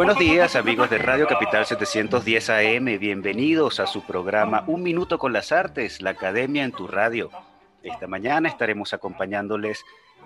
Buenos 0.00 0.18
días 0.18 0.56
amigos 0.56 0.88
de 0.88 0.96
Radio 0.96 1.26
Capital 1.26 1.66
710 1.66 2.48
AM, 2.48 2.98
bienvenidos 2.98 3.80
a 3.80 3.86
su 3.86 4.00
programa 4.02 4.64
Un 4.66 4.82
Minuto 4.82 5.18
con 5.18 5.34
las 5.34 5.52
Artes, 5.52 6.00
la 6.00 6.12
Academia 6.12 6.64
en 6.64 6.72
tu 6.72 6.88
radio. 6.88 7.30
Esta 7.82 8.06
mañana 8.06 8.48
estaremos 8.48 8.94
acompañándoles 8.94 9.84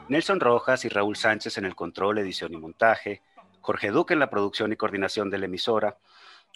Nelson 0.09 0.39
Rojas 0.39 0.85
y 0.85 0.89
Raúl 0.89 1.17
Sánchez 1.17 1.59
en 1.59 1.65
el 1.65 1.75
control, 1.75 2.19
edición 2.19 2.55
y 2.55 2.57
montaje, 2.57 3.21
Jorge 3.63 3.91
Duque 3.91 4.15
en 4.15 4.21
la 4.21 4.31
producción 4.31 4.73
y 4.73 4.77
coordinación 4.77 5.29
de 5.29 5.39
la 5.39 5.47
emisora, 5.47 5.99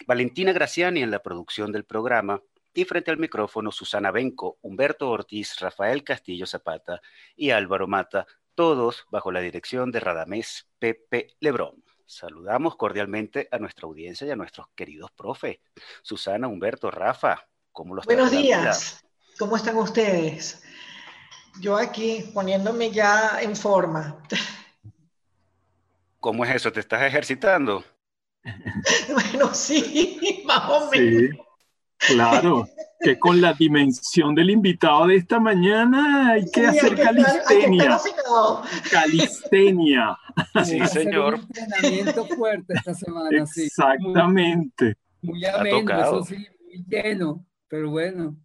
Valentina 0.07 0.53
Graciani 0.53 1.03
en 1.03 1.11
la 1.11 1.19
producción 1.19 1.73
del 1.73 1.83
programa 1.83 2.41
y 2.73 2.85
frente 2.85 3.11
al 3.11 3.17
micrófono 3.17 3.73
Susana 3.73 4.11
Benco, 4.11 4.59
Humberto 4.61 5.09
Ortiz, 5.09 5.59
Rafael 5.59 6.05
Castillo 6.05 6.45
Zapata 6.45 7.01
y 7.35 7.49
Álvaro 7.49 7.85
Mata, 7.85 8.27
todos 8.55 9.07
bajo 9.11 9.29
la 9.33 9.41
dirección 9.41 9.91
de 9.91 9.99
Radamés 9.99 10.69
Pepe 10.79 11.35
Lebrón. 11.41 11.83
Saludamos 12.09 12.75
cordialmente 12.75 13.47
a 13.51 13.59
nuestra 13.59 13.85
audiencia 13.85 14.25
y 14.25 14.31
a 14.31 14.35
nuestros 14.35 14.65
queridos 14.73 15.11
profes. 15.11 15.59
Susana, 16.01 16.47
Humberto, 16.47 16.89
Rafa, 16.89 17.47
¿cómo 17.71 17.93
los 17.93 18.03
Buenos 18.03 18.31
días, 18.31 19.05
¿cómo 19.37 19.55
están 19.55 19.77
ustedes? 19.77 20.63
Yo 21.61 21.77
aquí 21.77 22.31
poniéndome 22.33 22.89
ya 22.89 23.39
en 23.39 23.55
forma. 23.55 24.23
¿Cómo 26.19 26.43
es 26.45 26.55
eso? 26.55 26.71
¿Te 26.71 26.79
estás 26.79 27.03
ejercitando? 27.03 27.83
bueno, 29.13 29.53
sí, 29.53 30.41
más 30.45 30.67
o 30.67 30.89
menos. 30.89 31.37
Claro, 32.07 32.67
que 33.01 33.19
con 33.19 33.41
la 33.41 33.53
dimensión 33.53 34.33
del 34.33 34.49
invitado 34.49 35.07
de 35.07 35.17
esta 35.17 35.39
mañana 35.39 36.31
hay 36.31 36.49
que 36.49 36.65
hacer 36.65 36.95
calistenia. 36.95 37.99
calistenia. 38.89 40.17
Sí, 40.63 40.79
señor. 40.87 41.35
Un 41.35 41.41
entrenamiento 41.41 42.25
fuerte 42.25 42.73
esta 42.73 42.93
semana. 42.93 43.29
Exactamente. 43.31 44.95
Muy, 45.21 45.33
muy 45.33 45.45
ameno, 45.45 45.99
eso 45.99 46.23
sí, 46.23 46.35
muy 46.35 46.85
lleno, 46.87 47.45
pero 47.67 47.91
bueno. 47.91 48.37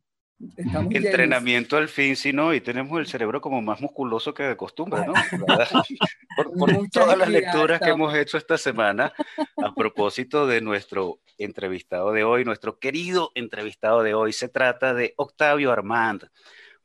Entrenamiento 0.56 1.76
al 1.76 1.88
fin, 1.88 2.16
sí, 2.16 2.32
¿no? 2.32 2.52
Y 2.54 2.60
tenemos 2.60 2.98
el 2.98 3.06
cerebro 3.06 3.40
como 3.40 3.62
más 3.62 3.80
musculoso 3.80 4.34
que 4.34 4.42
de 4.42 4.56
costumbre, 4.56 5.02
¿no? 5.06 5.12
por, 6.36 6.88
todas 6.90 7.16
las 7.16 7.28
lecturas 7.28 7.80
que 7.80 7.90
hemos 7.90 8.14
hecho 8.14 8.36
esta 8.36 8.58
semana 8.58 9.12
a 9.56 9.74
propósito 9.74 10.46
de 10.46 10.60
nuestro 10.60 11.20
entrevistado 11.38 12.12
de 12.12 12.24
hoy, 12.24 12.44
nuestro 12.44 12.78
querido 12.78 13.30
entrevistado 13.34 14.02
de 14.02 14.14
hoy. 14.14 14.32
Se 14.32 14.48
trata 14.48 14.92
de 14.92 15.14
Octavio 15.16 15.72
Armand, 15.72 16.28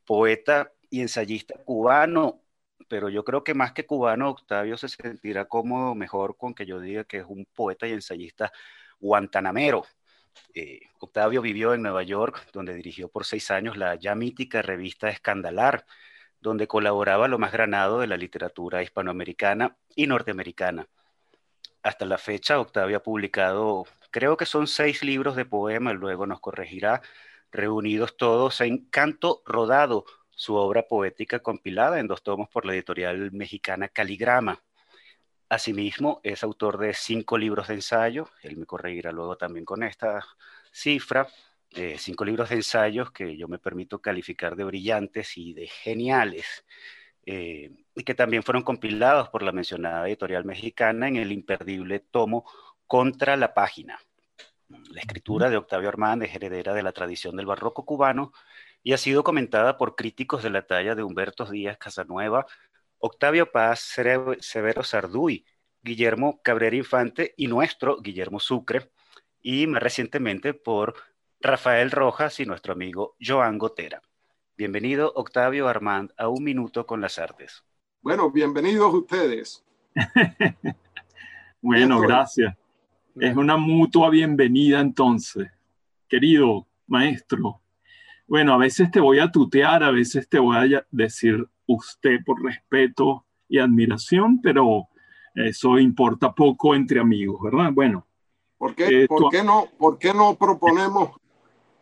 poeta 0.06 0.72
y 0.90 1.02
ensayista 1.02 1.56
cubano, 1.66 2.42
pero 2.88 3.10
yo 3.10 3.24
creo 3.24 3.44
que 3.44 3.56
más 3.56 3.74
que 3.74 3.86
cubano, 3.86 4.30
Octavio 4.30 4.78
se 4.78 4.90
sentirá 4.90 5.46
cómodo 5.46 5.96
mejor 5.96 6.38
con 6.38 6.54
que 6.54 6.66
yo 6.66 6.80
diga 6.80 7.04
que 7.04 7.18
es 7.18 7.26
un 7.28 7.46
poeta 7.54 7.88
y 7.88 7.94
ensayista 7.94 8.52
guantanamero 9.00 9.86
eh, 10.54 10.82
Octavio 11.00 11.42
vivió 11.42 11.74
en 11.74 11.82
Nueva 11.82 12.04
York, 12.04 12.48
donde 12.54 12.74
dirigió 12.74 13.10
por 13.10 13.26
seis 13.26 13.52
años 13.52 13.78
la 13.78 13.96
ya 13.96 14.16
mítica 14.16 14.62
revista 14.62 15.10
Escandalar, 15.10 15.86
donde 16.42 16.68
colaboraba 16.68 17.28
lo 17.28 17.38
más 17.38 17.52
granado 17.52 18.00
de 18.00 18.08
la 18.08 18.18
literatura 18.18 18.82
hispanoamericana 18.84 19.78
y 19.96 20.08
norteamericana. 20.08 20.88
Hasta 21.84 22.06
la 22.06 22.18
fecha, 22.18 22.60
Octavio 22.60 22.98
ha 22.98 23.04
publicado, 23.04 23.86
creo 24.12 24.38
que 24.38 24.46
son 24.46 24.68
seis 24.68 25.04
libros 25.04 25.36
de 25.36 25.46
poema, 25.46 25.94
luego 25.94 26.26
nos 26.26 26.40
corregirá, 26.40 27.02
reunidos 27.52 28.18
todos 28.18 28.62
en 28.62 28.90
Canto 28.90 29.42
Rodado, 29.46 30.06
su 30.32 30.56
obra 30.56 30.88
poética 30.88 31.40
compilada 31.40 32.00
en 32.00 32.08
dos 32.08 32.24
tomos 32.24 32.50
por 32.50 32.66
la 32.66 32.74
editorial 32.74 33.32
mexicana 33.32 33.90
Caligrama. 33.90 34.62
Asimismo, 35.50 36.22
es 36.24 36.44
autor 36.44 36.78
de 36.78 36.94
cinco 36.94 37.36
libros 37.36 37.68
de 37.68 37.74
ensayo, 37.74 38.30
él 38.44 38.56
me 38.56 38.68
corregirá 38.68 39.12
luego 39.12 39.36
también 39.36 39.66
con 39.66 39.82
esta 39.82 40.24
cifra, 40.72 41.28
eh, 41.72 41.96
cinco 41.98 42.24
libros 42.24 42.50
de 42.50 42.56
ensayos 42.56 43.12
que 43.12 43.36
yo 43.36 43.48
me 43.48 43.58
permito 43.58 44.00
calificar 44.00 44.56
de 44.56 44.64
brillantes 44.64 45.38
y 45.38 45.54
de 45.54 45.68
geniales, 45.68 46.66
eh, 47.26 47.72
y 47.96 48.04
que 48.04 48.14
también 48.14 48.44
fueron 48.44 48.64
compilados 48.64 49.30
por 49.30 49.42
la 49.42 49.52
mencionada 49.52 50.08
editorial 50.08 50.46
mexicana 50.46 51.08
en 51.08 51.16
el 51.16 51.32
imperdible 51.32 52.00
tomo 52.00 52.46
Contra 52.86 53.36
la 53.36 53.54
Página. 53.54 54.00
La 54.92 55.02
escritura 55.02 55.50
de 55.50 55.58
Octavio 55.58 55.90
Armand 55.90 56.24
es 56.24 56.36
heredera 56.36 56.74
de 56.74 56.84
la 56.84 56.92
tradición 56.92 57.36
del 57.36 57.48
barroco 57.48 57.86
cubano 57.86 58.34
y 58.84 58.94
ha 58.94 58.98
sido 58.98 59.24
comentada 59.24 59.78
por 59.78 59.96
críticos 59.96 60.44
de 60.44 60.52
la 60.52 60.68
talla 60.68 60.96
de 60.96 61.04
Humberto 61.04 61.46
Díaz 61.46 61.78
Casanueva, 61.78 62.46
Octavio 63.02 63.50
Paz, 63.50 63.80
Severo 63.80 64.84
Sarduy, 64.84 65.46
Guillermo 65.82 66.42
Cabrera 66.44 66.76
Infante 66.76 67.34
y 67.38 67.48
nuestro 67.48 68.02
Guillermo 68.02 68.42
Sucre, 68.42 68.92
y 69.42 69.68
más 69.68 69.82
recientemente 69.82 70.54
por 70.54 70.96
Rafael 71.40 71.92
Rojas 71.92 72.42
y 72.42 72.46
nuestro 72.46 72.74
amigo 72.74 73.16
Joan 73.26 73.58
Gotera. 73.58 74.02
Bienvenido, 74.58 75.14
Octavio 75.16 75.70
Armand, 75.70 76.12
a 76.18 76.28
Un 76.28 76.44
Minuto 76.44 76.86
con 76.86 77.00
las 77.00 77.18
Artes. 77.18 77.64
Bueno, 78.02 78.30
bienvenidos 78.32 78.94
ustedes. 78.94 79.64
bueno, 81.62 82.02
gracias. 82.02 82.54
Es 83.16 83.36
una 83.36 83.56
mutua 83.56 84.10
bienvenida 84.10 84.82
entonces, 84.82 85.48
querido 86.10 86.68
maestro. 86.88 87.62
Bueno, 88.28 88.54
a 88.54 88.58
veces 88.58 88.92
te 88.92 89.00
voy 89.00 89.20
a 89.20 89.32
tutear, 89.32 89.84
a 89.84 89.92
veces 89.92 90.28
te 90.28 90.38
voy 90.38 90.76
a 90.76 90.86
decir 90.92 91.48
usted 91.70 92.18
por 92.26 92.44
respeto 92.44 93.26
y 93.48 93.60
admiración, 93.60 94.42
pero 94.42 94.88
eso 95.36 95.78
importa 95.78 96.34
poco 96.34 96.76
entre 96.76 97.00
amigos, 97.00 97.42
¿verdad? 97.42 97.72
Bueno. 97.72 98.06
¿Por 98.58 98.76
qué, 98.76 99.06
¿por 99.08 99.30
qué, 99.32 99.42
no, 99.42 99.70
¿por 99.78 99.98
qué 99.98 100.14
no 100.14 100.36
proponemos, 100.36 101.12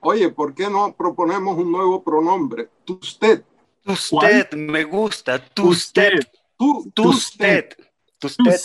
oye, 0.01 0.29
¿por 0.29 0.53
qué 0.53 0.69
no 0.69 0.93
proponemos 0.95 1.57
un 1.57 1.71
nuevo 1.71 2.03
pronombre? 2.03 2.69
Usted. 2.87 3.43
Usted, 3.83 4.51
me 4.53 4.83
gusta. 4.83 5.41
Usted. 5.63 6.19
Tú, 6.57 6.85
usted. 7.09 7.75
Usted. 8.21 8.59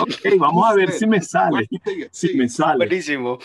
Ok, 0.00 0.38
vamos 0.38 0.66
a 0.68 0.74
ver 0.74 0.90
si 0.90 1.06
me 1.06 1.22
sale. 1.22 1.68
Si 2.10 2.34
me 2.34 2.48
sale. 2.48 2.86
Buenísimo. 2.86 3.38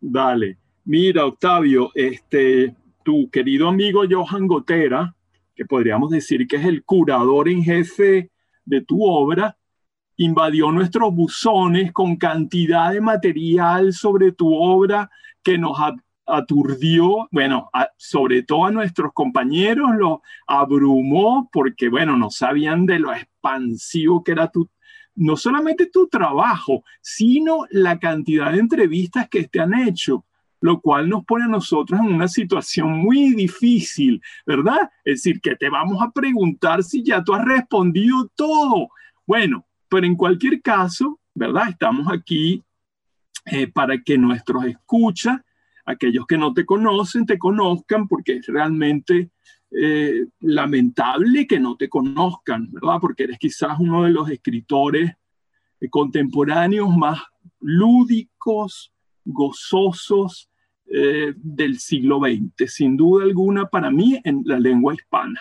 Dale. 0.00 0.58
Mira, 0.84 1.24
Octavio, 1.26 1.90
este, 1.94 2.74
tu 3.04 3.30
querido 3.30 3.68
amigo 3.68 4.02
Johan 4.08 4.46
Gotera, 4.46 5.14
que 5.58 5.64
podríamos 5.64 6.10
decir 6.10 6.46
que 6.46 6.54
es 6.54 6.64
el 6.64 6.84
curador 6.84 7.48
en 7.48 7.64
jefe 7.64 8.30
de 8.64 8.80
tu 8.80 9.04
obra, 9.04 9.58
invadió 10.16 10.70
nuestros 10.70 11.12
buzones 11.12 11.90
con 11.90 12.14
cantidad 12.14 12.92
de 12.92 13.00
material 13.00 13.92
sobre 13.92 14.30
tu 14.30 14.54
obra 14.54 15.10
que 15.42 15.58
nos 15.58 15.76
aturdió, 16.24 17.26
bueno, 17.32 17.70
sobre 17.96 18.44
todo 18.44 18.66
a 18.66 18.70
nuestros 18.70 19.12
compañeros 19.12 19.90
lo 19.98 20.22
abrumó 20.46 21.50
porque, 21.52 21.88
bueno, 21.88 22.16
no 22.16 22.30
sabían 22.30 22.86
de 22.86 23.00
lo 23.00 23.12
expansivo 23.12 24.22
que 24.22 24.30
era 24.30 24.46
tu, 24.52 24.70
no 25.16 25.36
solamente 25.36 25.86
tu 25.86 26.06
trabajo, 26.06 26.84
sino 27.00 27.64
la 27.70 27.98
cantidad 27.98 28.52
de 28.52 28.60
entrevistas 28.60 29.28
que 29.28 29.48
te 29.48 29.58
han 29.58 29.74
hecho 29.74 30.24
lo 30.60 30.80
cual 30.80 31.08
nos 31.08 31.24
pone 31.24 31.44
a 31.44 31.48
nosotros 31.48 32.00
en 32.00 32.06
una 32.06 32.28
situación 32.28 32.98
muy 32.98 33.34
difícil, 33.34 34.20
¿verdad? 34.46 34.90
Es 35.04 35.22
decir, 35.22 35.40
que 35.40 35.56
te 35.56 35.68
vamos 35.68 36.02
a 36.02 36.10
preguntar 36.10 36.82
si 36.82 37.02
ya 37.02 37.22
tú 37.22 37.34
has 37.34 37.44
respondido 37.44 38.30
todo. 38.34 38.88
Bueno, 39.26 39.66
pero 39.88 40.06
en 40.06 40.16
cualquier 40.16 40.60
caso, 40.60 41.20
¿verdad? 41.34 41.68
Estamos 41.70 42.06
aquí 42.12 42.62
eh, 43.46 43.68
para 43.68 44.02
que 44.02 44.18
nuestros 44.18 44.64
escuchas, 44.64 45.40
aquellos 45.86 46.26
que 46.26 46.36
no 46.36 46.52
te 46.52 46.66
conocen, 46.66 47.24
te 47.24 47.38
conozcan, 47.38 48.08
porque 48.08 48.36
es 48.36 48.46
realmente 48.46 49.30
eh, 49.70 50.26
lamentable 50.40 51.46
que 51.46 51.60
no 51.60 51.76
te 51.76 51.88
conozcan, 51.88 52.70
¿verdad? 52.72 52.98
Porque 53.00 53.24
eres 53.24 53.38
quizás 53.38 53.78
uno 53.78 54.04
de 54.04 54.10
los 54.10 54.30
escritores 54.30 55.12
eh, 55.80 55.88
contemporáneos 55.88 56.94
más 56.96 57.20
lúdicos, 57.60 58.92
gozosos 59.28 60.50
eh, 60.86 61.34
del 61.36 61.78
siglo 61.78 62.18
XX, 62.20 62.72
sin 62.72 62.96
duda 62.96 63.24
alguna 63.24 63.66
para 63.66 63.90
mí 63.90 64.18
en 64.24 64.42
la 64.46 64.58
lengua 64.58 64.94
hispana. 64.94 65.40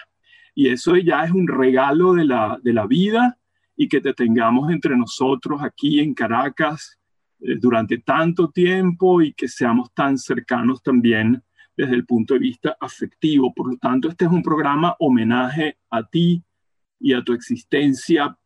Y 0.54 0.68
eso 0.68 0.98
ya 0.98 1.24
es 1.24 1.31
un 1.31 1.48
regalo 1.48 2.13
de 2.13 2.25
la, 2.25 2.60
de 2.62 2.74
la 2.74 2.86
vida 2.86 3.38
y 3.75 3.88
que 3.88 4.01
te 4.01 4.13
tengamos 4.13 4.69
entre 4.72 4.98
nosotros 4.98 5.62
aquí 5.63 6.00
en 6.00 6.13
Caracas 6.13 7.00
eh, 7.39 7.56
durante 7.60 8.00
tanto 8.00 8.50
tiempo 8.50 9.22
y 9.22 9.34
que 9.34 9.48
seamos 9.48 9.94
tan 9.94 10.18
cercanos 10.18 10.81
también 10.84 11.42
desde 11.78 11.95
el 11.95 12.06
punto 12.06 12.34
de 12.34 12.42
vista 12.42 12.75
afectivo. 12.81 13.54
Por 13.54 13.72
lo 13.72 13.78
tanto, 13.78 14.10
este 14.10 14.25
es 14.25 14.31
un 14.31 14.44
programa 14.44 14.95
homenaje 15.00 15.78
a 15.89 16.04
ti 16.04 16.44
y 17.00 17.13
a 17.13 17.24
tu 17.24 17.31
existencia 17.31 18.38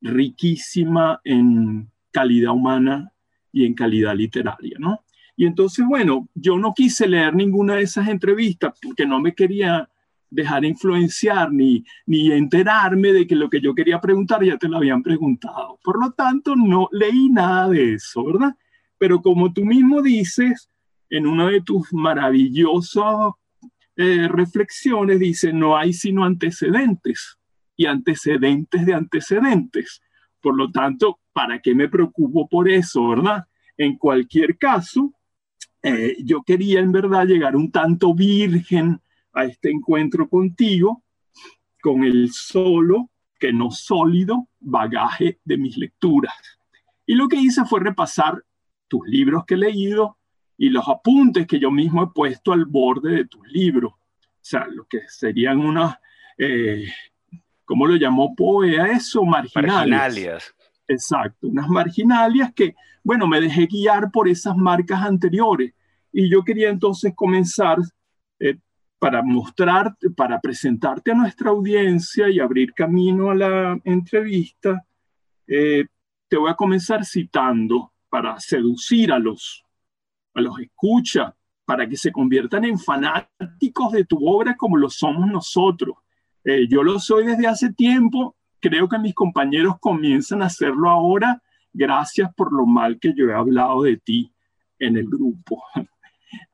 riquísima 0.00 1.20
en 1.24 1.90
calidad 2.10 2.52
humana 2.52 3.12
y 3.52 3.64
en 3.64 3.74
calidad 3.74 4.14
literaria, 4.14 4.76
¿no? 4.78 5.04
Y 5.36 5.46
entonces, 5.46 5.84
bueno, 5.86 6.28
yo 6.34 6.58
no 6.58 6.74
quise 6.74 7.06
leer 7.06 7.34
ninguna 7.34 7.76
de 7.76 7.82
esas 7.82 8.08
entrevistas 8.08 8.74
porque 8.82 9.06
no 9.06 9.20
me 9.20 9.34
quería 9.34 9.88
dejar 10.30 10.64
influenciar 10.64 11.52
ni, 11.52 11.84
ni 12.06 12.32
enterarme 12.32 13.12
de 13.12 13.26
que 13.26 13.36
lo 13.36 13.48
que 13.48 13.60
yo 13.60 13.74
quería 13.74 14.00
preguntar 14.00 14.44
ya 14.44 14.58
te 14.58 14.68
lo 14.68 14.78
habían 14.78 15.02
preguntado. 15.02 15.78
Por 15.82 16.00
lo 16.00 16.12
tanto, 16.12 16.56
no 16.56 16.88
leí 16.92 17.28
nada 17.30 17.68
de 17.68 17.94
eso, 17.94 18.24
¿verdad? 18.24 18.54
Pero 18.98 19.22
como 19.22 19.52
tú 19.52 19.64
mismo 19.64 20.02
dices, 20.02 20.68
en 21.08 21.26
una 21.26 21.48
de 21.48 21.62
tus 21.62 21.92
maravillosas 21.92 23.32
eh, 23.96 24.28
reflexiones, 24.28 25.18
dice, 25.18 25.52
no 25.52 25.76
hay 25.76 25.92
sino 25.92 26.24
antecedentes 26.24 27.38
y 27.76 27.86
antecedentes 27.86 28.84
de 28.84 28.94
antecedentes. 28.94 30.02
Por 30.40 30.56
lo 30.56 30.70
tanto, 30.70 31.20
¿para 31.32 31.60
qué 31.60 31.74
me 31.74 31.88
preocupo 31.88 32.48
por 32.48 32.68
eso, 32.68 33.08
verdad? 33.08 33.46
En 33.76 33.96
cualquier 33.96 34.58
caso, 34.58 35.12
eh, 35.82 36.16
yo 36.24 36.42
quería 36.42 36.80
en 36.80 36.92
verdad 36.92 37.26
llegar 37.26 37.56
un 37.56 37.70
tanto 37.70 38.14
virgen 38.14 39.00
a 39.32 39.44
este 39.44 39.70
encuentro 39.70 40.28
contigo 40.28 41.04
con 41.80 42.04
el 42.04 42.30
solo, 42.32 43.10
que 43.38 43.52
no 43.52 43.70
sólido, 43.70 44.48
bagaje 44.58 45.38
de 45.44 45.56
mis 45.56 45.76
lecturas. 45.76 46.34
Y 47.06 47.14
lo 47.14 47.28
que 47.28 47.36
hice 47.36 47.64
fue 47.64 47.80
repasar 47.80 48.44
tus 48.88 49.06
libros 49.06 49.44
que 49.46 49.54
he 49.54 49.58
leído 49.58 50.18
y 50.56 50.70
los 50.70 50.88
apuntes 50.88 51.46
que 51.46 51.60
yo 51.60 51.70
mismo 51.70 52.02
he 52.02 52.08
puesto 52.08 52.52
al 52.52 52.64
borde 52.64 53.12
de 53.12 53.26
tus 53.26 53.46
libros. 53.48 53.92
O 53.92 54.40
sea, 54.40 54.66
lo 54.66 54.86
que 54.86 55.02
serían 55.08 55.60
unas, 55.60 55.96
eh, 56.36 56.86
¿cómo 57.68 57.86
lo 57.86 57.96
llamó 57.96 58.34
Poe 58.34 58.74
eso? 58.92 59.22
Marginalias. 59.24 60.54
Exacto, 60.88 61.48
unas 61.48 61.68
marginalias 61.68 62.50
que, 62.54 62.74
bueno, 63.04 63.26
me 63.26 63.42
dejé 63.42 63.66
guiar 63.66 64.10
por 64.10 64.26
esas 64.26 64.56
marcas 64.56 65.02
anteriores. 65.02 65.74
Y 66.10 66.30
yo 66.30 66.42
quería 66.42 66.70
entonces 66.70 67.12
comenzar 67.14 67.76
eh, 68.40 68.56
para 68.98 69.22
mostrarte, 69.22 70.08
para 70.08 70.40
presentarte 70.40 71.12
a 71.12 71.14
nuestra 71.14 71.50
audiencia 71.50 72.30
y 72.30 72.40
abrir 72.40 72.72
camino 72.72 73.30
a 73.30 73.34
la 73.34 73.78
entrevista, 73.84 74.82
eh, 75.46 75.84
te 76.26 76.38
voy 76.38 76.50
a 76.50 76.54
comenzar 76.54 77.04
citando 77.04 77.92
para 78.08 78.40
seducir 78.40 79.12
a 79.12 79.18
los, 79.18 79.62
a 80.32 80.40
los 80.40 80.58
escucha, 80.58 81.36
para 81.66 81.86
que 81.86 81.98
se 81.98 82.10
conviertan 82.10 82.64
en 82.64 82.78
fanáticos 82.78 83.92
de 83.92 84.06
tu 84.06 84.26
obra 84.26 84.56
como 84.56 84.78
lo 84.78 84.88
somos 84.88 85.30
nosotros. 85.30 85.98
Eh, 86.50 86.66
yo 86.66 86.82
lo 86.82 86.98
soy 86.98 87.26
desde 87.26 87.46
hace 87.46 87.74
tiempo, 87.74 88.34
creo 88.58 88.88
que 88.88 88.98
mis 88.98 89.12
compañeros 89.12 89.74
comienzan 89.80 90.40
a 90.40 90.46
hacerlo 90.46 90.88
ahora, 90.88 91.42
gracias 91.74 92.32
por 92.34 92.54
lo 92.54 92.64
mal 92.64 92.98
que 92.98 93.12
yo 93.14 93.28
he 93.28 93.34
hablado 93.34 93.82
de 93.82 93.98
ti 93.98 94.32
en 94.78 94.96
el 94.96 95.04
grupo. 95.04 95.62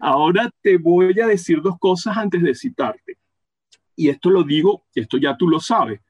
Ahora 0.00 0.50
te 0.62 0.78
voy 0.78 1.20
a 1.20 1.28
decir 1.28 1.62
dos 1.62 1.78
cosas 1.78 2.16
antes 2.16 2.42
de 2.42 2.56
citarte. 2.56 3.18
Y 3.94 4.08
esto 4.08 4.30
lo 4.30 4.42
digo, 4.42 4.82
esto 4.96 5.16
ya 5.16 5.36
tú 5.36 5.48
lo 5.48 5.60
sabes, 5.60 6.00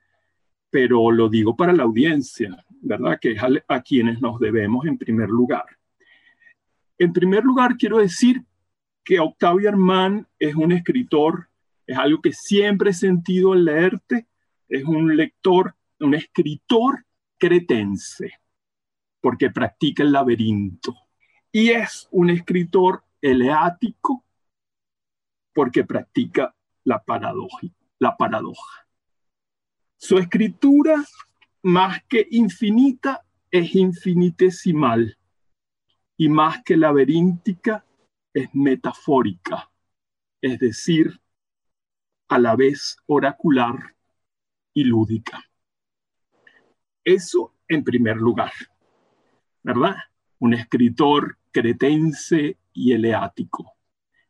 pero 0.71 1.11
lo 1.11 1.29
digo 1.29 1.55
para 1.55 1.75
la 1.75 1.83
audiencia, 1.83 2.57
¿verdad? 2.81 3.19
Que 3.21 3.33
es 3.33 3.43
a, 3.69 3.83
quienes 3.83 4.19
nos 4.19 4.41
debemos 4.41 4.87
en 4.87 4.97
primer 4.97 5.29
lugar. 5.29 5.67
En 6.97 7.13
primer 7.13 7.45
lugar, 7.45 7.77
quiero 7.77 7.99
decir 7.99 8.43
que 9.05 9.21
Octavio 9.21 9.69
Armán 9.69 10.27
es 10.39 10.55
un 10.55 10.73
escritor, 10.73 11.51
es 11.87 11.99
algo 11.99 12.21
que 12.21 12.33
siempre 12.33 12.91
he 12.91 12.95
sentido 12.95 13.53
al 13.53 13.65
leerte, 13.65 14.27
es 14.69 14.85
un 14.85 15.17
lector, 15.17 15.77
un 16.01 16.15
escritor 16.15 17.05
cretense, 17.39 18.33
porque 19.21 19.51
practica 19.51 20.03
el 20.03 20.13
laberinto. 20.13 20.95
Y 21.53 21.71
es 21.71 22.09
un 22.11 22.31
escritor 22.31 23.05
eleático 23.21 24.25
porque 25.55 25.85
practica 25.85 26.55
la, 26.85 27.03
paradoja, 27.03 27.69
la 27.99 28.17
paradoja. 28.17 28.87
Su 29.97 30.19
escritura, 30.19 31.05
más 31.63 32.03
que 32.05 32.27
infinita, 32.31 33.25
es 33.51 33.75
infinitesimal 33.75 35.17
y 36.17 36.29
más 36.29 36.63
que 36.65 36.77
laberíntica, 36.77 37.87
es 38.35 38.53
metafórica, 38.53 39.71
es 40.43 40.59
decir, 40.59 41.21
a 42.35 42.39
la 42.41 42.57
vez 42.57 42.97
oracular 43.07 43.95
y 44.73 44.83
lúdica. 44.83 45.41
Eso 47.05 47.55
en 47.69 47.85
primer 47.85 48.17
lugar, 48.17 48.51
¿verdad? 49.63 49.95
Un 50.41 50.55
escritor 50.55 51.39
cretense 51.53 52.59
y 52.73 52.93
eleático, 52.93 53.75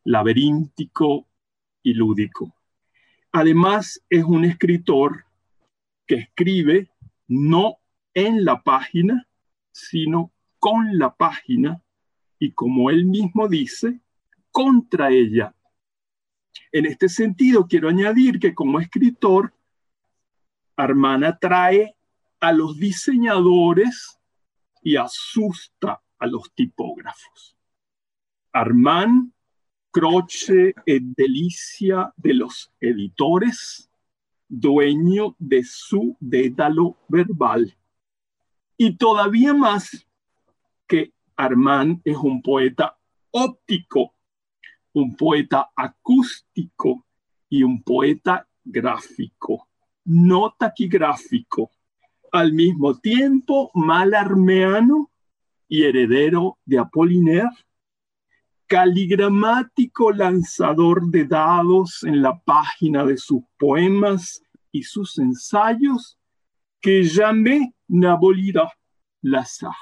laberíntico 0.05 1.27
y 1.83 1.95
lúdico. 1.95 2.55
Además, 3.33 4.05
es 4.11 4.23
un 4.23 4.45
escritor 4.45 5.25
que 6.07 6.17
escribe 6.17 6.91
no 7.27 7.79
en 8.13 8.45
la 8.45 8.63
página, 8.63 9.27
sino 9.73 10.31
con 10.59 10.99
la 10.99 11.15
página 11.15 11.83
y, 12.39 12.53
como 12.53 12.91
él 12.91 13.07
mismo 13.07 13.49
dice, 13.49 13.99
contra 14.51 15.11
ella. 15.11 15.55
En 16.73 16.87
este 16.87 17.09
sentido, 17.09 17.67
quiero 17.67 17.89
añadir 17.89 18.39
que 18.39 18.55
como 18.55 18.81
escritor, 18.81 19.53
Armana 20.77 21.39
trae 21.39 21.97
a 22.41 22.53
los 22.53 22.79
diseñadores 22.79 24.19
y 24.83 24.97
asusta 24.97 26.03
a 26.19 26.27
los 26.27 26.53
tipógrafos. 26.55 27.57
Armán, 28.53 29.33
Croce 29.91 30.75
e 30.87 30.99
delicia 31.01 32.13
de 32.17 32.35
los 32.35 32.73
editores, 32.81 33.89
dueño 34.49 35.37
de 35.39 35.63
su 35.63 36.17
dédalo 36.19 36.99
verbal. 37.09 37.77
Y 38.77 38.97
todavía 38.97 39.55
más 39.55 40.05
que 40.89 41.13
Armán 41.37 42.03
es 42.05 42.17
un 42.17 42.43
poeta 42.43 42.99
óptico, 43.31 44.14
un 44.95 45.15
poeta 45.17 45.71
acústico 45.77 47.05
y 47.49 47.63
un 47.63 47.83
poeta 47.83 48.49
gráfico, 48.65 49.69
no 50.05 50.55
taquigráfico, 50.59 51.71
al 52.33 52.53
mismo 52.53 52.99
tiempo 52.99 53.71
malarmeano 53.75 55.11
y 55.69 55.85
heredero 55.85 56.59
de 56.65 56.79
Apollinaire 56.79 57.49
caligramático 58.67 60.11
lanzador 60.11 61.07
de 61.07 61.27
dados 61.27 62.03
en 62.03 62.23
la 62.23 62.39
página 62.41 63.05
de 63.05 63.17
sus 63.17 63.43
poemas 63.59 64.43
y 64.73 64.83
sus 64.83 65.19
ensayos 65.19 66.19
que 66.81 67.03
llamé 67.03 67.75
n'abolirá 67.89 68.73
l'azar. 69.23 69.77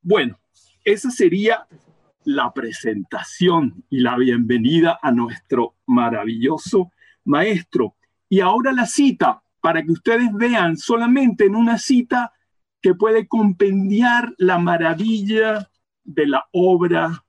Bueno, 0.00 0.38
esa 0.84 1.10
sería 1.10 1.66
la 2.28 2.52
presentación 2.52 3.84
y 3.88 4.00
la 4.00 4.14
bienvenida 4.18 4.98
a 5.00 5.10
nuestro 5.10 5.76
maravilloso 5.86 6.92
maestro. 7.24 7.94
Y 8.28 8.40
ahora 8.40 8.70
la 8.72 8.84
cita, 8.84 9.42
para 9.62 9.82
que 9.82 9.92
ustedes 9.92 10.30
vean 10.34 10.76
solamente 10.76 11.46
en 11.46 11.56
una 11.56 11.78
cita 11.78 12.34
que 12.82 12.92
puede 12.94 13.26
compendiar 13.26 14.34
la 14.36 14.58
maravilla 14.58 15.70
de 16.04 16.26
la 16.26 16.44
obra, 16.52 17.24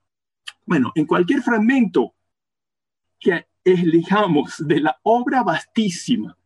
bueno, 0.66 0.92
en 0.94 1.06
cualquier 1.06 1.40
fragmento 1.40 2.12
que 3.18 3.46
elijamos 3.64 4.56
de 4.58 4.80
la 4.80 4.98
obra 5.02 5.42
vastísima 5.42 6.36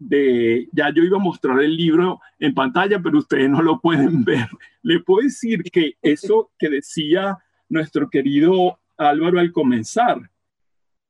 de, 0.00 0.68
ya 0.72 0.92
yo 0.92 1.04
iba 1.04 1.18
a 1.18 1.20
mostrar 1.20 1.60
el 1.60 1.76
libro 1.76 2.20
en 2.40 2.54
pantalla, 2.54 3.00
pero 3.00 3.18
ustedes 3.18 3.48
no 3.48 3.62
lo 3.62 3.80
pueden 3.80 4.24
ver. 4.24 4.48
Le 4.82 4.98
puedo 4.98 5.22
decir 5.22 5.62
que 5.62 5.96
eso 6.02 6.50
que 6.58 6.68
decía 6.70 7.38
nuestro 7.70 8.10
querido 8.10 8.78
Álvaro 8.98 9.40
al 9.40 9.52
comenzar, 9.52 10.30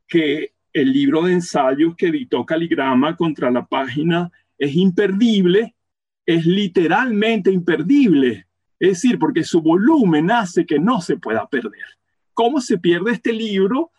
que 0.06 0.52
el 0.72 0.92
libro 0.92 1.22
de 1.22 1.32
ensayos 1.32 1.96
que 1.96 2.08
editó 2.08 2.46
Caligrama 2.46 3.16
contra 3.16 3.50
la 3.50 3.66
página 3.66 4.30
es 4.56 4.76
imperdible, 4.76 5.74
es 6.24 6.46
literalmente 6.46 7.50
imperdible. 7.50 8.46
Es 8.78 9.02
decir, 9.02 9.18
porque 9.18 9.42
su 9.42 9.60
volumen 9.60 10.30
hace 10.30 10.64
que 10.64 10.78
no 10.78 11.00
se 11.00 11.16
pueda 11.16 11.48
perder. 11.48 11.84
¿Cómo 12.32 12.60
se 12.60 12.78
pierde 12.78 13.12
este 13.12 13.32
libro, 13.32 13.90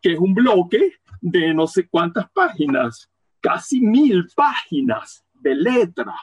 que 0.00 0.12
es 0.12 0.18
un 0.18 0.34
bloque 0.34 0.94
de 1.20 1.52
no 1.52 1.66
sé 1.66 1.88
cuántas 1.88 2.30
páginas? 2.30 3.10
Casi 3.40 3.80
mil 3.80 4.28
páginas 4.34 5.24
de 5.34 5.54
letra, 5.54 6.14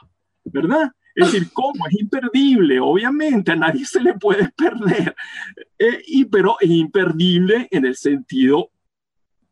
¿verdad? 0.44 0.92
Es 1.14 1.32
decir, 1.32 1.50
¿cómo? 1.52 1.86
Es 1.86 2.00
imperdible, 2.00 2.80
obviamente, 2.80 3.52
a 3.52 3.56
nadie 3.56 3.84
se 3.84 4.00
le 4.00 4.14
puede 4.14 4.48
perder, 4.56 5.14
eh, 5.78 6.02
y, 6.06 6.24
pero 6.26 6.56
es 6.60 6.70
imperdible 6.70 7.68
en 7.70 7.86
el 7.86 7.96
sentido 7.96 8.70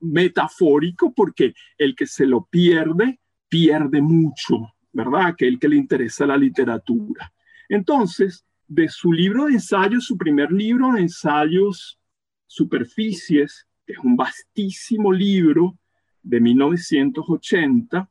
metafórico 0.00 1.12
porque 1.12 1.54
el 1.76 1.94
que 1.96 2.06
se 2.06 2.26
lo 2.26 2.44
pierde, 2.44 3.20
pierde 3.48 4.00
mucho, 4.00 4.74
¿verdad? 4.92 5.26
Aquel 5.26 5.58
que 5.58 5.68
le 5.68 5.76
interesa 5.76 6.26
la 6.26 6.36
literatura. 6.36 7.32
Entonces, 7.68 8.44
de 8.66 8.88
su 8.88 9.12
libro 9.12 9.46
de 9.46 9.54
ensayos, 9.54 10.04
su 10.04 10.16
primer 10.16 10.52
libro 10.52 10.92
de 10.92 11.00
ensayos, 11.02 11.98
Superficies, 12.46 13.66
que 13.86 13.92
es 13.92 13.98
un 13.98 14.16
vastísimo 14.16 15.12
libro 15.12 15.78
de 16.22 16.40
1980, 16.40 18.10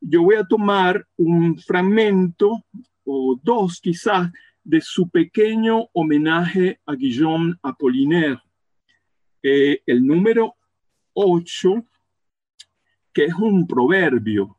yo 0.00 0.22
voy 0.22 0.36
a 0.36 0.44
tomar 0.44 1.06
un 1.16 1.58
fragmento 1.58 2.64
o 3.04 3.38
dos 3.42 3.80
quizás 3.80 4.30
de 4.62 4.80
su 4.80 5.08
pequeño 5.08 5.88
homenaje 5.92 6.80
a 6.86 6.94
Guillaume 6.94 7.54
Apollinaire, 7.62 8.40
eh, 9.42 9.80
el 9.86 10.04
número 10.04 10.56
8, 11.12 11.86
que 13.12 13.26
es 13.26 13.34
un 13.34 13.66
proverbio, 13.66 14.58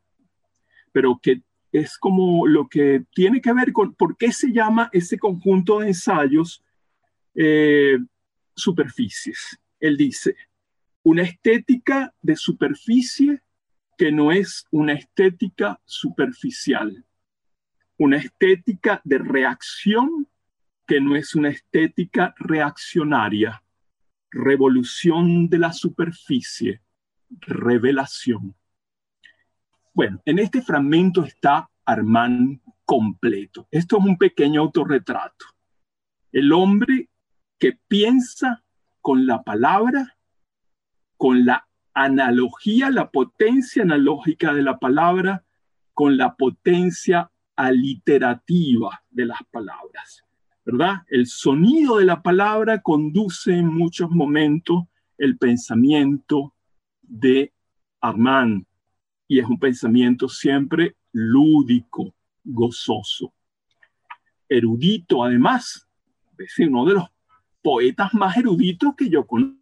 pero 0.92 1.18
que 1.22 1.42
es 1.70 1.98
como 1.98 2.46
lo 2.46 2.66
que 2.68 3.04
tiene 3.14 3.40
que 3.40 3.52
ver 3.52 3.72
con 3.72 3.94
por 3.94 4.16
qué 4.16 4.32
se 4.32 4.50
llama 4.50 4.88
ese 4.92 5.18
conjunto 5.18 5.80
de 5.80 5.88
ensayos 5.88 6.64
eh, 7.34 7.98
superficies. 8.56 9.58
Él 9.78 9.96
dice, 9.96 10.34
una 11.02 11.22
estética 11.22 12.14
de 12.22 12.34
superficie 12.34 13.42
que 13.98 14.12
no 14.12 14.30
es 14.30 14.64
una 14.70 14.92
estética 14.92 15.80
superficial, 15.84 17.04
una 17.98 18.16
estética 18.16 19.02
de 19.04 19.18
reacción 19.18 20.28
que 20.86 21.00
no 21.00 21.16
es 21.16 21.34
una 21.34 21.50
estética 21.50 22.32
reaccionaria, 22.38 23.62
revolución 24.30 25.48
de 25.48 25.58
la 25.58 25.72
superficie, 25.72 26.80
revelación. 27.40 28.54
Bueno, 29.92 30.22
en 30.24 30.38
este 30.38 30.62
fragmento 30.62 31.24
está 31.24 31.68
Armand 31.84 32.60
completo. 32.84 33.66
Esto 33.70 33.98
es 33.98 34.04
un 34.04 34.16
pequeño 34.16 34.60
autorretrato. 34.60 35.44
El 36.30 36.52
hombre 36.52 37.10
que 37.58 37.76
piensa 37.88 38.62
con 39.00 39.26
la 39.26 39.42
palabra, 39.42 40.16
con 41.16 41.44
la 41.44 41.67
analogía, 42.04 42.90
la 42.90 43.10
potencia 43.10 43.82
analógica 43.82 44.54
de 44.54 44.62
la 44.62 44.78
palabra, 44.78 45.44
con 45.94 46.16
la 46.16 46.36
potencia 46.36 47.30
aliterativa 47.56 49.02
de 49.10 49.26
las 49.26 49.40
palabras, 49.50 50.24
¿verdad? 50.64 51.02
El 51.08 51.26
sonido 51.26 51.98
de 51.98 52.04
la 52.04 52.22
palabra 52.22 52.80
conduce 52.80 53.52
en 53.52 53.66
muchos 53.66 54.10
momentos 54.10 54.84
el 55.16 55.36
pensamiento 55.38 56.54
de 57.02 57.52
Armand 58.00 58.64
y 59.26 59.40
es 59.40 59.46
un 59.46 59.58
pensamiento 59.58 60.28
siempre 60.28 60.96
lúdico, 61.12 62.14
gozoso. 62.44 63.32
Erudito, 64.48 65.24
además, 65.24 65.86
es 66.38 66.58
uno 66.60 66.86
de 66.86 66.94
los 66.94 67.04
poetas 67.60 68.14
más 68.14 68.36
eruditos 68.36 68.94
que 68.96 69.10
yo 69.10 69.26
conozco. 69.26 69.57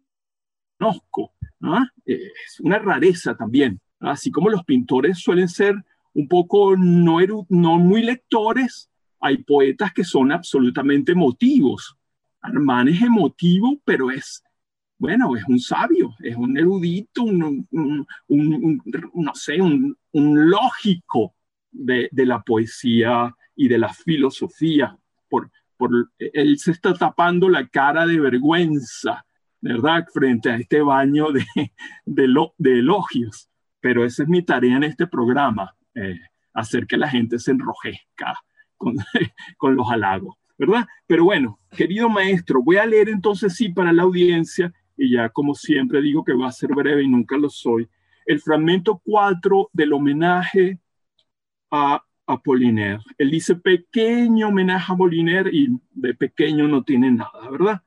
Es 2.05 2.59
una 2.59 2.79
rareza 2.79 3.35
también, 3.35 3.79
así 3.99 4.31
como 4.31 4.49
los 4.49 4.63
pintores 4.63 5.19
suelen 5.19 5.47
ser 5.47 5.75
un 6.13 6.27
poco 6.27 6.75
no, 6.75 7.19
no 7.49 7.77
muy 7.77 8.01
lectores, 8.01 8.89
hay 9.19 9.37
poetas 9.37 9.93
que 9.93 10.03
son 10.03 10.31
absolutamente 10.31 11.11
emotivos. 11.11 11.95
Armán 12.41 12.87
es 12.87 13.01
emotivo, 13.01 13.79
pero 13.83 14.09
es, 14.09 14.43
bueno, 14.97 15.35
es 15.35 15.43
un 15.47 15.59
sabio, 15.59 16.15
es 16.19 16.35
un 16.35 16.57
erudito, 16.57 17.23
un, 17.23 17.67
no 18.27 19.35
sé, 19.35 19.61
un, 19.61 19.95
lógico 20.11 21.35
de, 21.71 22.09
la 22.13 22.41
poesía 22.41 23.35
y 23.55 23.67
de 23.67 23.77
la 23.77 23.93
filosofía. 23.93 24.97
Por, 25.29 25.51
por, 25.77 25.91
él 26.17 26.57
se 26.57 26.71
está 26.71 26.93
tapando 26.95 27.47
la 27.47 27.67
cara 27.67 28.07
de 28.07 28.19
vergüenza, 28.19 29.23
¿verdad? 29.61 30.05
Frente 30.13 30.49
a 30.49 30.57
este 30.57 30.81
baño 30.81 31.31
de, 31.31 31.45
de 32.05 32.79
elogios. 32.79 33.49
Pero 33.79 34.05
esa 34.05 34.23
es 34.23 34.29
mi 34.29 34.43
tarea 34.43 34.77
en 34.77 34.83
este 34.83 35.07
programa, 35.07 35.75
eh, 35.95 36.19
hacer 36.53 36.87
que 36.87 36.97
la 36.97 37.09
gente 37.09 37.39
se 37.39 37.51
enrojezca 37.51 38.33
con, 38.77 38.95
con 39.57 39.75
los 39.75 39.89
halagos, 39.89 40.35
¿verdad? 40.57 40.85
Pero 41.05 41.25
bueno, 41.25 41.59
querido 41.75 42.09
maestro, 42.09 42.61
voy 42.63 42.77
a 42.77 42.85
leer 42.85 43.09
entonces 43.09 43.55
sí 43.55 43.69
para 43.69 43.93
la 43.93 44.03
audiencia, 44.03 44.73
y 44.95 45.13
ya 45.13 45.29
como 45.29 45.53
siempre 45.53 46.01
digo 46.01 46.23
que 46.23 46.33
va 46.33 46.47
a 46.47 46.51
ser 46.51 46.73
breve 46.73 47.03
y 47.03 47.07
nunca 47.07 47.37
lo 47.37 47.49
soy, 47.49 47.87
el 48.25 48.41
fragmento 48.41 49.01
4 49.05 49.69
del 49.71 49.93
homenaje 49.93 50.79
a 51.71 52.01
Apollinaire. 52.25 52.99
Él 53.17 53.31
dice 53.31 53.55
pequeño 53.55 54.49
homenaje 54.49 54.91
a 54.91 54.95
Apollinaire 54.95 55.49
y 55.53 55.69
de 55.91 56.13
pequeño 56.13 56.67
no 56.67 56.83
tiene 56.83 57.11
nada, 57.11 57.49
¿verdad? 57.49 57.81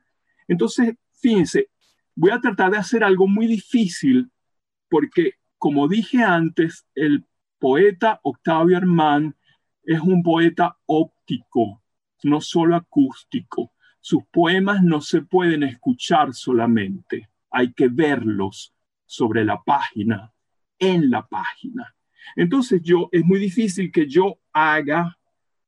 Entonces, 0.48 0.94
fíjense, 1.20 1.68
voy 2.14 2.30
a 2.30 2.40
tratar 2.40 2.70
de 2.70 2.78
hacer 2.78 3.04
algo 3.04 3.26
muy 3.26 3.46
difícil 3.46 4.30
porque, 4.88 5.34
como 5.58 5.88
dije 5.88 6.22
antes, 6.22 6.86
el 6.94 7.24
poeta 7.58 8.20
Octavio 8.22 8.76
Armand 8.76 9.34
es 9.82 10.00
un 10.00 10.22
poeta 10.22 10.76
óptico, 10.86 11.82
no 12.22 12.40
solo 12.40 12.76
acústico. 12.76 13.72
Sus 14.00 14.24
poemas 14.30 14.82
no 14.82 15.00
se 15.00 15.22
pueden 15.22 15.62
escuchar 15.62 16.32
solamente, 16.34 17.28
hay 17.50 17.72
que 17.72 17.88
verlos 17.88 18.74
sobre 19.04 19.44
la 19.44 19.62
página, 19.62 20.32
en 20.78 21.10
la 21.10 21.26
página. 21.26 21.94
Entonces 22.36 22.80
yo 22.82 23.08
es 23.12 23.24
muy 23.24 23.38
difícil 23.38 23.90
que 23.92 24.06
yo 24.06 24.38
haga 24.52 25.16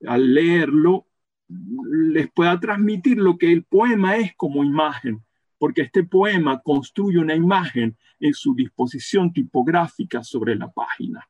al 0.06 0.34
leerlo 0.34 1.06
les 1.48 2.30
pueda 2.32 2.58
transmitir 2.58 3.18
lo 3.18 3.36
que 3.36 3.52
el 3.52 3.64
poema 3.64 4.16
es 4.16 4.34
como 4.36 4.64
imagen, 4.64 5.22
porque 5.62 5.82
este 5.82 6.02
poema 6.02 6.60
construye 6.60 7.20
una 7.20 7.36
imagen 7.36 7.96
en 8.18 8.34
su 8.34 8.52
disposición 8.52 9.32
tipográfica 9.32 10.24
sobre 10.24 10.56
la 10.56 10.68
página. 10.72 11.24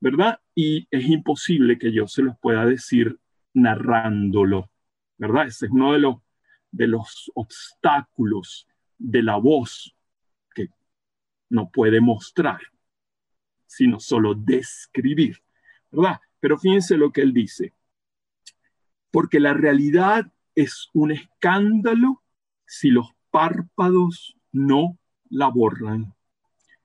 ¿verdad? 0.00 0.40
Y 0.54 0.88
es 0.90 1.04
imposible 1.04 1.76
que 1.76 1.92
yo 1.92 2.08
se 2.08 2.22
los 2.22 2.34
pueda 2.38 2.64
decir 2.64 3.20
narrándolo, 3.52 4.70
¿verdad? 5.18 5.48
Ese 5.48 5.66
es 5.66 5.70
uno 5.70 5.92
de 5.92 5.98
los, 5.98 6.16
de 6.70 6.86
los 6.86 7.30
obstáculos 7.34 8.66
de 8.96 9.22
la 9.22 9.36
voz 9.36 9.94
que 10.54 10.70
no 11.50 11.70
puede 11.70 12.00
mostrar, 12.00 12.62
sino 13.66 14.00
solo 14.00 14.34
describir, 14.34 15.42
¿verdad? 15.90 16.22
Pero 16.40 16.58
fíjense 16.58 16.96
lo 16.96 17.12
que 17.12 17.20
él 17.20 17.34
dice, 17.34 17.74
porque 19.10 19.40
la 19.40 19.52
realidad 19.52 20.32
es 20.54 20.88
un 20.94 21.10
escándalo 21.10 22.22
si 22.64 22.88
los 22.88 23.12
párpados 23.32 24.36
no 24.52 24.96
la 25.28 25.48
borran. 25.48 26.14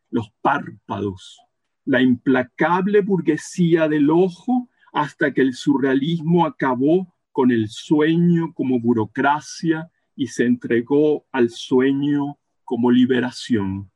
Los 0.09 0.31
párpados 0.41 1.47
la 1.87 2.01
implacable 2.01 2.99
burguesía 2.99 3.87
del 3.87 4.09
ojo 4.09 4.69
hasta 4.91 5.33
que 5.33 5.39
el 5.41 5.53
surrealismo 5.53 6.45
acabó 6.45 7.15
con 7.31 7.49
el 7.49 7.69
sueño 7.69 8.53
como 8.53 8.77
burocracia 8.81 9.89
y 10.13 10.27
se 10.27 10.45
entregó 10.45 11.25
al 11.31 11.49
sueño 11.49 12.37
como 12.65 12.91
liberación. 12.91 13.89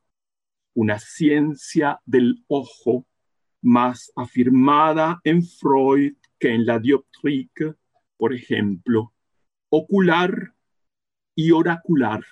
Una 0.73 0.99
ciencia 0.99 1.99
del 2.05 2.45
ojo 2.47 3.05
más 3.61 4.09
afirmada 4.15 5.19
en 5.25 5.43
Freud 5.43 6.13
que 6.39 6.53
en 6.53 6.65
la 6.65 6.79
dioptrique, 6.79 7.73
por 8.15 8.33
ejemplo, 8.33 9.13
ocular 9.69 10.55
y 11.35 11.51
oracular, 11.51 12.23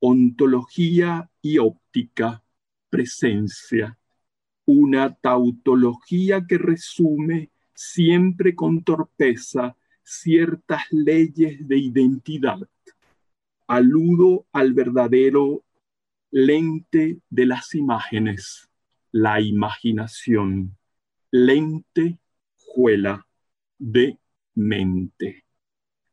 ontología 0.00 1.30
y 1.42 1.58
óptica, 1.58 2.42
presencia 2.90 3.98
una 4.66 5.14
tautología 5.14 6.44
que 6.46 6.58
resume 6.58 7.50
siempre 7.72 8.54
con 8.54 8.82
torpeza 8.82 9.76
ciertas 10.02 10.82
leyes 10.90 11.66
de 11.66 11.78
identidad. 11.78 12.58
Aludo 13.68 14.46
al 14.52 14.74
verdadero 14.74 15.64
lente 16.30 17.20
de 17.30 17.46
las 17.46 17.74
imágenes, 17.74 18.68
la 19.12 19.40
imaginación, 19.40 20.76
lente 21.30 22.18
juela 22.56 23.26
de 23.78 24.18
mente, 24.54 25.44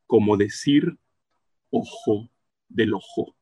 como 0.06 0.38
decir 0.38 0.98
ojo 1.72 2.30
del 2.70 2.94
ojo. 2.94 3.36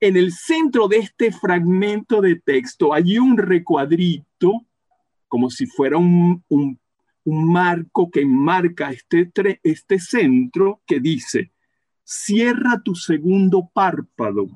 En 0.00 0.16
el 0.16 0.30
centro 0.32 0.86
de 0.86 0.98
este 0.98 1.32
fragmento 1.32 2.20
de 2.20 2.36
texto 2.36 2.94
hay 2.94 3.18
un 3.18 3.36
recuadrito, 3.36 4.64
como 5.26 5.50
si 5.50 5.66
fuera 5.66 5.98
un, 5.98 6.44
marco 7.24 8.08
que 8.10 8.20
enmarca 8.20 8.90
este, 8.90 9.60
este 9.62 9.98
centro 9.98 10.80
que 10.86 11.00
dice, 11.00 11.52
cierra 12.04 12.80
tu 12.82 12.94
segundo 12.94 13.68
párpado, 13.74 14.48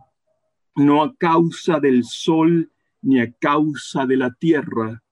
no 0.76 1.02
a 1.02 1.14
causa 1.16 1.80
del 1.80 2.04
sol 2.04 2.72
ni 3.02 3.20
a 3.20 3.30
causa 3.32 4.06
de 4.06 4.16
la 4.16 4.32
tierra, 4.32 5.02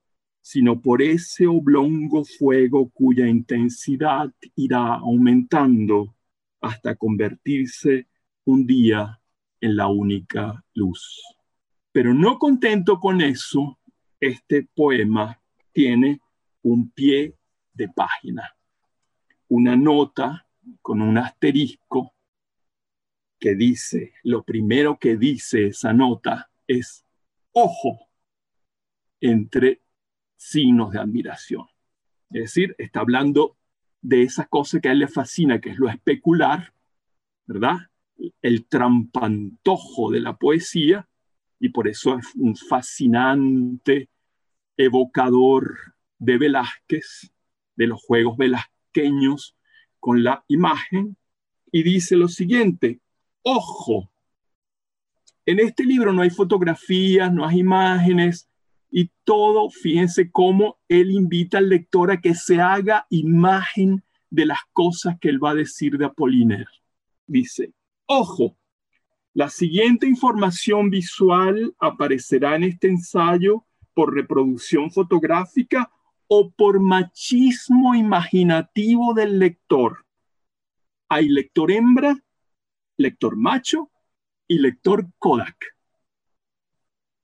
sino 0.41 0.81
por 0.81 1.03
ese 1.03 1.47
oblongo 1.49 2.25
fuego 2.25 2.89
cuya 2.91 3.27
intensidad 3.27 4.33
irá 4.55 4.95
aumentando 4.95 6.15
hasta 6.61 6.95
convertirse 6.95 8.07
un 8.45 8.65
día 8.65 9.20
en 9.61 9.77
la 9.77 9.89
única 9.89 10.65
luz. 10.75 11.23
Pero 11.93 12.15
no 12.15 12.39
contento 12.39 12.99
con 12.99 13.21
eso, 13.21 13.79
este 14.21 14.69
poema 14.75 15.41
tiene 15.73 16.21
un 16.63 16.91
pie 16.91 17.37
de 17.73 17.89
página, 17.89 18.55
una 19.49 19.77
nota 19.77 20.47
con 20.83 21.01
un 21.01 21.19
asterisco 21.19 22.15
que 23.39 23.55
dice, 23.55 24.13
lo 24.23 24.45
primero 24.45 24.99
que 24.99 25.17
dice 25.17 25.69
esa 25.69 25.93
nota 25.93 26.51
es 26.67 27.05
ojo 27.53 28.09
entre 29.21 29.83
signos 30.37 30.93
de 30.93 31.01
admiración. 31.01 31.67
Es 32.31 32.43
decir, 32.43 32.75
está 32.79 33.01
hablando 33.01 33.57
de 34.03 34.23
esa 34.23 34.47
cosa 34.47 34.81
que 34.81 34.89
a 34.89 34.93
él 34.93 35.01
le 35.01 35.09
fascina, 35.09 35.61
que 35.61 35.71
es 35.71 35.79
lo 35.79 35.89
especular, 35.89 36.73
¿verdad? 37.47 37.90
El 38.43 38.67
trampantojo 38.67 40.11
de 40.11 40.21
la 40.21 40.37
poesía, 40.37 41.09
y 41.59 41.71
por 41.71 41.89
eso 41.89 42.19
es 42.19 42.27
un 42.37 42.57
fascinante 42.57 44.09
evocador 44.77 45.95
de 46.19 46.39
Velázquez, 46.39 47.31
de 47.77 47.87
los 47.87 48.03
juegos 48.03 48.37
velazqueños 48.37 49.57
con 49.99 50.23
la 50.23 50.45
imagen, 50.49 51.17
y 51.73 51.83
dice 51.83 52.17
lo 52.17 52.29
siguiente, 52.29 53.01
ojo, 53.43 54.11
en 55.47 55.61
este 55.61 55.85
libro 55.85 56.13
no 56.13 56.23
hay 56.23 56.31
fotografías, 56.31 57.33
no 57.33 57.47
hay 57.47 57.61
imágenes, 57.61 58.49
y 58.91 59.11
todo, 59.25 59.71
fíjense 59.71 60.31
cómo 60.31 60.79
él 60.89 61.11
invita 61.13 61.59
al 61.59 61.69
lector 61.69 62.11
a 62.11 62.21
que 62.21 62.35
se 62.35 62.61
haga 62.61 63.07
imagen 63.09 64.03
de 64.31 64.47
las 64.47 64.61
cosas 64.73 65.17
que 65.21 65.29
él 65.29 65.43
va 65.43 65.51
a 65.51 65.55
decir 65.55 65.97
de 65.97 66.07
Apollinaire. 66.07 66.71
Dice, 67.27 67.73
Ojo, 68.13 68.59
la 69.35 69.49
siguiente 69.49 70.05
información 70.05 70.91
visual 70.91 71.77
aparecerá 71.79 72.57
en 72.57 72.65
este 72.65 72.89
ensayo 72.89 73.65
por 73.95 74.13
reproducción 74.13 74.91
fotográfica 74.91 75.93
o 76.27 76.51
por 76.51 76.81
machismo 76.81 77.95
imaginativo 77.95 79.15
del 79.15 79.39
lector. 79.39 80.05
Hay 81.09 81.29
lector 81.29 81.71
hembra, 81.71 82.17
lector 82.97 83.37
macho 83.37 83.93
y 84.49 84.59
lector 84.59 85.07
Kodak. 85.21 85.77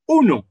1. 0.07 0.49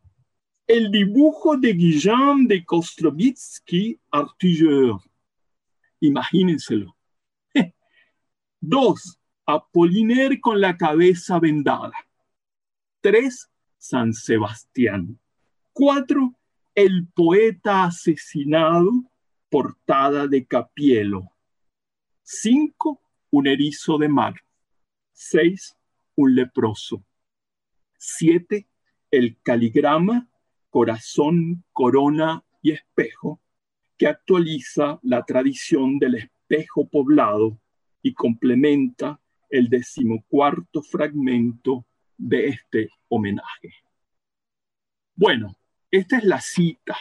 El 0.67 0.91
dibujo 0.91 1.55
de 1.55 1.71
Guillaume 1.71 2.47
de 2.47 2.65
Kostrovitsky 2.65 4.01
Artilleur. 4.11 4.99
Imagínenselo. 6.01 6.97
2. 8.59 9.19
Apoliner 9.47 10.39
con 10.39 10.59
la 10.59 10.75
cabeza 10.75 11.39
vendada. 11.39 11.93
3. 13.01 13.49
San 13.77 14.13
Sebastián. 14.13 15.19
4. 15.73 16.33
El 16.73 17.07
poeta 17.13 17.83
asesinado, 17.83 18.91
portada 19.49 20.27
de 20.27 20.45
Capielo. 20.47 21.31
5. 22.23 22.99
Un 23.29 23.45
erizo 23.47 23.99
de 23.99 24.07
mar. 24.07 24.33
6. 25.13 25.77
Un 26.15 26.33
leproso. 26.33 27.05
7. 27.99 28.67
El 29.11 29.37
caligrama, 29.43 30.27
corazón, 30.71 31.63
corona 31.71 32.43
y 32.63 32.71
espejo, 32.71 33.39
que 33.95 34.07
actualiza 34.07 34.99
la 35.03 35.23
tradición 35.23 35.99
del 35.99 36.15
espejo 36.15 36.89
poblado 36.89 37.59
y 38.01 38.13
complementa 38.13 39.19
el 39.57 39.69
decimocuarto 39.69 40.81
fragmento 40.81 41.85
de 42.17 42.47
este 42.47 42.89
homenaje. 43.09 43.73
Bueno, 45.15 45.55
esta 45.91 46.17
es 46.17 46.23
la 46.23 46.41
cita. 46.41 46.95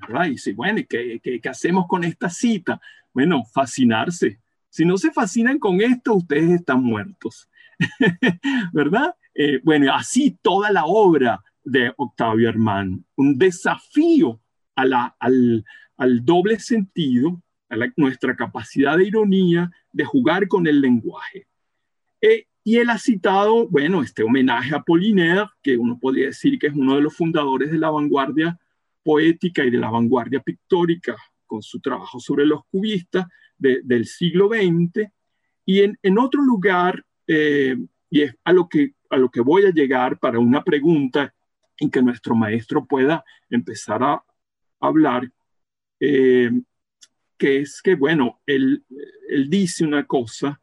¿verdad? 0.00 0.26
Y 0.26 0.30
dice, 0.30 0.52
bueno, 0.52 0.80
¿qué, 0.88 1.20
qué, 1.22 1.48
hacemos 1.48 1.86
con 1.86 2.04
esta 2.04 2.30
cita? 2.30 2.80
Bueno, 3.12 3.44
fascinarse. 3.44 4.40
Si 4.68 4.84
no 4.84 4.96
se 4.96 5.10
fascinan 5.10 5.58
con 5.58 5.80
esto, 5.80 6.14
ustedes 6.14 6.50
están 6.50 6.82
muertos. 6.82 7.48
¿Verdad? 8.72 9.14
Eh, 9.34 9.60
bueno, 9.64 9.92
así 9.94 10.38
toda 10.42 10.70
la 10.70 10.84
obra 10.84 11.42
de 11.64 11.92
Octavio 11.96 12.48
Armand, 12.48 13.04
un 13.16 13.36
desafío 13.36 14.40
al, 14.74 15.64
doble 16.22 16.58
sentido, 16.60 17.42
a 17.68 17.76
nuestra 17.96 18.36
capacidad 18.36 18.96
de 18.96 19.06
ironía, 19.06 19.70
de 19.92 20.04
jugar 20.04 20.48
con 20.48 20.66
el 20.66 20.80
lenguaje. 20.80 21.47
Eh, 22.20 22.46
y 22.64 22.76
él 22.76 22.90
ha 22.90 22.98
citado, 22.98 23.66
bueno, 23.68 24.02
este 24.02 24.22
homenaje 24.22 24.74
a 24.74 24.78
Apollinaire, 24.78 25.46
que 25.62 25.76
uno 25.76 25.98
podría 25.98 26.26
decir 26.26 26.58
que 26.58 26.66
es 26.66 26.74
uno 26.74 26.96
de 26.96 27.00
los 27.00 27.16
fundadores 27.16 27.70
de 27.70 27.78
la 27.78 27.90
vanguardia 27.90 28.58
poética 29.02 29.64
y 29.64 29.70
de 29.70 29.78
la 29.78 29.90
vanguardia 29.90 30.40
pictórica, 30.40 31.16
con 31.46 31.62
su 31.62 31.80
trabajo 31.80 32.20
sobre 32.20 32.44
los 32.44 32.66
cubistas 32.66 33.26
de, 33.56 33.80
del 33.82 34.04
siglo 34.04 34.48
XX. 34.48 35.10
Y 35.64 35.80
en, 35.80 35.98
en 36.02 36.18
otro 36.18 36.42
lugar, 36.42 37.04
eh, 37.26 37.76
y 38.10 38.22
es 38.22 38.34
a 38.44 38.52
lo, 38.52 38.68
que, 38.68 38.94
a 39.08 39.16
lo 39.16 39.30
que 39.30 39.40
voy 39.40 39.64
a 39.64 39.70
llegar 39.70 40.18
para 40.18 40.38
una 40.38 40.62
pregunta 40.62 41.34
y 41.78 41.90
que 41.90 42.02
nuestro 42.02 42.34
maestro 42.34 42.84
pueda 42.84 43.24
empezar 43.48 44.02
a 44.02 44.22
hablar, 44.80 45.30
eh, 46.00 46.50
que 47.38 47.60
es 47.60 47.80
que, 47.80 47.94
bueno, 47.94 48.40
él, 48.44 48.84
él 49.30 49.48
dice 49.48 49.84
una 49.84 50.04
cosa 50.04 50.60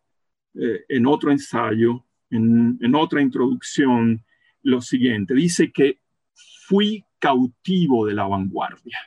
eh, 0.60 0.86
en 0.88 1.06
otro 1.06 1.32
ensayo, 1.32 2.06
en, 2.30 2.96
otra 2.96 3.22
introducción, 3.22 4.24
lo 4.64 4.82
siguiente, 4.82 5.34
dice 5.34 5.72
que 5.72 6.00
fui 6.68 7.04
cautivo 7.20 8.06
de 8.06 8.14
la 8.14 8.26
vanguardia, 8.28 8.98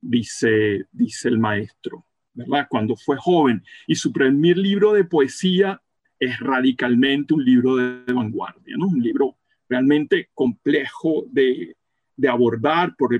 dice, 0.00 0.86
el 1.24 1.38
maestro, 1.38 2.06
¿verdad? 2.32 2.66
Cuando 2.70 2.96
fue 2.96 3.16
joven 3.16 3.62
y 3.86 3.94
su 3.94 4.12
primer 4.12 4.56
libro 4.56 4.92
de 4.92 5.04
poesía 5.04 5.80
es 6.18 6.38
radicalmente 6.40 7.34
un 7.34 7.44
libro 7.44 7.76
de, 7.76 8.12
vanguardia, 8.12 8.76
¿no? 8.76 8.86
Un 8.86 9.02
libro 9.02 9.36
realmente 9.68 10.30
complejo 10.34 11.24
de, 11.30 11.76
abordar 12.28 12.96
por, 12.96 13.12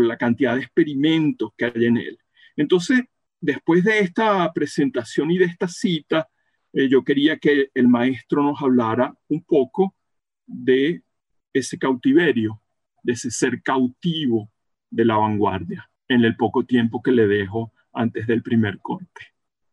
la 0.00 0.16
cantidad 0.16 0.54
de 0.54 0.62
experimentos 0.62 1.50
que 1.56 1.66
hay 1.66 1.84
en 1.86 1.96
él. 1.96 2.18
Entonces, 2.56 3.02
después 3.40 3.84
de 3.84 4.00
esta 4.00 4.52
presentación 4.52 5.30
y 5.30 5.38
de 5.38 5.46
esta 5.46 5.68
cita, 5.68 6.28
eh, 6.76 6.90
yo 6.90 7.02
quería 7.02 7.38
que 7.38 7.70
el 7.72 7.88
maestro 7.88 8.42
nos 8.42 8.60
hablara 8.60 9.16
un 9.28 9.42
poco 9.44 9.94
de 10.46 11.02
ese 11.50 11.78
cautiverio, 11.78 12.60
de 13.02 13.14
ese 13.14 13.30
ser 13.30 13.62
cautivo 13.62 14.50
de 14.90 15.06
la 15.06 15.16
vanguardia, 15.16 15.90
en 16.06 16.22
el 16.22 16.36
poco 16.36 16.66
tiempo 16.66 17.02
que 17.02 17.12
le 17.12 17.26
dejo 17.26 17.72
antes 17.94 18.26
del 18.26 18.42
primer 18.42 18.78
corte. 18.80 19.22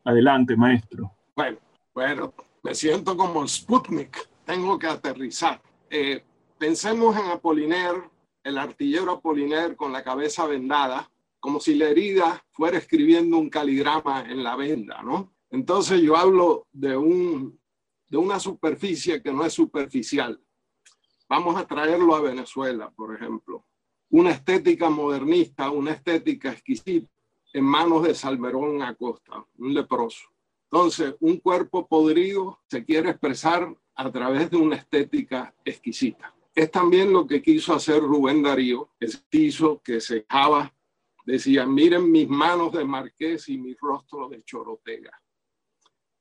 Adelante, 0.05 0.55
maestro. 0.55 1.11
Bueno, 1.35 1.57
bueno, 1.93 2.33
me 2.63 2.73
siento 2.73 3.17
como 3.17 3.45
Sputnik, 3.45 4.29
tengo 4.45 4.79
que 4.79 4.87
aterrizar. 4.87 5.61
Eh, 5.89 6.23
pensemos 6.57 7.17
en 7.17 7.31
Apoliner, 7.31 7.95
el 8.45 8.57
artillero 8.57 9.11
Apoliner 9.11 9.75
con 9.75 9.91
la 9.91 10.05
cabeza 10.05 10.45
vendada, 10.45 11.11
como 11.41 11.59
si 11.59 11.75
la 11.75 11.89
herida 11.89 12.45
fuera 12.51 12.77
escribiendo 12.77 13.37
un 13.37 13.49
caligrama 13.49 14.21
en 14.21 14.41
la 14.41 14.55
venda, 14.55 15.03
¿no? 15.03 15.33
Entonces 15.53 16.01
yo 16.01 16.17
hablo 16.17 16.65
de, 16.71 16.97
un, 16.97 17.59
de 18.07 18.17
una 18.17 18.39
superficie 18.39 19.21
que 19.21 19.31
no 19.31 19.45
es 19.45 19.53
superficial. 19.53 20.41
Vamos 21.29 21.55
a 21.55 21.67
traerlo 21.67 22.15
a 22.15 22.21
Venezuela, 22.21 22.89
por 22.89 23.13
ejemplo. 23.13 23.63
Una 24.09 24.31
estética 24.31 24.89
modernista, 24.89 25.69
una 25.69 25.91
estética 25.91 26.51
exquisita 26.51 27.07
en 27.53 27.65
manos 27.65 28.01
de 28.01 28.15
Salmerón 28.15 28.81
Acosta, 28.81 29.45
un 29.59 29.75
leproso. 29.75 30.27
Entonces, 30.71 31.13
un 31.19 31.37
cuerpo 31.37 31.87
podrido 31.87 32.61
se 32.67 32.83
quiere 32.83 33.11
expresar 33.11 33.71
a 33.93 34.11
través 34.11 34.49
de 34.49 34.57
una 34.57 34.77
estética 34.77 35.53
exquisita. 35.63 36.33
Es 36.55 36.71
también 36.71 37.13
lo 37.13 37.27
que 37.27 37.43
quiso 37.43 37.75
hacer 37.75 38.01
Rubén 38.01 38.41
Darío, 38.41 38.89
es 38.99 39.23
hizo 39.29 39.83
que 39.83 40.01
se 40.01 40.21
dejaba, 40.21 40.73
decía, 41.27 41.67
miren 41.67 42.11
mis 42.11 42.27
manos 42.27 42.73
de 42.73 42.85
marqués 42.85 43.49
y 43.49 43.59
mi 43.59 43.75
rostro 43.75 44.27
de 44.29 44.41
chorotega. 44.43 45.11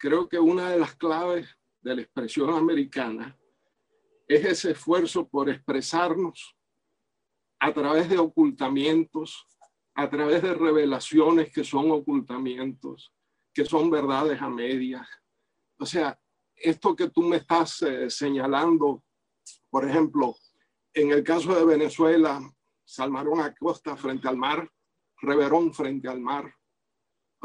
Creo 0.02 0.28
que 0.28 0.40
una 0.40 0.68
de 0.68 0.80
las 0.80 0.96
claves 0.96 1.56
de 1.80 1.94
la 1.94 2.02
expresión 2.02 2.52
americana 2.52 3.38
es 4.26 4.44
ese 4.44 4.72
esfuerzo 4.72 5.28
por 5.28 5.48
expresarnos 5.48 6.56
a 7.60 7.72
través 7.72 8.08
de 8.08 8.18
ocultamientos, 8.18 9.46
a 9.94 10.10
través 10.10 10.42
de 10.42 10.54
revelaciones 10.54 11.52
que 11.52 11.62
son 11.62 11.92
ocultamientos, 11.92 13.12
que 13.54 13.64
son 13.64 13.90
verdades 13.90 14.42
a 14.42 14.50
medias. 14.50 15.06
O 15.78 15.86
sea, 15.86 16.18
esto 16.56 16.96
que 16.96 17.08
tú 17.08 17.22
me 17.22 17.36
estás 17.36 17.82
eh, 17.82 18.10
señalando, 18.10 19.04
por 19.70 19.88
ejemplo, 19.88 20.34
en 20.94 21.12
el 21.12 21.22
caso 21.22 21.54
de 21.54 21.64
Venezuela, 21.64 22.40
Salmarón 22.84 23.38
Acosta 23.38 23.96
frente 23.96 24.26
al 24.26 24.36
mar, 24.36 24.68
Reverón 25.20 25.72
frente 25.72 26.08
al 26.08 26.18
mar. 26.18 26.52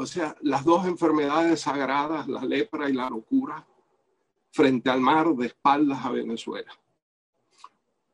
O 0.00 0.06
sea, 0.06 0.36
las 0.42 0.64
dos 0.64 0.86
enfermedades 0.86 1.62
sagradas, 1.62 2.28
la 2.28 2.44
lepra 2.44 2.88
y 2.88 2.92
la 2.92 3.10
locura, 3.10 3.66
frente 4.52 4.88
al 4.90 5.00
mar 5.00 5.34
de 5.34 5.46
espaldas 5.46 6.04
a 6.04 6.12
Venezuela. 6.12 6.70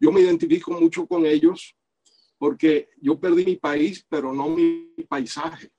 Yo 0.00 0.10
me 0.10 0.22
identifico 0.22 0.72
mucho 0.72 1.06
con 1.06 1.26
ellos 1.26 1.76
porque 2.38 2.88
yo 3.02 3.20
perdí 3.20 3.44
mi 3.44 3.56
país, 3.56 4.04
pero 4.08 4.32
no 4.32 4.48
mi 4.48 4.94
paisaje. 5.06 5.70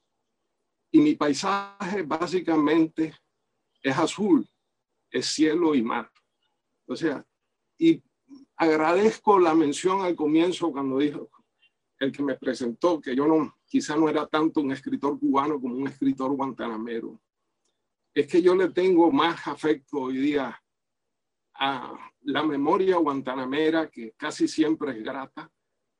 Y 0.92 1.00
mi 1.00 1.16
paisaje 1.16 2.04
básicamente 2.04 3.16
es 3.82 3.98
azul, 3.98 4.48
es 5.10 5.26
cielo 5.26 5.74
y 5.74 5.82
mar. 5.82 6.12
O 6.86 6.96
sea, 6.96 7.26
y 7.80 8.04
agradezco 8.56 9.40
la 9.40 9.56
mención 9.56 10.02
al 10.02 10.16
comienzo 10.16 10.72
cuando 10.72 11.00
dijo 11.00 11.32
el 11.98 12.12
que 12.12 12.22
me 12.22 12.36
presentó 12.36 13.02
que 13.02 13.16
yo 13.16 13.26
no, 13.26 13.58
quizá 13.66 13.96
no 13.96 14.10
era 14.10 14.28
tanto 14.28 14.62
un 14.62 14.72
escritor 14.72 15.20
cubano 15.20 15.60
como 15.60 15.76
un 15.76 15.88
escritor 15.88 16.32
guantanamero. 16.36 17.20
Es 18.14 18.28
que 18.28 18.42
yo 18.42 18.56
le 18.56 18.70
tengo 18.70 19.12
más 19.12 19.48
afecto 19.48 19.98
hoy 19.98 20.18
día 20.18 20.62
a 21.56 21.94
la 22.22 22.44
memoria 22.44 22.98
guantanamera, 22.98 23.90
que 23.90 24.14
casi 24.14 24.48
siempre 24.48 24.92
es 24.92 25.04
grata, 25.04 25.50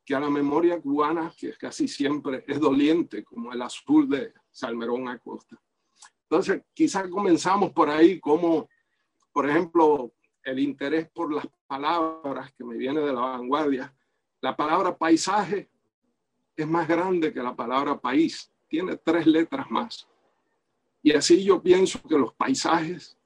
que 0.06 0.16
a 0.16 0.20
la 0.20 0.30
memoria 0.30 0.80
cubana, 0.80 1.34
que 1.38 1.54
casi 1.54 1.88
siempre 1.88 2.44
es 2.48 2.60
doliente, 2.60 3.24
como 3.24 3.52
el 3.52 3.62
azul 3.62 4.08
de 4.10 4.34
Salmerón 4.52 5.10
Acosta. 5.10 5.60
Entonces, 6.24 6.64
quizás 6.74 7.08
comenzamos 7.10 7.72
por 7.72 7.90
ahí, 7.90 8.20
como, 8.20 8.70
por 9.32 9.50
ejemplo, 9.50 10.14
el 10.44 10.60
interés 10.60 11.10
por 11.10 11.34
las 11.34 11.48
palabras 11.68 12.54
que 12.54 12.64
me 12.64 12.78
viene 12.78 13.02
de 13.02 13.14
la 13.14 13.22
vanguardia. 13.22 13.94
La 14.42 14.56
palabra 14.56 14.96
paisaje 14.96 15.70
es 16.56 16.68
más 16.68 16.88
grande 16.88 17.34
que 17.34 17.42
la 17.42 17.56
palabra 17.56 18.00
país, 18.00 18.52
tiene 18.68 18.98
tres 18.98 19.26
letras 19.28 19.70
más. 19.70 20.08
Y 21.02 21.12
así 21.12 21.44
yo 21.44 21.62
pienso 21.62 22.02
que 22.02 22.18
los 22.18 22.34
paisajes 22.34 23.18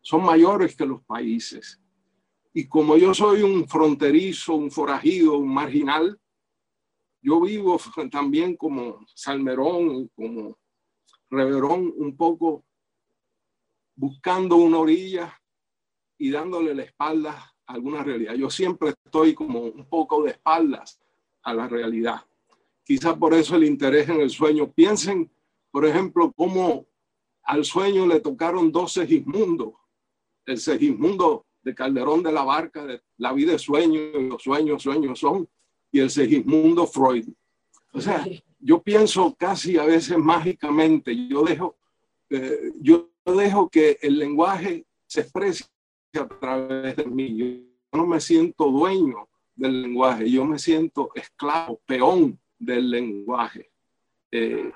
son 0.00 0.24
mayores 0.24 0.74
que 0.74 0.86
los 0.86 1.02
países. 1.02 1.80
Y 2.52 2.66
como 2.68 2.96
yo 2.96 3.12
soy 3.12 3.42
un 3.42 3.68
fronterizo, 3.68 4.54
un 4.54 4.70
forajido, 4.70 5.36
un 5.38 5.52
marginal, 5.52 6.18
yo 7.20 7.40
vivo 7.40 7.78
también 8.10 8.56
como 8.56 9.04
Salmerón, 9.14 10.08
como 10.14 10.58
Reverón, 11.28 11.92
un 11.96 12.16
poco 12.16 12.64
buscando 13.94 14.56
una 14.56 14.78
orilla 14.78 15.40
y 16.18 16.30
dándole 16.30 16.74
la 16.74 16.84
espalda 16.84 17.54
a 17.66 17.72
alguna 17.72 18.02
realidad. 18.02 18.34
Yo 18.34 18.48
siempre 18.48 18.90
estoy 18.90 19.34
como 19.34 19.60
un 19.60 19.88
poco 19.88 20.22
de 20.22 20.30
espaldas 20.30 21.00
a 21.42 21.52
la 21.52 21.66
realidad. 21.66 22.24
Quizás 22.86 23.18
por 23.18 23.34
eso 23.34 23.56
el 23.56 23.64
interés 23.64 24.08
en 24.08 24.20
el 24.20 24.30
sueño. 24.30 24.70
Piensen, 24.70 25.28
por 25.72 25.84
ejemplo, 25.84 26.32
cómo 26.32 26.86
al 27.42 27.64
sueño 27.64 28.06
le 28.06 28.20
tocaron 28.20 28.70
dos 28.70 28.92
segismundos. 28.92 29.72
El 30.46 30.58
segismundo 30.58 31.46
de 31.64 31.74
Calderón 31.74 32.22
de 32.22 32.30
la 32.30 32.44
Barca, 32.44 32.86
de 32.86 33.02
la 33.16 33.32
vida 33.32 33.50
de 33.50 33.58
sueño, 33.58 34.00
los 34.20 34.40
sueños, 34.40 34.84
sueños 34.84 35.18
son, 35.18 35.48
y 35.90 35.98
el 35.98 36.10
Segismundo 36.10 36.86
Freud. 36.86 37.28
O 37.92 38.00
sea, 38.00 38.24
yo 38.60 38.80
pienso 38.80 39.34
casi 39.36 39.76
a 39.76 39.84
veces 39.84 40.16
mágicamente, 40.16 41.12
yo 41.26 41.42
dejo, 41.42 41.74
eh, 42.30 42.70
yo 42.80 43.10
dejo 43.24 43.68
que 43.68 43.98
el 44.00 44.16
lenguaje 44.16 44.86
se 45.06 45.22
exprese 45.22 45.64
a 46.14 46.28
través 46.28 46.94
de 46.94 47.04
mí. 47.04 47.36
Yo 47.36 47.98
no 47.98 48.06
me 48.06 48.20
siento 48.20 48.70
dueño 48.70 49.28
del 49.56 49.82
lenguaje, 49.82 50.30
yo 50.30 50.44
me 50.44 50.60
siento 50.60 51.10
esclavo, 51.16 51.80
peón 51.84 52.38
del 52.58 52.90
lenguaje. 52.90 53.70
Eh, 54.30 54.72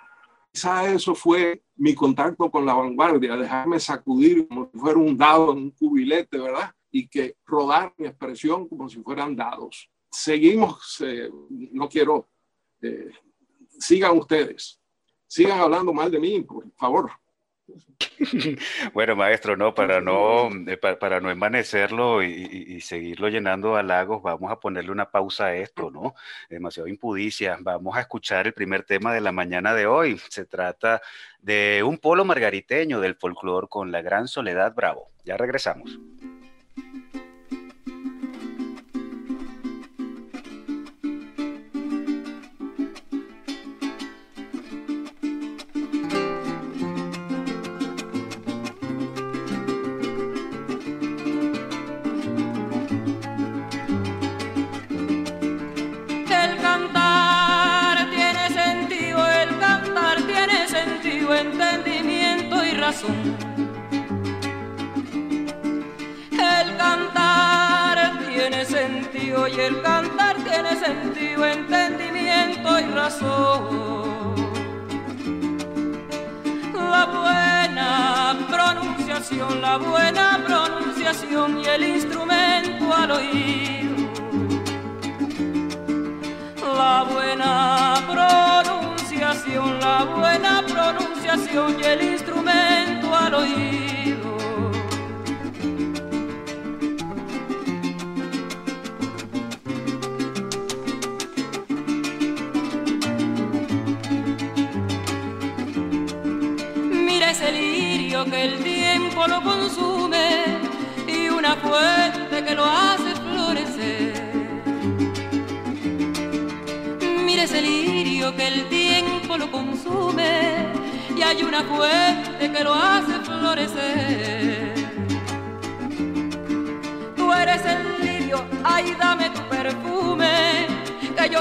quizá 0.52 0.92
eso 0.92 1.14
fue 1.14 1.62
mi 1.76 1.94
contacto 1.94 2.50
con 2.50 2.64
la 2.66 2.74
vanguardia, 2.74 3.36
dejarme 3.36 3.80
sacudir 3.80 4.46
como 4.48 4.70
si 4.72 4.78
fuera 4.78 4.98
un 4.98 5.16
dado 5.16 5.52
en 5.52 5.58
un 5.58 5.70
cubilete, 5.70 6.38
¿verdad? 6.38 6.74
y 6.90 7.08
que 7.08 7.36
rodar 7.46 7.94
mi 7.96 8.06
expresión 8.06 8.68
como 8.68 8.88
si 8.88 9.00
fueran 9.02 9.36
dados. 9.36 9.90
Seguimos, 10.10 11.00
eh, 11.00 11.30
no 11.48 11.88
quiero, 11.88 12.28
eh, 12.82 13.10
sigan 13.78 14.18
ustedes, 14.18 14.80
sigan 15.26 15.60
hablando 15.60 15.92
mal 15.92 16.10
de 16.10 16.18
mí, 16.18 16.40
por 16.42 16.70
favor. 16.72 17.10
Bueno, 18.92 19.16
maestro, 19.16 19.56
no, 19.56 19.74
para 19.74 20.00
no, 20.00 20.48
eh, 20.66 20.76
para, 20.76 21.20
no 21.20 21.30
envanecerlo 21.30 22.22
y, 22.22 22.80
seguirlo 22.80 23.28
llenando 23.28 23.76
halagos, 23.76 24.22
vamos 24.22 24.50
a 24.50 24.60
ponerle 24.60 24.90
una 24.90 25.10
pausa 25.10 25.46
a 25.46 25.56
esto, 25.56 25.90
¿no? 25.90 26.14
Demasiado 26.48 26.88
impudicia. 26.88 27.56
Vamos 27.60 27.96
a 27.96 28.00
escuchar 28.00 28.46
el 28.46 28.52
primer 28.52 28.84
tema 28.84 29.12
de 29.12 29.20
la 29.20 29.32
mañana 29.32 29.74
de 29.74 29.86
hoy. 29.86 30.20
Se 30.28 30.44
trata 30.44 31.00
de 31.40 31.82
un 31.84 31.98
polo 31.98 32.24
margariteño 32.24 33.00
del 33.00 33.14
folclore 33.14 33.68
con 33.68 33.92
la 33.92 34.02
gran 34.02 34.28
Soledad 34.28 34.74
Bravo. 34.74 35.10
Ya 35.24 35.36
regresamos. 35.36 35.98
Pronunciación 91.50 92.02
y 92.02 92.09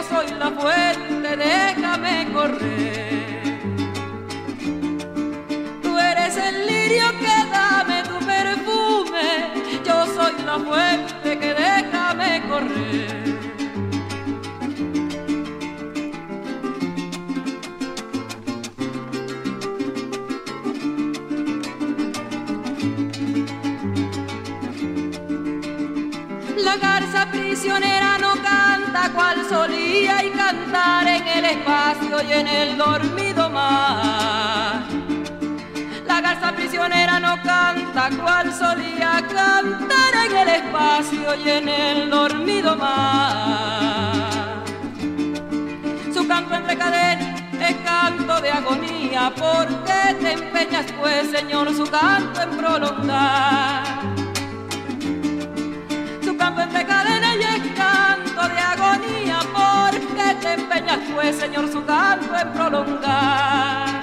soy 0.10 0.28
la 0.39 0.50
fuente, 0.52 1.38
déjame 1.38 2.28
correr. 2.34 3.60
Tú 5.84 5.98
eres 5.98 6.36
el 6.38 6.65
lirio 6.65 7.08
que 7.19 7.36
dame 7.52 8.04
tu 8.04 8.17
perfume, 8.26 9.28
yo 9.86 10.06
soy 10.15 10.34
la 10.45 10.58
fuente 10.60 11.38
que 11.38 11.54
déjame 11.54 12.41
correr. 12.50 13.19
La 29.10 29.15
cual 29.15 29.50
solía 29.50 30.24
y 30.24 30.30
cantar 30.30 31.08
en 31.08 31.28
el 31.28 31.45
espacio 31.45 32.22
y 32.22 32.32
en 32.32 32.48
el 32.48 32.78
dormido 32.78 33.50
mar. 33.50 34.84
La 36.06 36.22
garza 36.22 36.52
prisionera 36.52 37.19
no 37.19 37.41
canta 37.41 38.10
cual 38.22 38.54
solía 38.54 39.24
cantar 39.34 40.13
en 40.28 40.38
el 40.38 40.50
espacio 40.50 41.36
y 41.43 41.50
en 41.50 41.69
el 41.69 42.10
dormido 42.12 42.76
mar. 42.76 44.63
Su 46.13 46.28
canto 46.28 46.54
entre 46.54 46.78
cadenas 46.78 47.41
es 47.60 47.76
canto 47.78 48.41
de 48.41 48.52
agonía, 48.52 49.34
porque 49.36 50.15
te 50.22 50.34
empeñas 50.34 50.86
pues, 51.00 51.32
Señor, 51.32 51.74
su 51.74 51.86
canto 51.89 52.41
en 52.43 52.50
prolongar 52.52 54.00
canto 56.39 56.62
entre 56.62 56.86
cadenas 56.86 57.09
te 60.69 60.77
empeñas 60.77 60.99
pues, 61.13 61.36
Señor, 61.36 61.71
su 61.71 61.84
canto 61.86 62.36
en 62.36 62.49
prolongar. 62.53 64.01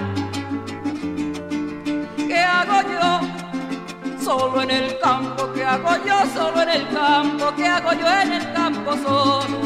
¿Qué 2.16 2.38
hago 2.38 2.82
yo? 2.90 3.20
Solo 4.22 4.62
en 4.62 4.70
el 4.70 4.98
campo, 4.98 5.52
¿qué 5.54 5.64
hago 5.64 5.96
yo? 6.04 6.16
Solo 6.34 6.62
en 6.62 6.68
el 6.68 6.88
campo, 6.88 7.52
¿qué 7.56 7.66
hago 7.66 7.92
yo 7.92 8.06
en 8.22 8.32
el 8.32 8.52
campo 8.52 8.92
solo? 8.96 9.60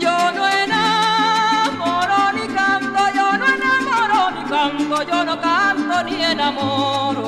Yo 0.00 0.32
no 0.32 0.48
enamoro 0.48 2.32
ni 2.32 2.46
canto, 2.48 3.00
yo 3.14 3.38
no 3.38 3.46
enamoro 3.46 4.30
ni 4.32 4.50
canto, 4.50 5.02
yo 5.02 5.24
no 5.24 5.40
canto 5.40 6.02
ni 6.04 6.22
enamoro. 6.22 7.25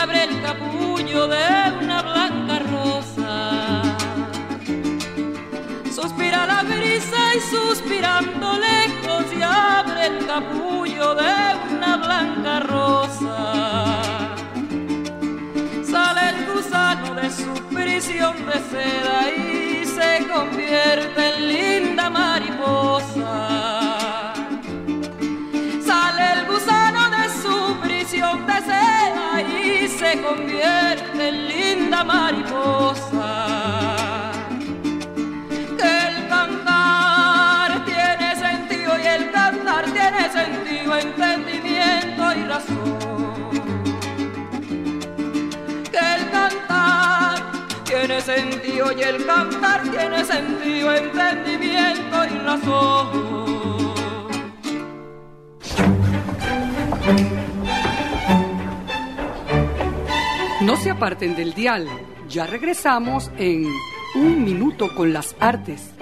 Abre 0.00 0.24
el 0.24 0.42
capullo 0.42 1.26
de 1.26 1.72
una 1.82 2.02
blanca 2.02 2.58
rosa. 2.60 3.82
Suspira 5.92 6.46
la 6.46 6.62
brisa 6.62 7.34
y 7.36 7.40
suspirando 7.40 8.58
lejos 8.58 9.24
y 9.36 9.42
abre 9.42 10.06
el 10.06 10.26
capullo 10.26 11.14
de 11.16 11.34
una 11.74 11.96
blanca 11.96 12.60
rosa. 12.60 14.02
Sale 15.82 16.22
el 16.30 16.46
gusano 16.46 17.14
de 17.14 17.30
su 17.30 17.52
prisión 17.74 18.36
de 18.46 18.58
seda 18.70 19.18
y 19.30 19.84
se 19.84 20.26
convierte 20.32 21.34
en 21.34 21.48
linda 21.48 22.08
mariposa. 22.08 23.47
Se 29.98 30.22
convierte 30.22 31.28
en 31.28 31.48
linda 31.48 32.04
mariposa. 32.04 33.32
Que 35.76 35.92
el 36.08 36.28
cantar 36.28 37.84
tiene 37.84 38.36
sentido 38.36 38.92
y 38.96 39.06
el 39.06 39.30
cantar 39.32 39.84
tiene 39.86 40.30
sentido, 40.30 40.96
entendimiento 40.96 42.22
y 42.36 42.44
razón. 42.44 43.50
Que 45.90 46.14
el 46.16 46.30
cantar 46.30 47.38
tiene 47.84 48.20
sentido 48.20 48.92
y 48.92 49.02
el 49.02 49.26
cantar 49.26 49.82
tiene 49.82 50.24
sentido, 50.24 50.94
entendimiento 50.94 52.24
y 52.24 52.38
razón. 52.38 53.47
Aparten 60.98 61.36
del 61.36 61.54
dial. 61.54 61.86
Ya 62.28 62.44
regresamos 62.44 63.30
en 63.38 63.64
Un 64.16 64.44
Minuto 64.44 64.92
con 64.96 65.12
las 65.12 65.36
Artes. 65.38 65.94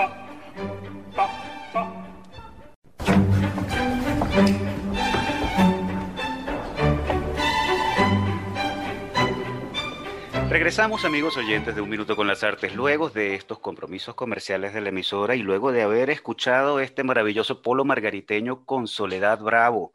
Regresamos 10.49 11.05
amigos 11.05 11.37
oyentes 11.37 11.75
de 11.75 11.83
Un 11.83 11.91
Minuto 11.91 12.17
con 12.17 12.27
las 12.27 12.43
Artes, 12.43 12.75
luego 12.75 13.11
de 13.11 13.35
estos 13.35 13.59
compromisos 13.59 14.15
comerciales 14.15 14.73
de 14.73 14.81
la 14.81 14.89
emisora 14.89 15.37
y 15.37 15.43
luego 15.43 15.73
de 15.73 15.83
haber 15.83 16.09
escuchado 16.09 16.81
este 16.81 17.05
maravilloso 17.05 17.61
polo 17.61 17.85
margariteño 17.85 18.65
con 18.65 18.89
Soledad 18.89 19.41
Bravo. 19.41 19.93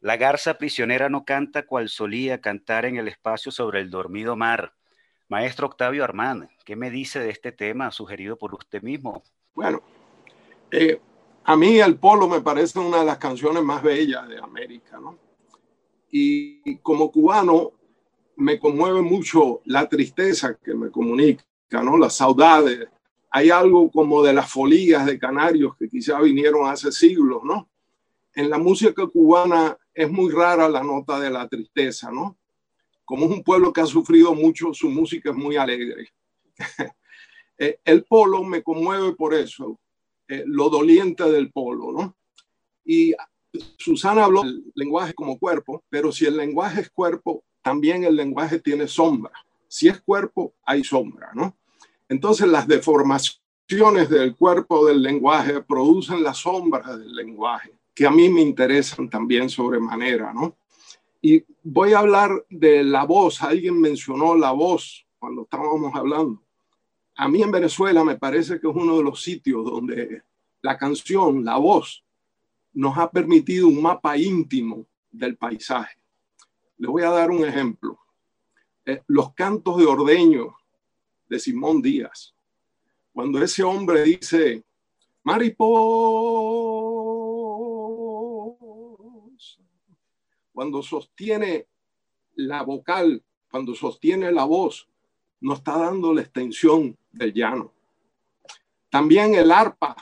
La 0.00 0.16
garza 0.16 0.58
prisionera 0.58 1.08
no 1.08 1.24
canta 1.24 1.66
cual 1.66 1.88
solía 1.88 2.40
cantar 2.40 2.84
en 2.84 2.96
el 2.96 3.08
espacio 3.08 3.50
sobre 3.50 3.80
el 3.80 3.90
dormido 3.90 4.36
mar. 4.36 4.74
Maestro 5.28 5.66
Octavio 5.66 6.04
Armán, 6.04 6.48
¿qué 6.64 6.76
me 6.76 6.90
dice 6.90 7.18
de 7.18 7.30
este 7.30 7.50
tema 7.50 7.90
sugerido 7.90 8.36
por 8.36 8.54
usted 8.54 8.80
mismo? 8.80 9.24
Bueno, 9.54 9.82
eh, 10.70 11.00
a 11.44 11.56
mí 11.56 11.80
el 11.80 11.96
polo 11.96 12.28
me 12.28 12.40
parece 12.40 12.78
una 12.78 13.00
de 13.00 13.06
las 13.06 13.18
canciones 13.18 13.62
más 13.62 13.82
bellas 13.82 14.28
de 14.28 14.38
América, 14.38 15.00
¿no? 15.00 15.18
Y 16.10 16.76
como 16.76 17.10
cubano 17.10 17.72
me 18.36 18.58
conmueve 18.60 19.02
mucho 19.02 19.62
la 19.64 19.88
tristeza 19.88 20.54
que 20.54 20.74
me 20.74 20.90
comunica, 20.90 21.44
¿no? 21.82 21.98
Las 21.98 22.16
saudades. 22.16 22.86
Hay 23.30 23.50
algo 23.50 23.90
como 23.90 24.22
de 24.22 24.32
las 24.32 24.48
folías 24.48 25.04
de 25.04 25.18
canarios 25.18 25.76
que 25.76 25.88
quizá 25.88 26.20
vinieron 26.20 26.68
hace 26.68 26.92
siglos, 26.92 27.42
¿no? 27.42 27.68
En 28.32 28.48
la 28.48 28.58
música 28.58 29.06
cubana 29.08 29.76
es 29.98 30.08
muy 30.08 30.30
rara 30.30 30.68
la 30.68 30.84
nota 30.84 31.18
de 31.18 31.28
la 31.28 31.48
tristeza, 31.48 32.12
¿no? 32.12 32.38
Como 33.04 33.26
es 33.26 33.32
un 33.32 33.42
pueblo 33.42 33.72
que 33.72 33.80
ha 33.80 33.86
sufrido 33.86 34.32
mucho, 34.32 34.72
su 34.72 34.88
música 34.88 35.30
es 35.30 35.36
muy 35.36 35.56
alegre. 35.56 36.08
Eh, 37.60 37.80
el 37.84 38.04
polo 38.04 38.44
me 38.44 38.62
conmueve 38.62 39.16
por 39.16 39.34
eso, 39.34 39.80
eh, 40.28 40.44
lo 40.46 40.70
doliente 40.70 41.24
del 41.24 41.50
polo, 41.50 41.90
¿no? 41.90 42.16
Y 42.84 43.12
Susana 43.76 44.26
habló 44.26 44.44
del 44.44 44.62
lenguaje 44.76 45.12
como 45.12 45.36
cuerpo, 45.40 45.82
pero 45.90 46.12
si 46.12 46.24
el 46.26 46.36
lenguaje 46.36 46.82
es 46.82 46.90
cuerpo, 46.90 47.42
también 47.60 48.04
el 48.04 48.14
lenguaje 48.14 48.60
tiene 48.60 48.86
sombra. 48.86 49.32
Si 49.66 49.88
es 49.88 50.00
cuerpo, 50.00 50.54
hay 50.64 50.84
sombra, 50.84 51.32
¿no? 51.34 51.56
Entonces 52.08 52.46
las 52.46 52.68
deformaciones 52.68 54.08
del 54.08 54.36
cuerpo 54.36 54.86
del 54.86 55.02
lenguaje 55.02 55.60
producen 55.60 56.22
la 56.22 56.34
sombra 56.34 56.96
del 56.96 57.12
lenguaje 57.12 57.77
que 57.98 58.06
a 58.06 58.12
mí 58.12 58.28
me 58.28 58.42
interesan 58.42 59.10
también 59.10 59.50
sobremanera, 59.50 60.32
¿no? 60.32 60.56
Y 61.20 61.44
voy 61.64 61.94
a 61.94 61.98
hablar 61.98 62.30
de 62.48 62.84
la 62.84 63.04
voz. 63.04 63.42
Alguien 63.42 63.80
mencionó 63.80 64.36
la 64.36 64.52
voz 64.52 65.04
cuando 65.18 65.42
estábamos 65.42 65.92
hablando. 65.96 66.40
A 67.16 67.28
mí 67.28 67.42
en 67.42 67.50
Venezuela 67.50 68.04
me 68.04 68.16
parece 68.16 68.60
que 68.60 68.68
es 68.68 68.76
uno 68.76 68.98
de 68.98 69.02
los 69.02 69.20
sitios 69.20 69.64
donde 69.64 70.22
la 70.62 70.78
canción, 70.78 71.44
la 71.44 71.56
voz, 71.56 72.04
nos 72.72 72.96
ha 72.98 73.10
permitido 73.10 73.66
un 73.66 73.82
mapa 73.82 74.16
íntimo 74.16 74.86
del 75.10 75.36
paisaje. 75.36 75.98
Le 76.76 76.86
voy 76.86 77.02
a 77.02 77.10
dar 77.10 77.32
un 77.32 77.44
ejemplo. 77.44 77.98
Eh, 78.86 79.02
los 79.08 79.34
cantos 79.34 79.76
de 79.76 79.86
ordeño 79.86 80.54
de 81.28 81.40
Simón 81.40 81.82
Díaz. 81.82 82.32
Cuando 83.12 83.42
ese 83.42 83.64
hombre 83.64 84.04
dice, 84.04 84.62
mariposa, 85.24 86.87
cuando 90.58 90.82
sostiene 90.82 91.68
la 92.34 92.64
vocal, 92.64 93.22
cuando 93.48 93.76
sostiene 93.76 94.32
la 94.32 94.42
voz, 94.42 94.88
no 95.38 95.54
está 95.54 95.78
dando 95.78 96.12
la 96.12 96.22
extensión 96.22 96.98
del 97.12 97.32
llano. 97.32 97.72
También 98.90 99.36
el 99.36 99.52
arpa, 99.52 99.94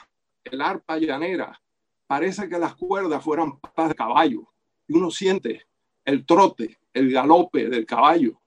el 0.44 0.62
arpa 0.62 0.96
llanera, 0.96 1.60
parece 2.06 2.48
que 2.48 2.58
las 2.58 2.74
cuerdas 2.74 3.22
fueran 3.22 3.60
patas 3.60 3.90
de 3.90 3.94
caballo 3.96 4.48
y 4.88 4.96
uno 4.96 5.10
siente 5.10 5.66
el 6.06 6.24
trote, 6.24 6.78
el 6.94 7.12
galope 7.12 7.68
del 7.68 7.84
caballo 7.84 8.40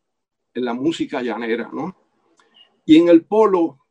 en 0.56 0.65
la 0.65 0.74
música 0.74 1.22
llanera, 1.22 1.69
¿no? 1.72 1.95
Y 2.88 2.98
en 2.98 3.10
el 3.10 3.24
polo, 3.24 3.86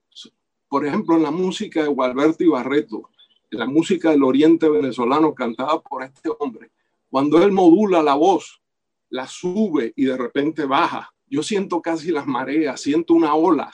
por 0.69 0.85
ejemplo, 0.85 1.15
en 1.15 1.23
la 1.23 1.31
música 1.31 1.85
de 1.85 1.89
Gualberto 1.89 2.51
Barreto, 2.51 3.11
en 3.49 3.61
la 3.61 3.67
música 3.67 4.11
del 4.11 4.25
oriente 4.25 4.69
venezolano 4.69 5.33
cantada 5.37 5.81
por 5.81 6.03
este 6.03 6.29
hombre, 6.41 6.73
cuando 7.11 7.43
él 7.43 7.53
modula 7.53 8.03
la 8.03 8.15
voz, 8.15 8.61
la 9.11 9.27
sube 9.27 9.93
y 9.97 10.05
de 10.05 10.17
repente 10.17 10.65
baja, 10.67 11.15
yo 11.27 11.43
siento 11.43 11.81
casi 11.81 12.11
las 12.11 12.27
mareas, 12.27 12.81
siento 12.81 13.15
una 13.15 13.35
ola 13.35 13.73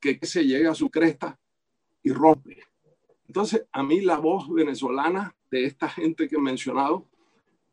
que 0.00 0.18
se 0.22 0.44
llega 0.44 0.70
a 0.70 0.74
su 0.74 0.90
cresta 0.90 1.38
y 2.02 2.12
rompe. 2.12 2.62
Entonces, 3.26 3.66
a 3.72 3.82
mí 3.82 4.00
la 4.00 4.18
voz 4.18 4.48
venezolana 4.48 5.34
de 5.50 5.64
esta 5.64 5.88
gente 5.88 6.28
que 6.28 6.36
he 6.36 6.40
mencionado 6.40 7.06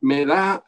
me 0.01 0.25
da, 0.25 0.65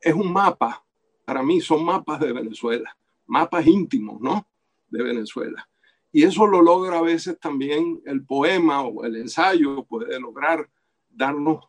es 0.00 0.14
un 0.14 0.32
mapa, 0.32 0.84
para 1.24 1.42
mí 1.42 1.60
son 1.60 1.84
mapas 1.84 2.20
de 2.20 2.32
Venezuela, 2.32 2.96
mapas 3.26 3.66
íntimos, 3.66 4.20
¿no? 4.20 4.46
De 4.88 5.02
Venezuela. 5.02 5.68
Y 6.12 6.22
eso 6.22 6.46
lo 6.46 6.62
logra 6.62 6.98
a 6.98 7.02
veces 7.02 7.38
también 7.40 8.00
el 8.06 8.24
poema 8.24 8.82
o 8.82 9.04
el 9.04 9.16
ensayo, 9.16 9.84
puede 9.84 10.18
lograr 10.20 10.70
darnos 11.08 11.64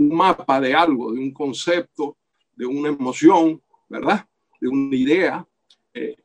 un 0.00 0.16
mapa 0.16 0.58
de 0.60 0.74
algo, 0.74 1.12
de 1.12 1.20
un 1.20 1.30
concepto, 1.30 2.16
de 2.56 2.64
una 2.64 2.88
emoción, 2.88 3.60
¿verdad? 3.86 4.26
De 4.58 4.66
una 4.66 4.96
idea. 4.96 5.46
Eh, 5.92 6.16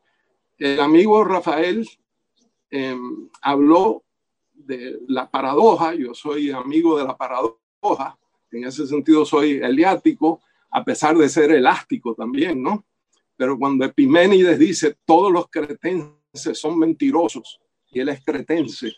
el 0.58 0.80
amigo 0.80 1.22
Rafael 1.22 1.86
em, 2.70 3.28
habló 3.42 4.02
de 4.54 4.98
la 5.08 5.30
paradoja, 5.30 5.94
yo 5.94 6.14
soy 6.14 6.50
amigo 6.50 6.98
de 6.98 7.04
la 7.04 7.16
paradoja, 7.16 8.18
en 8.50 8.64
ese 8.64 8.86
sentido 8.86 9.26
soy 9.26 9.58
eliático, 9.62 10.40
a 10.70 10.82
pesar 10.82 11.16
de 11.18 11.28
ser 11.28 11.50
elástico 11.50 12.14
también, 12.14 12.62
¿no? 12.62 12.82
Pero 13.36 13.58
cuando 13.58 13.84
Epiménides 13.84 14.58
dice 14.58 14.96
todos 15.04 15.30
los 15.30 15.48
cretenses 15.48 16.58
son 16.58 16.78
mentirosos, 16.78 17.60
y 17.90 18.00
él 18.00 18.08
es 18.08 18.24
cretense, 18.24 18.90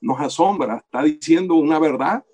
nos 0.00 0.18
asombra, 0.18 0.78
está 0.78 1.02
diciendo 1.02 1.56
una 1.56 1.78
verdad 1.78 2.24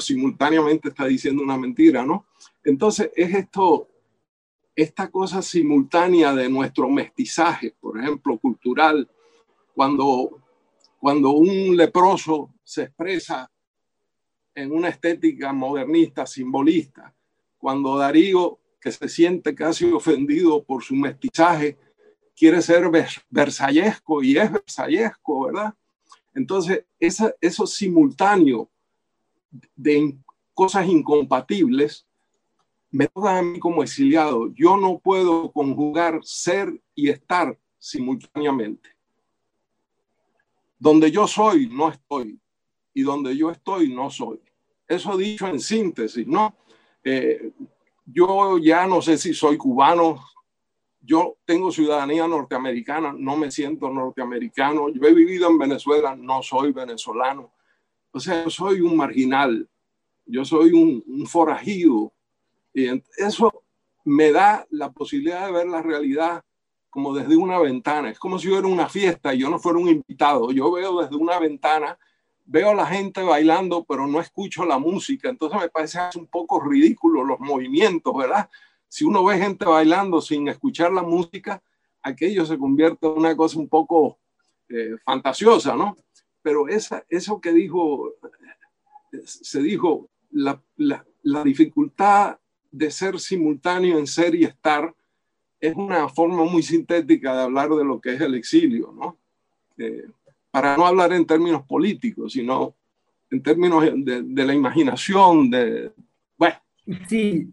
simultáneamente 0.00 0.88
está 0.88 1.06
diciendo 1.06 1.42
una 1.42 1.56
mentira, 1.56 2.04
¿no? 2.04 2.26
Entonces 2.64 3.10
es 3.14 3.34
esto, 3.34 3.88
esta 4.74 5.10
cosa 5.10 5.42
simultánea 5.42 6.34
de 6.34 6.48
nuestro 6.48 6.88
mestizaje, 6.88 7.74
por 7.80 7.98
ejemplo, 7.98 8.38
cultural, 8.38 9.08
cuando, 9.74 10.40
cuando 10.98 11.30
un 11.30 11.76
leproso 11.76 12.54
se 12.62 12.84
expresa 12.84 13.50
en 14.54 14.72
una 14.72 14.88
estética 14.88 15.52
modernista, 15.52 16.26
simbolista, 16.26 17.14
cuando 17.58 17.96
Darío, 17.96 18.58
que 18.80 18.90
se 18.90 19.08
siente 19.08 19.54
casi 19.54 19.84
ofendido 19.92 20.64
por 20.64 20.82
su 20.82 20.94
mestizaje, 20.94 21.78
quiere 22.34 22.60
ser 22.60 22.90
versallesco 23.30 24.22
y 24.22 24.36
es 24.36 24.50
versallesco, 24.50 25.46
¿verdad? 25.46 25.74
Entonces, 26.34 26.84
esa, 26.98 27.34
eso 27.40 27.66
simultáneo 27.66 28.68
de 29.76 30.16
cosas 30.54 30.86
incompatibles 30.86 32.06
me 32.90 33.08
toca 33.08 33.38
a 33.38 33.42
mí 33.42 33.58
como 33.58 33.82
exiliado. 33.82 34.52
Yo 34.54 34.76
no 34.76 34.98
puedo 34.98 35.50
conjugar 35.50 36.20
ser 36.22 36.78
y 36.94 37.08
estar 37.08 37.58
simultáneamente. 37.78 38.90
Donde 40.78 41.10
yo 41.10 41.26
soy, 41.26 41.68
no 41.68 41.88
estoy. 41.90 42.38
Y 42.92 43.02
donde 43.02 43.36
yo 43.36 43.50
estoy, 43.50 43.92
no 43.92 44.10
soy. 44.10 44.40
Eso 44.86 45.16
dicho 45.16 45.46
en 45.46 45.58
síntesis, 45.58 46.26
¿no? 46.26 46.54
Eh, 47.02 47.52
yo 48.04 48.58
ya 48.58 48.86
no 48.86 49.00
sé 49.00 49.16
si 49.16 49.32
soy 49.32 49.56
cubano, 49.56 50.22
yo 51.00 51.38
tengo 51.44 51.72
ciudadanía 51.72 52.28
norteamericana, 52.28 53.14
no 53.16 53.36
me 53.36 53.50
siento 53.50 53.90
norteamericano, 53.90 54.90
yo 54.90 55.02
he 55.06 55.14
vivido 55.14 55.48
en 55.48 55.58
Venezuela, 55.58 56.14
no 56.14 56.42
soy 56.42 56.72
venezolano. 56.72 57.52
O 58.12 58.20
sea, 58.20 58.44
yo 58.44 58.50
soy 58.50 58.80
un 58.80 58.96
marginal, 58.96 59.68
yo 60.26 60.44
soy 60.44 60.72
un, 60.72 61.26
forajido. 61.26 62.12
Y 62.72 62.86
eso 63.16 63.64
me 64.04 64.32
da 64.32 64.66
la 64.70 64.92
posibilidad 64.92 65.46
de 65.46 65.52
ver 65.52 65.66
la 65.66 65.82
realidad 65.82 66.42
como 66.90 67.14
desde 67.14 67.36
una 67.36 67.58
ventana. 67.58 68.10
Es 68.10 68.18
como 68.18 68.38
si 68.38 68.48
yo 68.48 68.58
era 68.58 68.68
una 68.68 68.88
fiesta 68.88 69.34
y 69.34 69.38
yo 69.38 69.50
no 69.50 69.58
fuera 69.58 69.78
un 69.78 69.88
invitado. 69.88 70.52
Yo 70.52 70.70
veo 70.70 71.02
desde 71.02 71.16
una 71.16 71.38
ventana, 71.38 71.98
veo 72.44 72.70
a 72.70 72.74
la 72.74 72.86
gente 72.86 73.22
bailando, 73.22 73.84
pero 73.84 74.06
no 74.06 74.20
escucho 74.20 74.64
la 74.64 74.78
música. 74.78 75.28
Entonces 75.28 75.60
me 75.60 75.68
parece 75.68 75.98
un 76.16 76.26
poco 76.26 76.60
ridículo 76.60 77.24
los 77.24 77.40
movimientos, 77.40 78.14
¿verdad? 78.14 78.48
si 78.92 79.04
uno 79.04 79.24
ve 79.24 79.38
gente 79.38 79.64
bailando 79.64 80.20
sin 80.20 80.46
escuchar 80.48 80.92
la 80.92 81.02
música, 81.02 81.62
aquello 82.02 82.44
se 82.44 82.58
convierte 82.58 83.06
en 83.06 83.14
una 83.14 83.34
cosa 83.34 83.58
un 83.58 83.66
poco 83.66 84.18
eh, 84.68 84.96
fantasiosa, 85.02 85.74
¿no? 85.74 85.96
Pero 86.42 86.68
esa, 86.68 87.04
eso 87.08 87.40
que 87.40 87.52
dijo, 87.52 88.14
se 89.24 89.62
dijo, 89.62 90.08
la, 90.30 90.60
dificultad 91.44 92.38
de 92.70 92.90
ser 92.90 93.20
simultáneo 93.20 93.98
en 93.98 94.06
ser 94.06 94.34
y 94.34 94.44
estar 94.44 94.94
es 95.60 95.74
una 95.76 96.08
forma 96.08 96.44
muy 96.44 96.62
sintética 96.62 97.34
de 97.36 97.42
hablar 97.42 97.70
de 97.70 97.84
lo 97.84 98.00
que 98.00 98.14
es 98.14 98.20
el 98.20 98.34
exilio, 98.34 98.92
¿no? 98.92 99.18
Eh, 99.78 100.06
para 100.50 100.76
no 100.76 100.86
hablar 100.86 101.12
en 101.12 101.24
términos 101.24 101.62
políticos, 101.64 102.32
sino 102.32 102.74
en 103.30 103.42
términos 103.42 103.84
de, 103.96 104.22
de 104.22 104.44
la 104.44 104.54
imaginación, 104.54 105.50
de... 105.50 105.92
Bueno. 106.36 106.56
Sí, 107.08 107.48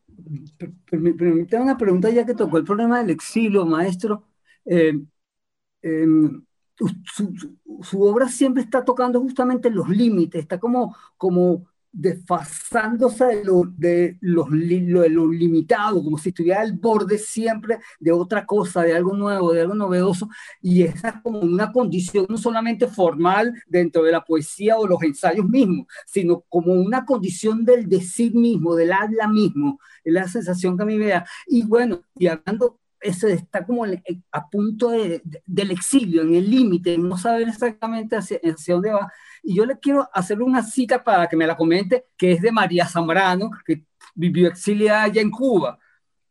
permítame 0.89 1.63
una 1.63 1.77
pregunta 1.77 2.09
ya 2.09 2.25
que 2.25 2.33
tocó 2.33 2.57
el 2.57 2.65
problema 2.65 2.99
del 2.99 3.11
exilio, 3.11 3.65
maestro. 3.65 4.25
Eh, 4.65 4.99
em, 5.81 6.43
su, 7.83 8.03
obra 8.03 8.27
siempre 8.29 8.63
está 8.63 8.83
tocando 8.83 9.19
justamente 9.19 9.69
los 9.69 9.89
límites, 9.89 10.41
está 10.41 10.59
como, 10.59 10.95
como 11.17 11.65
desfasándose 11.91 13.25
de 13.25 13.43
lo, 13.43 13.63
de, 13.65 14.17
los, 14.21 14.47
lo, 14.49 15.31
limitado, 15.31 16.03
como 16.03 16.17
si 16.17 16.29
estuviera 16.29 16.61
al 16.61 16.73
borde 16.73 17.17
siempre 17.17 17.79
de 17.99 18.11
otra 18.11 18.45
cosa, 18.45 18.83
de 18.83 18.95
algo 18.95 19.15
nuevo, 19.15 19.51
de 19.53 19.61
algo 19.61 19.73
novedoso, 19.73 20.29
y 20.61 20.83
esa 20.83 21.09
es 21.09 21.15
como 21.23 21.39
una 21.39 21.71
condición 21.71 22.27
no 22.29 22.37
solamente 22.37 22.87
formal 22.87 23.53
dentro 23.67 24.03
de 24.03 24.11
la 24.11 24.23
poesía 24.23 24.77
o 24.77 24.87
los 24.87 25.01
ensayos 25.01 25.47
mismos, 25.47 25.87
sino 26.05 26.41
como 26.47 26.73
una 26.73 27.05
condición 27.05 27.65
del 27.65 27.89
decir 27.89 28.35
mismo, 28.35 28.75
del 28.75 28.93
habla 28.93 29.27
mismo, 29.27 29.79
es 30.03 30.13
la 30.13 30.27
sensación 30.27 30.77
que 30.77 30.83
a 30.83 30.85
mí 30.85 30.97
me 30.97 31.07
da. 31.07 31.25
Y 31.47 31.65
bueno, 31.65 32.01
y 32.15 32.27
hablando 32.27 32.79
ese 33.01 33.33
está 33.33 33.65
como 33.65 33.85
a 33.85 34.49
punto 34.49 34.89
de, 34.89 35.21
del 35.45 35.71
exilio, 35.71 36.21
en 36.21 36.35
el 36.35 36.49
límite, 36.49 36.97
no 36.97 37.17
saber 37.17 37.47
exactamente 37.47 38.15
hacia, 38.15 38.39
hacia, 38.43 38.73
dónde 38.73 38.91
va. 38.91 39.11
Y 39.43 39.55
yo 39.55 39.65
le 39.65 39.79
quiero 39.79 40.09
hacer 40.13 40.41
una 40.41 40.63
cita 40.63 41.03
para 41.03 41.27
que 41.27 41.37
me 41.37 41.47
la 41.47 41.57
comente, 41.57 42.05
que 42.17 42.33
es 42.33 42.41
de 42.41 42.51
María 42.51 42.87
Zambrano, 42.87 43.51
que 43.65 43.85
vivió 44.15 44.49
exiliada 44.49 45.03
allá 45.03 45.21
en 45.21 45.31
Cuba. 45.31 45.79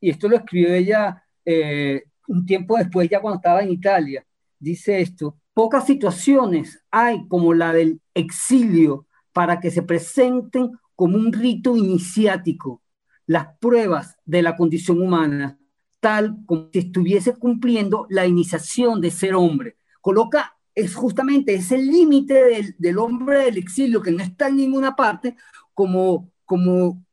Y 0.00 0.10
esto 0.10 0.28
lo 0.28 0.36
escribió 0.36 0.72
ella 0.74 1.22
eh, 1.44 2.04
un 2.28 2.44
tiempo 2.44 2.76
después, 2.76 3.08
ya 3.08 3.20
cuando 3.20 3.36
estaba 3.36 3.62
en 3.62 3.70
Italia. 3.70 4.24
Dice 4.58 5.00
esto, 5.00 5.38
pocas 5.54 5.86
situaciones 5.86 6.82
hay 6.90 7.26
como 7.28 7.54
la 7.54 7.72
del 7.72 8.00
exilio 8.14 9.06
para 9.32 9.60
que 9.60 9.70
se 9.70 9.82
presenten 9.82 10.72
como 10.94 11.16
un 11.16 11.32
rito 11.32 11.76
iniciático 11.76 12.82
las 13.26 13.56
pruebas 13.58 14.16
de 14.24 14.42
la 14.42 14.56
condición 14.56 15.00
humana 15.00 15.58
tal 16.00 16.36
como 16.46 16.70
si 16.72 16.80
estuviese 16.80 17.34
cumpliendo 17.34 18.06
la 18.10 18.26
iniciación 18.26 19.00
de 19.00 19.10
ser 19.10 19.34
hombre. 19.34 19.76
Coloca 20.00 20.54
es 20.74 20.94
justamente 20.94 21.54
ese 21.54 21.76
límite 21.76 22.74
del, 22.78 22.98
hombre 22.98 23.46
del 23.46 23.58
exilio 23.58 24.00
que 24.00 24.12
no 24.12 24.22
está 24.22 24.46
en 24.46 24.56
ninguna 24.56 24.94
parte 24.94 25.36
como, 25.74 26.30
como 26.44 27.04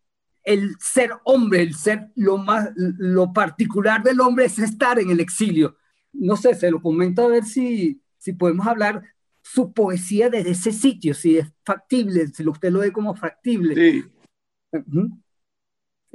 el 0.44 0.76
ser 0.80 1.12
hombre, 1.24 1.64
el 1.64 1.74
ser 1.74 2.12
lo 2.16 2.38
más, 2.38 2.70
lo 2.76 3.34
particular 3.34 4.04
del 4.04 4.22
hombre 4.22 4.46
es 4.46 4.60
estar 4.60 5.00
en 5.00 5.10
el 5.10 5.20
exilio. 5.20 5.78
No 6.14 6.36
sé, 6.36 6.54
se 6.54 6.70
lo 6.70 6.80
comento 6.80 7.24
a 7.24 7.28
ver 7.28 7.44
si, 7.44 8.02
si 8.20 8.34
podemos 8.34 8.68
hablar 8.68 9.02
su 9.42 9.74
poesía 9.74 10.30
desde 10.30 10.52
ese 10.52 10.72
sitio, 10.72 11.16
si 11.16 11.40
es 11.40 11.52
factible, 11.64 12.28
si 12.28 12.48
usted 12.48 12.72
lo 12.72 12.80
ve 12.80 12.92
como 12.92 13.16
factible. 13.16 13.76
Sí. 13.76 14.04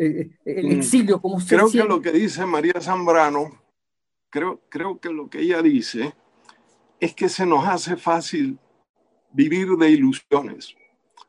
Eh, 0.02 0.30
el 0.46 0.66
mm. 0.66 0.78
exilio, 0.78 1.20
como 1.20 1.38
se 1.40 1.54
Creo 1.54 1.70
que 1.70 1.84
lo 1.84 2.00
que 2.00 2.10
dice 2.10 2.46
María 2.46 2.80
Zambrano, 2.80 3.60
creo, 4.30 4.62
creo 4.70 4.98
que 4.98 5.10
lo 5.10 5.28
que 5.28 5.40
ella 5.40 5.60
dice 5.60 6.14
es 6.98 7.14
que 7.14 7.28
se 7.28 7.44
nos 7.44 7.66
hace 7.66 7.98
fácil 7.98 8.58
vivir 9.30 9.68
de 9.76 9.90
ilusiones. 9.90 10.74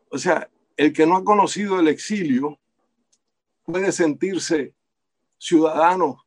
O 0.10 0.18
sea, 0.18 0.50
el 0.78 0.94
que 0.94 1.06
no 1.06 1.18
ha 1.18 1.24
conocido 1.26 1.82
el 1.82 1.90
exilio 1.90 2.58
puede 3.66 3.92
sentirse 3.92 4.74
ciudadano 5.38 6.26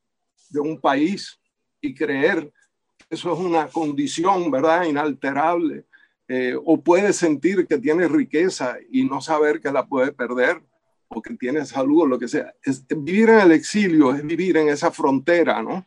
de 0.50 0.60
un 0.60 0.78
país 0.78 1.40
y 1.80 1.94
creer 1.94 2.52
que 2.98 3.14
eso 3.14 3.32
es 3.32 3.38
una 3.38 3.68
condición, 3.68 4.50
¿verdad?, 4.50 4.84
inalterable. 4.84 5.86
Eh, 6.28 6.54
o 6.62 6.78
puede 6.78 7.14
sentir 7.14 7.66
que 7.66 7.78
tiene 7.78 8.06
riqueza 8.06 8.76
y 8.90 9.04
no 9.04 9.22
saber 9.22 9.60
que 9.62 9.72
la 9.72 9.86
puede 9.86 10.12
perder 10.12 10.62
o 11.08 11.22
que 11.22 11.34
tiene 11.34 11.64
salud 11.64 12.02
o 12.02 12.06
lo 12.06 12.18
que 12.18 12.28
sea. 12.28 12.54
Es, 12.62 12.86
vivir 12.88 13.30
en 13.30 13.40
el 13.40 13.52
exilio 13.52 14.14
es 14.14 14.24
vivir 14.24 14.56
en 14.56 14.68
esa 14.68 14.90
frontera, 14.90 15.62
¿no? 15.62 15.86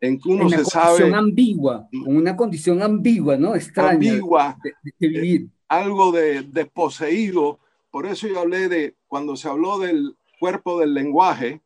En 0.00 0.18
que 0.18 0.28
uno 0.28 0.48
se 0.48 0.64
sabe... 0.64 1.04
Una 1.04 1.18
ambigua, 1.18 1.88
una 2.06 2.36
condición 2.36 2.82
ambigua, 2.82 3.36
¿no? 3.36 3.54
Extraña. 3.54 3.92
Ambigua. 3.92 4.58
De, 4.62 5.08
vivir. 5.08 5.42
Eh, 5.42 5.48
algo 5.68 6.10
de, 6.10 6.42
de 6.42 6.66
poseído. 6.66 7.60
Por 7.90 8.06
eso 8.06 8.26
yo 8.26 8.40
hablé 8.40 8.68
de, 8.68 8.96
cuando 9.06 9.36
se 9.36 9.48
habló 9.48 9.78
del 9.78 10.16
cuerpo 10.40 10.80
del 10.80 10.92
lenguaje, 10.92 11.60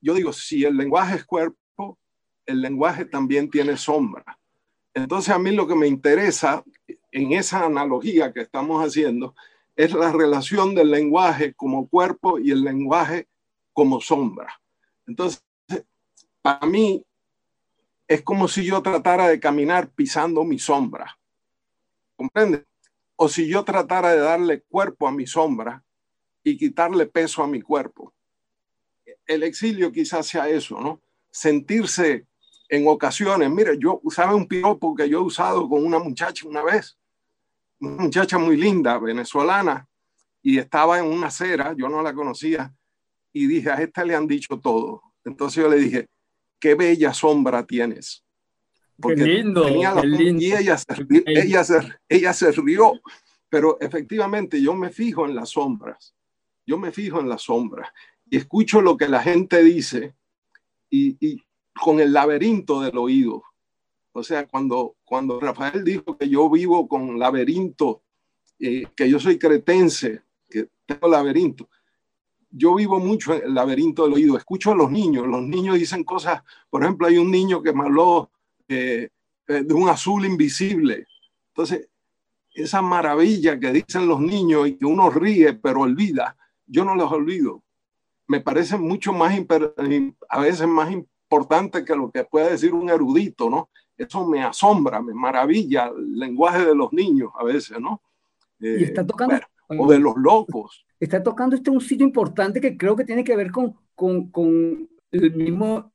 yo 0.00 0.14
digo, 0.14 0.32
si 0.32 0.64
el 0.64 0.76
lenguaje 0.76 1.16
es 1.16 1.24
cuerpo, 1.24 1.98
el 2.46 2.60
lenguaje 2.60 3.04
también 3.04 3.50
tiene 3.50 3.76
sombra. 3.76 4.38
Entonces 4.94 5.34
a 5.34 5.38
mí 5.38 5.50
lo 5.50 5.66
que 5.66 5.74
me 5.74 5.86
interesa, 5.86 6.62
en 7.12 7.32
esa 7.32 7.64
analogía 7.64 8.32
que 8.32 8.40
estamos 8.40 8.84
haciendo 8.84 9.34
es 9.78 9.92
la 9.92 10.10
relación 10.10 10.74
del 10.74 10.90
lenguaje 10.90 11.54
como 11.54 11.88
cuerpo 11.88 12.40
y 12.40 12.50
el 12.50 12.64
lenguaje 12.64 13.28
como 13.72 14.00
sombra. 14.00 14.60
Entonces, 15.06 15.40
para 16.42 16.66
mí 16.66 17.06
es 18.08 18.22
como 18.22 18.48
si 18.48 18.64
yo 18.64 18.82
tratara 18.82 19.28
de 19.28 19.38
caminar 19.38 19.88
pisando 19.90 20.42
mi 20.42 20.58
sombra. 20.58 21.16
¿Comprende? 22.16 22.66
O 23.14 23.28
si 23.28 23.46
yo 23.46 23.64
tratara 23.64 24.10
de 24.10 24.18
darle 24.18 24.62
cuerpo 24.62 25.06
a 25.06 25.12
mi 25.12 25.28
sombra 25.28 25.84
y 26.42 26.58
quitarle 26.58 27.06
peso 27.06 27.44
a 27.44 27.46
mi 27.46 27.62
cuerpo. 27.62 28.12
El 29.26 29.44
exilio 29.44 29.92
quizás 29.92 30.26
sea 30.26 30.48
eso, 30.48 30.80
¿no? 30.80 31.00
Sentirse 31.30 32.26
en 32.68 32.88
ocasiones, 32.88 33.48
mire, 33.48 33.78
yo 33.78 34.00
usaba 34.02 34.34
un 34.34 34.48
piropo 34.48 34.96
que 34.96 35.08
yo 35.08 35.20
he 35.20 35.22
usado 35.22 35.68
con 35.68 35.86
una 35.86 36.00
muchacha 36.00 36.48
una 36.48 36.64
vez, 36.64 36.97
una 37.80 38.02
muchacha 38.02 38.38
muy 38.38 38.56
linda, 38.56 38.98
venezolana, 38.98 39.86
y 40.42 40.58
estaba 40.58 40.98
en 40.98 41.06
una 41.06 41.28
acera, 41.28 41.74
yo 41.76 41.88
no 41.88 42.02
la 42.02 42.12
conocía, 42.12 42.72
y 43.32 43.46
dije, 43.46 43.70
a 43.70 43.74
esta 43.74 44.04
le 44.04 44.14
han 44.14 44.26
dicho 44.26 44.58
todo. 44.58 45.02
Entonces 45.24 45.62
yo 45.62 45.68
le 45.68 45.76
dije, 45.76 46.08
qué 46.58 46.74
bella 46.74 47.12
sombra 47.12 47.66
tienes. 47.66 48.24
Porque 49.00 49.22
qué 49.22 49.26
lindo, 49.26 49.64
qué 49.64 50.06
lindo. 50.06 50.42
Y 50.42 50.52
ella 50.52 50.76
se, 50.76 51.06
ella, 51.26 51.64
se, 51.64 51.78
ella 52.08 52.32
se 52.32 52.52
rió, 52.52 53.00
pero 53.48 53.78
efectivamente 53.80 54.60
yo 54.60 54.74
me 54.74 54.90
fijo 54.90 55.26
en 55.26 55.34
las 55.34 55.50
sombras, 55.50 56.14
yo 56.66 56.78
me 56.78 56.90
fijo 56.92 57.20
en 57.20 57.28
las 57.28 57.42
sombras 57.42 57.90
y 58.28 58.36
escucho 58.36 58.80
lo 58.80 58.96
que 58.96 59.08
la 59.08 59.22
gente 59.22 59.62
dice 59.62 60.14
y, 60.90 61.16
y 61.20 61.42
con 61.74 62.00
el 62.00 62.12
laberinto 62.12 62.80
del 62.80 62.98
oído. 62.98 63.42
O 64.18 64.22
sea, 64.24 64.46
cuando, 64.46 64.96
cuando 65.04 65.38
Rafael 65.38 65.84
dijo 65.84 66.18
que 66.18 66.28
yo 66.28 66.50
vivo 66.50 66.88
con 66.88 67.18
laberinto, 67.18 68.02
eh, 68.58 68.86
que 68.96 69.08
yo 69.08 69.20
soy 69.20 69.38
cretense, 69.38 70.22
que 70.50 70.68
tengo 70.84 71.08
laberinto, 71.08 71.68
yo 72.50 72.74
vivo 72.74 72.98
mucho 72.98 73.34
en 73.34 73.44
el 73.44 73.54
laberinto 73.54 74.04
del 74.04 74.14
oído, 74.14 74.36
escucho 74.36 74.72
a 74.72 74.74
los 74.74 74.90
niños, 74.90 75.26
los 75.26 75.42
niños 75.42 75.78
dicen 75.78 76.02
cosas, 76.02 76.42
por 76.68 76.82
ejemplo, 76.82 77.06
hay 77.06 77.18
un 77.18 77.30
niño 77.30 77.62
que 77.62 77.72
me 77.72 77.84
habló 77.84 78.30
eh, 78.66 79.10
eh, 79.46 79.62
de 79.62 79.74
un 79.74 79.88
azul 79.88 80.24
invisible. 80.24 81.06
Entonces, 81.52 81.88
esa 82.52 82.82
maravilla 82.82 83.60
que 83.60 83.70
dicen 83.70 84.08
los 84.08 84.20
niños 84.20 84.66
y 84.66 84.76
que 84.76 84.84
uno 84.84 85.10
ríe 85.10 85.52
pero 85.54 85.82
olvida, 85.82 86.36
yo 86.66 86.84
no 86.84 86.96
los 86.96 87.12
olvido. 87.12 87.62
Me 88.26 88.40
parece 88.40 88.76
mucho 88.78 89.12
más, 89.12 89.32
a 90.28 90.40
veces 90.40 90.66
más 90.66 90.90
importante 90.90 91.84
que 91.84 91.94
lo 91.94 92.10
que 92.10 92.24
puede 92.24 92.50
decir 92.50 92.74
un 92.74 92.90
erudito, 92.90 93.48
¿no? 93.48 93.70
Eso 93.98 94.26
me 94.26 94.42
asombra, 94.42 95.02
me 95.02 95.12
maravilla 95.12 95.88
el 95.88 96.18
lenguaje 96.18 96.64
de 96.64 96.74
los 96.74 96.92
niños 96.92 97.30
a 97.38 97.44
veces, 97.44 97.78
¿no? 97.80 98.00
y 98.60 98.84
está 98.84 99.06
tocando 99.06 99.38
o 99.68 99.90
de 99.90 99.98
los 99.98 100.16
locos. 100.16 100.86
Está 100.98 101.22
tocando 101.22 101.54
este 101.54 101.70
un 101.70 101.80
sitio 101.80 102.06
importante 102.06 102.60
que 102.60 102.76
creo 102.76 102.96
que 102.96 103.04
tiene 103.04 103.22
que 103.22 103.36
ver 103.36 103.50
con, 103.50 103.76
con, 103.94 104.30
con 104.30 104.88
el 105.12 105.34
mismo 105.34 105.92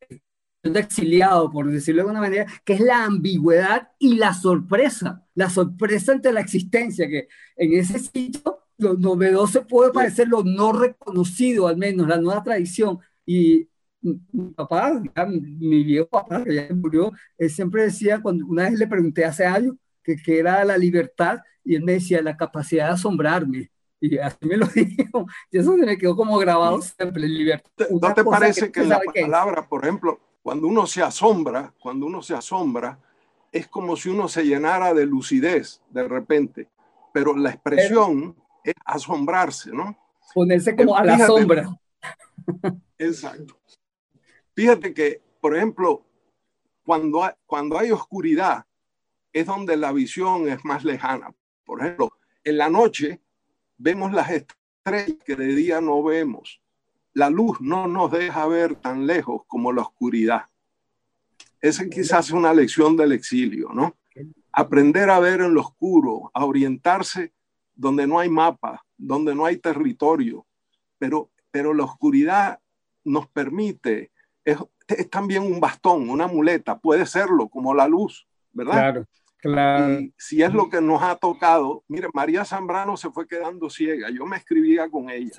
exiliado, 0.64 1.52
por 1.52 1.70
decirlo 1.70 2.04
de 2.04 2.10
alguna 2.10 2.22
manera, 2.22 2.46
que 2.64 2.74
es 2.74 2.80
la 2.80 3.04
ambigüedad 3.04 3.90
y 4.00 4.16
la 4.16 4.34
sorpresa, 4.34 5.26
la 5.36 5.50
sorpresa 5.50 6.14
ante 6.14 6.32
la 6.32 6.40
existencia, 6.40 7.08
que 7.10 7.28
en 7.58 7.74
ese 7.74 8.00
sitio 8.00 8.60
lo 8.78 8.94
novedoso 8.94 9.68
puede 9.68 9.92
parecer 9.92 10.28
lo 10.28 10.44
no 10.44 10.72
reconocido, 10.72 11.68
al 11.68 11.78
menos, 11.78 12.08
la 12.08 12.18
nueva 12.18 12.44
tradición. 12.44 13.00
Y 13.26 13.68
mi 14.04 14.52
papá, 14.56 15.02
mi 15.28 15.84
viejo 15.84 16.08
papá, 16.08 16.44
que 16.44 16.54
ya 16.54 16.68
murió, 16.76 17.12
él 17.38 17.50
siempre 17.50 17.84
decía, 17.84 18.22
cuando 18.22 18.46
una 18.46 18.70
vez 18.70 18.78
le 18.78 18.88
pregunté 18.88 19.26
hace 19.26 19.46
años 19.46 19.76
que, 20.04 20.16
que 20.18 20.40
era 20.40 20.64
la 20.66 20.78
libertad, 20.78 21.40
y 21.64 21.76
él 21.76 21.84
me 21.84 21.94
decía 21.94 22.22
la 22.22 22.36
capacidad 22.36 22.88
de 22.88 22.94
asombrarme. 22.94 23.72
Y 24.00 24.18
así 24.18 24.38
me 24.42 24.58
lo 24.58 24.66
dijo. 24.76 25.26
Y 25.50 25.58
eso 25.58 25.78
se 25.78 25.86
me 25.86 25.98
quedó 25.98 26.16
como 26.16 26.38
grabado 26.38 26.82
siempre, 26.82 27.28
libertad. 27.28 27.88
¿No 27.90 28.14
te 28.14 28.24
parece 28.24 28.72
que, 28.72 28.84
la 28.84 29.00
palabra, 29.00 29.68
por 29.68 29.84
ejemplo, 29.84 30.20
cuando 30.42 30.68
uno 30.68 30.86
se 30.86 31.02
asombra, 31.02 31.74
cuando 31.80 32.06
uno 32.06 32.22
se 32.22 32.34
asombra, 32.34 33.00
es 33.52 33.68
como 33.68 33.96
si 33.96 34.10
uno 34.10 34.28
se 34.28 34.44
llenara 34.44 34.94
de 34.94 35.06
lucidez 35.06 35.82
de 35.90 36.06
repente, 36.08 36.68
pero 37.14 37.36
la 37.36 37.52
expresión 37.52 38.36
es 38.64 38.74
asombrarse, 38.84 39.72
¿no? 39.72 39.98
Ponerse 40.34 40.76
como 40.76 40.98
a 40.98 41.06
la 41.06 41.26
sombra. 41.26 41.70
Exacto. 42.98 43.58
Fíjate 44.56 44.94
que, 44.94 45.22
por 45.42 45.56
ejemplo, 45.56 46.06
cuando 46.84 47.24
hay, 47.24 47.34
cuando 47.46 47.78
hay 47.78 47.92
oscuridad, 47.92 48.66
es 49.32 49.46
donde 49.46 49.76
la 49.78 49.92
visión 49.92 50.48
es 50.48 50.64
más 50.64 50.84
lejana. 50.84 51.34
Por 51.66 51.82
ejemplo, 51.82 52.14
en 52.44 52.58
la 52.58 52.70
noche 52.70 53.22
vemos 53.78 54.14
las 54.14 54.30
estrellas 54.30 55.18
que 55.26 55.36
de 55.36 55.48
día 55.48 55.82
no 55.82 56.04
vemos. 56.04 56.62
La 57.14 57.30
luz 57.30 57.60
no 57.62 57.88
nos 57.88 58.12
deja 58.12 58.46
ver 58.48 58.76
tan 58.76 59.08
lejos 59.08 59.44
como 59.48 59.72
la 59.72 59.82
oscuridad. 59.82 60.46
Esa 61.62 61.88
quizás 61.90 62.28
es 62.28 62.32
una 62.32 62.54
lección 62.54 62.98
del 62.98 63.14
exilio, 63.14 63.70
¿no? 63.74 63.96
Aprender 64.52 65.10
a 65.10 65.20
ver 65.20 65.42
en 65.42 65.54
lo 65.54 65.62
oscuro, 65.62 66.30
a 66.34 66.46
orientarse 66.46 67.34
donde 67.76 68.06
no 68.06 68.20
hay 68.20 68.30
mapa, 68.30 68.86
donde 68.98 69.34
no 69.34 69.46
hay 69.46 69.58
territorio, 69.58 70.46
pero, 70.98 71.32
pero 71.52 71.74
la 71.74 71.86
oscuridad 71.86 72.60
nos 73.04 73.28
permite, 73.28 74.12
es, 74.46 74.58
es 74.88 75.10
también 75.10 75.44
un 75.44 75.60
bastón, 75.60 76.10
una 76.10 76.28
muleta, 76.28 76.78
puede 76.78 77.06
serlo 77.06 77.50
como 77.50 77.74
la 77.74 77.88
luz, 77.88 78.28
¿verdad? 78.52 79.06
Claro. 79.38 80.00
Y 80.00 80.14
si 80.18 80.42
es 80.42 80.54
lo 80.54 80.70
que 80.70 80.80
nos 80.80 81.04
ha 81.04 81.18
tocado, 81.18 81.84
mire, 81.88 82.08
María 82.14 82.46
Zambrano 82.46 82.96
se 82.96 83.10
fue 83.10 83.28
quedando 83.28 83.70
ciega, 83.70 84.10
yo 84.10 84.26
me 84.26 84.38
escribía 84.38 84.90
con 84.90 85.10
ella. 85.10 85.32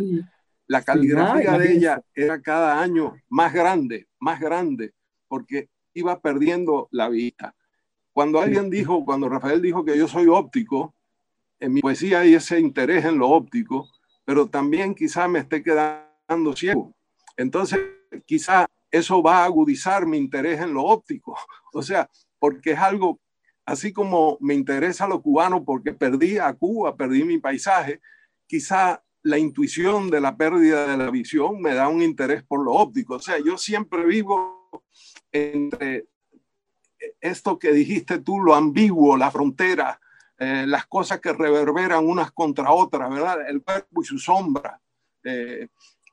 La 0.66 0.82
caligrafía 0.82 1.58
de 1.58 1.72
ella 1.72 2.02
era 2.14 2.40
cada 2.40 2.80
año 2.80 3.14
más 3.28 3.52
grande, 3.52 4.08
más 4.18 4.40
grande, 4.40 4.92
porque 5.28 5.68
iba 5.94 6.20
perdiendo 6.20 6.88
la 6.90 7.08
vista. 7.08 7.54
Cuando 8.12 8.40
alguien 8.40 8.70
dijo, 8.70 9.04
cuando 9.04 9.28
Rafael 9.28 9.60
dijo 9.60 9.84
que 9.84 9.96
yo 9.96 10.06
soy 10.06 10.26
óptico, 10.28 10.94
en 11.58 11.72
mi 11.72 11.80
poesía 11.80 12.20
hay 12.20 12.34
ese 12.34 12.60
interés 12.60 13.04
en 13.04 13.18
lo 13.18 13.30
óptico, 13.30 13.88
pero 14.24 14.48
también 14.48 14.94
quizá 14.94 15.28
me 15.28 15.38
esté 15.38 15.62
quedando 15.62 16.54
ciego. 16.54 16.94
Entonces, 17.36 17.80
quizá 18.26 18.66
eso 18.94 19.20
va 19.20 19.38
a 19.38 19.44
agudizar 19.46 20.06
mi 20.06 20.18
interés 20.18 20.60
en 20.60 20.72
lo 20.72 20.84
óptico. 20.84 21.36
O 21.72 21.82
sea, 21.82 22.08
porque 22.38 22.72
es 22.72 22.78
algo 22.78 23.20
así 23.66 23.92
como 23.92 24.38
me 24.40 24.54
interesa 24.54 25.08
lo 25.08 25.20
cubano 25.20 25.64
porque 25.64 25.92
perdí 25.92 26.38
a 26.38 26.52
Cuba, 26.52 26.96
perdí 26.96 27.24
mi 27.24 27.38
paisaje, 27.38 28.00
quizá 28.46 29.02
la 29.22 29.38
intuición 29.38 30.10
de 30.10 30.20
la 30.20 30.36
pérdida 30.36 30.86
de 30.86 30.96
la 30.96 31.10
visión 31.10 31.60
me 31.60 31.74
da 31.74 31.88
un 31.88 32.02
interés 32.02 32.44
por 32.44 32.62
lo 32.62 32.74
óptico. 32.74 33.16
O 33.16 33.18
sea, 33.18 33.38
yo 33.44 33.58
siempre 33.58 34.04
vivo 34.04 34.70
entre 35.32 36.06
esto 37.20 37.58
que 37.58 37.72
dijiste 37.72 38.18
tú, 38.20 38.38
lo 38.38 38.54
ambiguo, 38.54 39.16
la 39.16 39.32
frontera, 39.32 40.00
eh, 40.38 40.66
las 40.68 40.86
cosas 40.86 41.20
que 41.20 41.32
reverberan 41.32 42.06
unas 42.06 42.30
contra 42.30 42.70
otras, 42.70 43.10
¿verdad? 43.10 43.48
El 43.48 43.62
cuerpo 43.62 44.02
y 44.02 44.04
su 44.04 44.18
sombra. 44.18 44.80
Eh, 45.24 45.66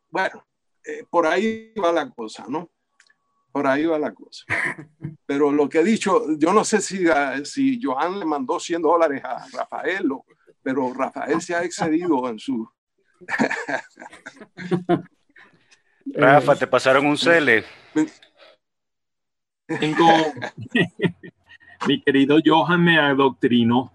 bueno, 0.10 0.44
eh, 0.86 1.06
por 1.10 1.28
ahí 1.28 1.74
va 1.74 1.92
la 1.92 2.10
cosa, 2.10 2.46
¿no? 2.48 2.70
Por 3.52 3.68
ahí 3.68 3.86
va 3.86 4.00
la 4.00 4.14
cosa. 4.14 4.46
Pero 5.26 5.52
lo 5.52 5.68
que 5.68 5.80
he 5.80 5.84
dicho, 5.84 6.38
yo 6.38 6.54
no 6.54 6.64
sé 6.64 6.82
si, 6.82 7.06
si 7.44 7.80
Joan 7.82 8.20
le 8.20 8.26
mandó 8.26 8.60
100 8.60 8.82
dólares 8.82 9.22
a 9.24 9.46
Rafael, 9.52 10.10
pero 10.62 10.94
Rafael 10.94 11.42
se 11.42 11.56
ha 11.56 11.64
excedido 11.64 12.30
en 12.30 12.40
su... 12.40 12.70
Rafa, 16.06 16.56
te 16.56 16.68
pasaron 16.68 17.06
un 17.06 17.18
cele. 17.18 17.66
Tengo... 19.68 20.08
Mi 21.88 22.02
querido 22.02 22.38
Johan 22.44 22.84
me 22.84 23.00
adoctrinó. 23.00 23.92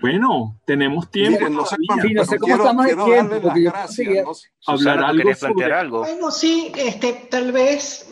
Bueno, 0.00 0.60
tenemos 0.64 1.10
tiempo. 1.10 1.48
no 1.48 1.66
sé, 1.66 1.76
no 2.14 2.24
sé 2.24 2.38
cómo 2.38 2.54
estamos 2.56 2.86
de 2.86 2.96
tiempo. 2.96 4.32
Hablar 4.66 5.04
algo, 5.04 5.30
plantear 5.38 5.72
algo. 5.72 5.98
Bueno, 6.00 6.30
sí, 6.30 6.72
este, 6.76 7.12
tal 7.30 7.52
vez 7.52 8.08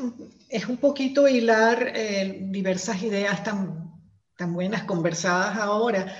es 0.49 0.67
un 0.67 0.77
poquito 0.79 1.29
hilar 1.29 1.93
eh, 1.95 2.39
diversas 2.51 3.03
ideas 3.03 3.43
tan, 3.45 3.93
tan 4.37 4.55
buenas 4.55 4.85
conversadas 4.85 5.57
ahora. 5.57 6.15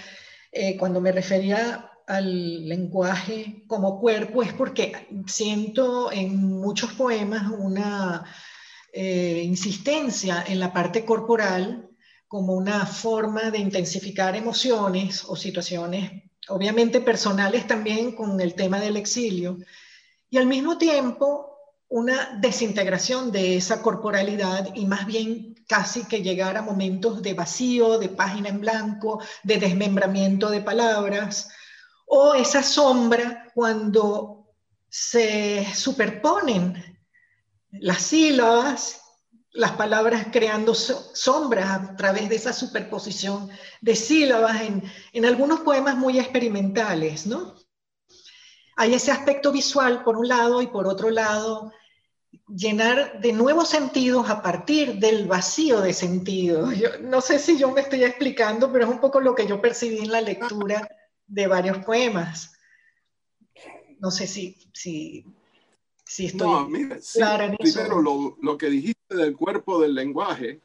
Eh, 0.53 0.77
cuando 0.79 1.01
me 1.01 1.13
refería 1.13 1.91
al 2.07 2.67
lenguaje 2.67 3.65
como 3.67 4.01
cuerpo 4.01 4.43
es 4.43 4.55
porque 4.55 5.09
siento 5.27 6.11
en 6.11 6.37
muchos 6.37 6.95
poemas 6.95 7.51
una 7.51 8.25
eh, 8.93 9.43
insistencia 9.45 10.43
en 10.47 10.59
la 10.59 10.73
parte 10.73 11.05
corporal 11.05 11.88
como 12.29 12.55
una 12.55 12.85
forma 12.87 13.51
de 13.51 13.59
intensificar 13.59 14.37
emociones 14.37 15.25
o 15.27 15.35
situaciones, 15.35 16.23
obviamente 16.49 17.01
personales 17.01 17.67
también 17.67 18.13
con 18.13 18.41
el 18.41 18.55
tema 18.55 18.79
del 18.79 18.97
exilio, 18.97 19.59
y 20.31 20.37
al 20.37 20.47
mismo 20.47 20.77
tiempo 20.77 21.49
una 21.89 22.39
desintegración 22.39 23.33
de 23.33 23.57
esa 23.57 23.81
corporalidad 23.81 24.75
y 24.75 24.85
más 24.85 25.07
bien 25.07 25.55
casi 25.67 26.05
que 26.05 26.23
llegar 26.23 26.59
a 26.59 26.63
momentos 26.63 27.23
de 27.23 27.33
vacío, 27.33 27.99
de 27.99 28.11
página 28.11 28.51
en 28.51 28.61
blanco, 28.61 29.23
de 29.43 29.57
desmembramiento 29.57 30.51
de 30.51 30.61
palabras, 30.61 31.49
o 32.07 32.35
esa 32.35 32.63
sombra 32.63 33.51
cuando 33.55 34.55
se 34.89 35.67
superponen 35.75 36.99
las 37.71 38.03
sílabas, 38.03 39.03
las 39.59 39.73
palabras 39.73 40.29
creando 40.31 40.73
sombras 40.73 41.69
a 41.69 41.97
través 41.97 42.29
de 42.29 42.37
esa 42.37 42.53
superposición 42.53 43.51
de 43.81 43.97
sílabas 43.97 44.61
en, 44.61 44.85
en 45.13 45.25
algunos 45.25 45.61
poemas 45.61 45.97
muy 45.97 46.17
experimentales, 46.17 47.27
¿no? 47.27 47.57
Hay 48.77 48.95
ese 48.95 49.11
aspecto 49.11 49.51
visual 49.51 50.05
por 50.05 50.17
un 50.17 50.29
lado 50.29 50.63
y 50.63 50.69
por 50.69 50.87
otro 50.87 51.11
lado 51.11 51.73
llenar 52.47 53.21
de 53.21 53.33
nuevos 53.33 53.69
sentidos 53.69 54.31
a 54.31 54.43
partir 54.43 55.01
del 55.01 55.27
vacío 55.27 55.81
de 55.81 55.93
sentido. 55.93 56.71
Yo, 56.81 56.91
no 57.01 57.21
sé 57.21 57.41
si 57.41 57.59
yo 57.59 57.73
me 57.73 57.81
estoy 57.81 58.05
explicando, 58.05 58.71
pero 58.71 58.85
es 58.85 58.91
un 58.93 59.01
poco 59.01 59.21
lo 59.21 59.35
que 59.35 59.49
yo 59.49 59.61
percibí 59.61 59.99
en 59.99 60.13
la 60.13 60.21
lectura 60.21 60.89
de 61.27 61.49
varios 61.49 61.79
poemas. 61.79 62.53
No 63.99 64.13
sé 64.13 64.29
si, 64.29 64.57
si, 64.73 65.25
si 66.09 66.25
estoy 66.25 66.49
no, 66.49 66.67
mira, 66.71 66.99
clara 67.13 67.45
en 67.45 67.57
eso. 67.59 67.81
Primero, 67.81 68.01
lo, 68.01 68.39
lo, 68.41 68.57
que 68.57 68.71
dijiste 68.71 69.15
del 69.15 69.37
cuerpo 69.37 69.79
del 69.79 69.95
lenguaje, 69.95 70.59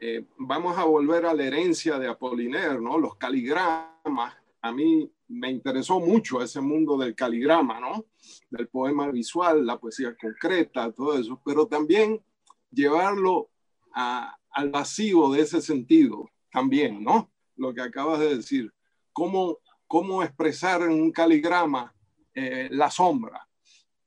eh, 0.00 0.24
vamos 0.38 0.78
a 0.78 0.84
volver 0.84 1.26
a 1.26 1.34
la 1.34 1.44
herencia 1.44 1.98
de 1.98 2.08
Apollinaire, 2.08 2.80
¿no? 2.80 2.96
Los 2.96 3.16
caligramas. 3.16 4.34
A 4.62 4.72
mí 4.72 5.12
me 5.28 5.50
interesó 5.50 6.00
mucho 6.00 6.42
ese 6.42 6.62
mundo 6.62 6.96
del 6.96 7.14
caligrama, 7.14 7.78
¿no? 7.78 8.06
Del 8.48 8.68
poema 8.68 9.10
visual, 9.10 9.66
la 9.66 9.78
poesía 9.78 10.16
concreta, 10.16 10.90
todo 10.90 11.18
eso, 11.18 11.38
pero 11.44 11.66
también 11.66 12.22
llevarlo 12.70 13.50
al 13.92 14.70
vacío 14.70 15.28
de 15.30 15.42
ese 15.42 15.60
sentido, 15.60 16.30
también, 16.50 17.04
¿no? 17.04 17.30
Lo 17.56 17.74
que 17.74 17.82
acabas 17.82 18.20
de 18.20 18.36
decir, 18.36 18.72
cómo, 19.12 19.58
cómo 19.86 20.22
expresar 20.22 20.80
en 20.80 20.92
un 20.92 21.12
caligrama 21.12 21.94
eh, 22.34 22.68
la 22.70 22.90
sombra, 22.90 23.47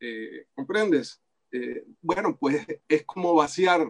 eh, 0.02 0.48
¿comprendes? 0.56 1.22
Eh, 1.52 1.86
bueno, 2.02 2.36
pues 2.36 2.66
es 2.88 3.06
como 3.06 3.36
vaciar 3.36 3.88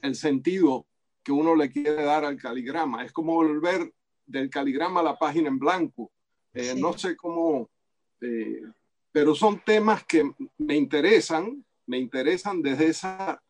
el 0.00 0.14
sentido 0.14 0.86
que 1.22 1.32
uno 1.32 1.54
le 1.54 1.70
quiere 1.70 2.02
dar 2.02 2.24
al 2.24 2.38
caligrama, 2.38 3.04
es 3.04 3.12
como 3.12 3.34
volver 3.34 3.92
del 4.24 4.48
caligrama 4.48 5.00
a 5.00 5.04
la 5.04 5.18
página 5.18 5.48
en 5.48 5.58
blanco, 5.58 6.10
eh, 6.54 6.74
no 6.74 6.96
sé 6.96 7.14
cómo, 7.14 7.68
pero 9.12 9.34
son 9.34 9.60
temas 9.60 10.04
que 10.04 10.32
me 10.56 10.76
interesan, 10.76 11.62
me 11.86 11.98
interesan 11.98 12.62
desde 12.62 12.86
esa, 12.86 13.42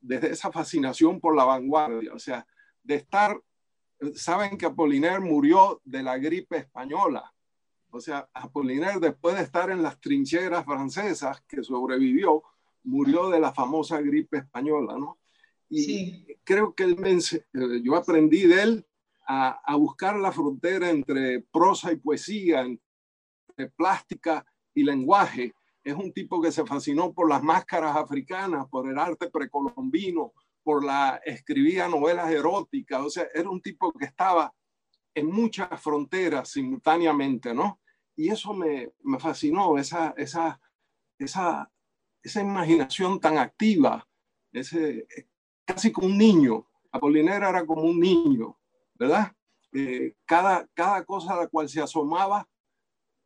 desde 0.00 0.30
esa 0.30 0.50
fascinación 0.50 1.20
por 1.20 1.36
la 1.36 1.44
vanguardia, 1.44 2.14
o 2.14 2.18
sea, 2.18 2.46
de 2.82 2.94
estar, 2.94 3.38
saben 4.14 4.56
que 4.56 4.64
Apollinaire 4.64 5.20
murió 5.20 5.82
de 5.84 6.02
la 6.02 6.16
gripe 6.16 6.56
española, 6.56 7.33
o 7.94 8.00
sea, 8.00 8.28
Apollinaire 8.34 8.98
después 8.98 9.36
de 9.36 9.42
estar 9.42 9.70
en 9.70 9.80
las 9.80 10.00
trincheras 10.00 10.64
francesas 10.64 11.40
que 11.46 11.62
sobrevivió, 11.62 12.42
murió 12.82 13.30
de 13.30 13.38
la 13.38 13.52
famosa 13.52 14.00
gripe 14.00 14.38
española, 14.38 14.98
¿no? 14.98 15.20
Y 15.70 16.34
creo 16.42 16.74
que 16.74 16.82
él 16.82 16.96
me, 16.98 17.12
eh, 17.12 17.80
yo 17.82 17.94
aprendí 17.94 18.46
de 18.48 18.62
él 18.62 18.86
a, 19.28 19.76
buscar 19.76 20.16
la 20.16 20.32
frontera 20.32 20.90
entre 20.90 21.40
prosa 21.40 21.92
y 21.92 21.96
poesía, 21.96 22.62
entre 22.62 23.70
plástica 23.76 24.44
y 24.74 24.82
lenguaje. 24.82 25.54
Es 25.84 25.94
un 25.94 26.12
tipo 26.12 26.42
que 26.42 26.50
se 26.50 26.66
fascinó 26.66 27.12
por 27.12 27.28
las 27.28 27.44
máscaras 27.44 27.96
africanas, 27.96 28.66
por 28.68 28.90
el 28.90 28.98
arte 28.98 29.30
precolombino, 29.30 30.32
por 30.64 30.84
la 30.84 31.20
escribía 31.24 31.86
novelas 31.86 32.30
eróticas, 32.30 33.00
o 33.00 33.10
sea, 33.10 33.28
era 33.32 33.48
un 33.48 33.62
tipo 33.62 33.92
que 33.92 34.06
estaba 34.06 34.52
en 35.14 35.26
muchas 35.28 35.80
fronteras 35.80 36.50
simultáneamente, 36.50 37.54
¿no? 37.54 37.80
Y 38.16 38.30
eso 38.30 38.54
me, 38.54 38.92
fascinó, 39.18 39.76
esa, 39.78 40.14
esa, 40.16 40.60
esa, 41.18 41.70
esa 42.22 42.40
imaginación 42.40 43.20
tan 43.20 43.38
activa, 43.38 44.06
ese, 44.52 45.06
casi 45.64 45.90
como 45.90 46.08
un 46.08 46.18
niño. 46.18 46.66
Apolinera 46.92 47.48
era 47.50 47.66
como 47.66 47.82
un 47.82 47.98
niño, 47.98 48.56
¿verdad? 48.94 49.32
Eh, 49.72 50.14
cada, 50.24 50.66
cada 50.74 51.04
cosa 51.04 51.34
a 51.34 51.38
la 51.38 51.48
cual 51.48 51.68
se 51.68 51.80
asomaba 51.80 52.48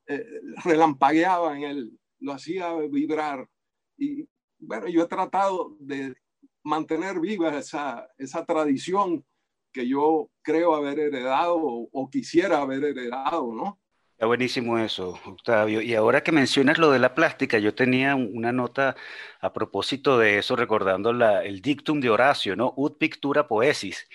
eh, 0.07 0.25
relampagueaba 0.65 1.55
en 1.55 1.65
él, 1.65 2.01
lo 2.21 2.33
hacía 2.33 2.73
vibrar. 2.75 3.47
Y 3.99 4.27
bueno, 4.59 4.89
yo 4.89 5.03
he 5.03 5.07
tratado 5.07 5.77
de 5.79 6.15
mantener 6.65 7.21
viva 7.21 7.59
esa, 7.59 8.09
esa 8.17 8.45
tradición 8.47 9.23
que 9.71 9.87
yo 9.87 10.31
creo 10.41 10.75
haber 10.75 10.99
heredado 10.99 11.57
o, 11.57 11.89
o 11.93 12.09
quisiera 12.09 12.63
haber 12.63 12.85
heredado, 12.85 13.53
¿no? 13.53 13.79
Está 14.19 14.27
buenísimo 14.27 14.79
eso, 14.81 15.21
Octavio. 15.27 15.81
Y 15.81 15.95
ahora 15.95 16.25
que 16.25 16.33
mencionas 16.33 16.79
lo 16.79 16.91
de 16.91 16.99
la 16.99 17.15
plástica, 17.15 17.61
yo 17.61 17.73
tenía 17.77 18.17
una 18.17 18.51
nota 18.51 18.97
a 19.41 19.53
propósito 19.53 20.19
de 20.19 20.39
eso, 20.39 20.57
recordando 20.57 21.11
el 21.11 21.61
dictum 21.63 22.01
de 22.01 22.11
Horacio, 22.11 22.57
¿no? 22.57 22.73
Ut 22.77 22.99
pictura 22.99 23.47
poesis. 23.47 24.09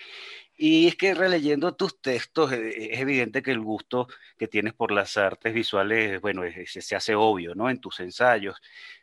Y 0.56 0.88
es 0.88 0.96
que 0.96 1.14
releyendo 1.14 1.74
tus 1.74 2.00
textos 2.02 2.52
eh, 2.52 2.92
es 2.94 3.00
evidente 3.00 3.42
que 3.42 3.52
el 3.52 3.60
gusto 3.60 4.06
que 4.38 4.46
tienes 4.48 4.74
por 4.74 4.92
las 4.92 5.16
artes 5.16 5.54
visuales, 5.54 6.20
bueno, 6.20 6.42
se 6.66 6.96
hace 6.96 7.14
obvio, 7.14 7.54
¿no? 7.54 7.70
En 7.70 7.80
tus 7.80 8.00
ensayos. 8.00 8.60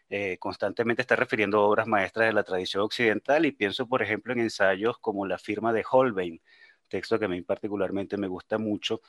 Eh, 0.10 0.38
constantemente 0.40 1.02
estás 1.02 1.18
refiriendo 1.20 1.64
obras 1.64 1.88
maestras 1.88 2.28
de 2.28 2.34
la 2.34 2.44
tradición 2.44 2.84
occidental 2.84 3.46
y 3.48 3.54
pienso, 3.54 3.88
por 3.88 4.04
ejemplo, 4.04 4.34
en 4.34 4.42
ensayos 4.42 5.00
como 5.00 5.26
La 5.26 5.40
firma 5.40 5.74
de 5.74 5.84
Holbein, 5.90 6.42
texto 6.88 7.18
que 7.18 7.26
a 7.26 7.28
mí 7.30 7.42
particularmente 7.42 8.18
me 8.18 8.28
gusta 8.28 8.58
mucho, 8.58 9.02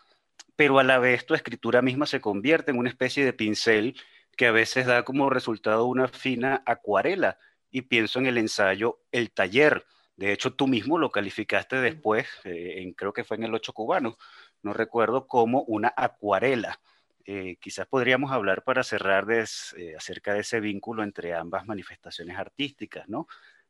pero 0.57 0.79
a 0.79 0.85
la 0.85 0.99
vez 0.99 1.27
tu 1.27 1.35
escritura 1.35 1.83
misma 1.83 2.07
se 2.07 2.21
convierte 2.21 2.71
en 2.71 2.79
una 2.79 2.89
especie 2.89 3.25
de 3.25 3.33
pincel 3.33 3.97
que 4.37 4.47
a 4.47 4.53
veces 4.53 4.87
da 4.87 5.05
como 5.05 5.31
resultado 5.31 5.87
una 5.87 6.09
fina 6.09 6.63
acuarela. 6.67 7.39
Y 7.71 7.83
pienso 7.83 8.19
en 8.19 8.27
el 8.27 8.39
ensayo 8.39 9.01
El 9.11 9.31
taller, 9.31 9.87
de 10.17 10.33
hecho, 10.33 10.55
tú 10.55 10.69
mismo 10.69 10.99
lo 10.99 11.11
calificaste 11.11 11.77
después, 11.77 12.27
eh, 12.45 12.83
en, 12.83 12.93
creo 12.93 13.13
que 13.13 13.25
fue 13.25 13.37
en 13.39 13.45
el 13.45 13.55
8 13.55 13.73
cubano, 13.73 14.19
no 14.63 14.73
recuerdo, 14.73 15.27
como 15.27 15.63
una 15.63 15.93
acuarela. 15.97 16.81
Eh, 17.25 17.57
quizás 17.61 17.87
podríamos 17.87 18.31
hablar 18.33 18.63
para 18.63 18.83
cerrar 18.83 19.27
eh, 19.31 19.95
acerca 19.97 20.35
de 20.35 20.41
ese 20.41 20.61
vínculo 20.61 21.03
entre 21.03 21.35
ambas 21.35 21.67
manifestaciones 21.67 22.37
artísticas, 22.37 23.09
¿no? 23.09 23.27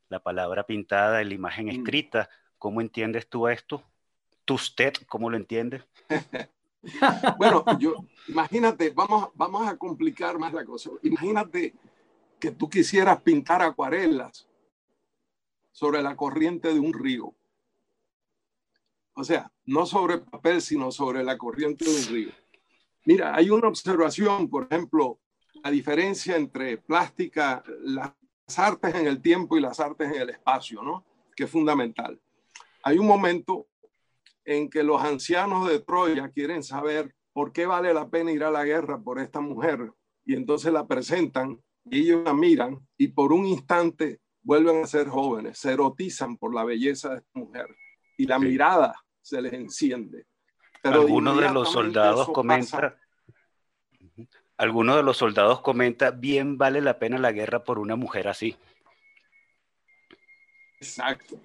La 0.08 0.20
palabra 0.20 0.64
pintada 0.64 1.22
y 1.22 1.26
la 1.26 1.34
imagen 1.34 1.66
mm. 1.66 1.70
escrita. 1.70 2.28
¿Cómo 2.58 2.80
entiendes 2.80 3.28
tú 3.28 3.48
esto? 3.48 3.84
¿Tú 4.44 4.54
usted 4.54 4.94
cómo 5.06 5.30
lo 5.30 5.36
entiendes? 5.36 5.84
bueno, 7.38 7.64
yo, 7.78 7.94
imagínate, 8.28 8.90
vamos, 8.90 9.28
vamos 9.34 9.68
a 9.68 9.76
complicar 9.76 10.38
más 10.38 10.52
la 10.52 10.64
cosa. 10.64 10.90
Imagínate 11.02 11.74
que 12.40 12.50
tú 12.50 12.68
quisieras 12.68 13.22
pintar 13.22 13.62
acuarelas 13.62 14.48
sobre 15.70 16.02
la 16.02 16.16
corriente 16.16 16.72
de 16.72 16.80
un 16.80 16.92
río. 16.92 17.34
O 19.14 19.24
sea, 19.24 19.50
no 19.66 19.86
sobre 19.86 20.18
papel, 20.18 20.60
sino 20.60 20.90
sobre 20.90 21.22
la 21.22 21.38
corriente 21.38 21.84
de 21.84 21.96
un 21.96 22.06
río. 22.06 22.30
Mira, 23.04 23.34
hay 23.34 23.50
una 23.50 23.68
observación, 23.68 24.48
por 24.48 24.66
ejemplo, 24.70 25.18
la 25.62 25.70
diferencia 25.70 26.36
entre 26.36 26.78
plástica, 26.78 27.62
las 27.82 28.12
artes 28.56 28.94
en 28.94 29.06
el 29.06 29.20
tiempo 29.20 29.56
y 29.56 29.60
las 29.60 29.80
artes 29.80 30.10
en 30.10 30.22
el 30.22 30.30
espacio, 30.30 30.82
¿no? 30.82 31.04
Que 31.36 31.44
es 31.44 31.50
fundamental. 31.50 32.20
Hay 32.82 32.98
un 32.98 33.06
momento 33.06 33.66
en 34.44 34.68
que 34.68 34.82
los 34.82 35.02
ancianos 35.02 35.68
de 35.68 35.80
Troya 35.80 36.30
quieren 36.30 36.62
saber 36.62 37.14
por 37.32 37.52
qué 37.52 37.66
vale 37.66 37.94
la 37.94 38.08
pena 38.08 38.32
ir 38.32 38.44
a 38.44 38.50
la 38.50 38.64
guerra 38.64 39.00
por 39.00 39.18
esta 39.18 39.40
mujer 39.40 39.92
y 40.24 40.34
entonces 40.34 40.72
la 40.72 40.86
presentan 40.86 41.60
y 41.84 42.00
ellos 42.00 42.22
la 42.24 42.34
miran 42.34 42.78
y 42.96 43.08
por 43.08 43.32
un 43.32 43.46
instante 43.46 44.20
vuelven 44.42 44.82
a 44.82 44.86
ser 44.86 45.08
jóvenes, 45.08 45.58
se 45.58 45.72
erotizan 45.72 46.36
por 46.36 46.54
la 46.54 46.64
belleza 46.64 47.10
de 47.10 47.16
esta 47.18 47.38
mujer 47.38 47.66
y 48.16 48.26
la 48.26 48.38
mirada 48.38 48.94
se 49.20 49.40
les 49.40 49.52
enciende. 49.52 50.26
Pero 50.82 51.02
algunos 51.02 51.40
de 51.40 51.50
los 51.50 51.70
soldados 51.70 52.28
comenta, 52.30 52.98
algunos 54.56 54.96
de 54.96 55.02
los 55.02 55.16
soldados 55.16 55.60
comenta, 55.60 56.10
bien 56.10 56.58
vale 56.58 56.80
la 56.80 56.98
pena 56.98 57.18
la 57.18 57.32
guerra 57.32 57.62
por 57.62 57.78
una 57.78 57.96
mujer 57.96 58.28
así. 58.28 58.56
Exacto. 60.80 61.36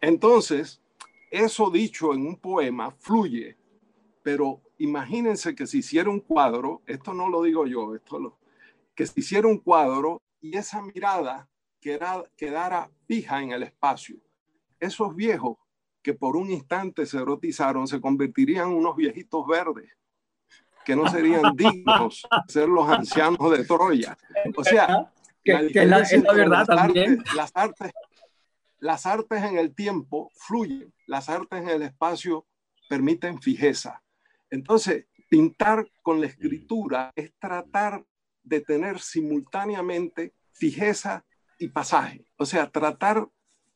Entonces, 0.00 0.80
eso 1.44 1.70
dicho 1.70 2.14
en 2.14 2.26
un 2.26 2.36
poema 2.36 2.90
fluye, 2.90 3.56
pero 4.22 4.62
imagínense 4.78 5.54
que 5.54 5.66
si 5.66 5.78
hiciera 5.78 6.10
un 6.10 6.20
cuadro, 6.20 6.82
esto 6.86 7.14
no 7.14 7.28
lo 7.28 7.42
digo 7.42 7.66
yo, 7.66 7.94
esto 7.94 8.18
lo, 8.18 8.38
que 8.94 9.06
si 9.06 9.20
hiciera 9.20 9.46
un 9.46 9.58
cuadro 9.58 10.22
y 10.40 10.56
esa 10.56 10.82
mirada 10.82 11.48
quedara 11.80 12.90
fija 13.06 13.42
en 13.42 13.52
el 13.52 13.62
espacio. 13.62 14.16
Esos 14.80 15.14
viejos 15.14 15.56
que 16.02 16.14
por 16.14 16.36
un 16.36 16.50
instante 16.50 17.06
se 17.06 17.18
erotizaron 17.18 17.86
se 17.86 18.00
convertirían 18.00 18.70
en 18.70 18.76
unos 18.76 18.96
viejitos 18.96 19.46
verdes 19.46 19.90
que 20.84 20.94
no 20.94 21.08
serían 21.08 21.42
dignos 21.56 22.26
de 22.30 22.52
ser 22.52 22.68
los 22.68 22.88
ancianos 22.88 23.50
de 23.50 23.64
Troya. 23.64 24.16
O 24.56 24.64
sea, 24.64 25.12
la 25.44 26.00
es 26.00 26.22
la, 26.22 26.32
verdad 26.32 26.64
también. 26.64 27.22
las, 27.34 27.50
artes, 27.54 27.92
las 28.78 29.04
artes 29.04 29.42
en 29.42 29.58
el 29.58 29.74
tiempo 29.74 30.30
fluyen, 30.34 30.94
las 31.06 31.28
artes 31.28 31.62
en 31.62 31.68
el 31.68 31.82
espacio 31.82 32.46
permiten 32.88 33.40
fijeza. 33.40 34.02
Entonces, 34.50 35.06
pintar 35.28 35.88
con 36.02 36.20
la 36.20 36.26
escritura 36.26 37.12
es 37.16 37.32
tratar 37.38 38.04
de 38.42 38.60
tener 38.60 39.00
simultáneamente 39.00 40.34
fijeza 40.52 41.24
y 41.58 41.68
pasaje. 41.68 42.26
O 42.36 42.46
sea, 42.46 42.70
tratar 42.70 43.28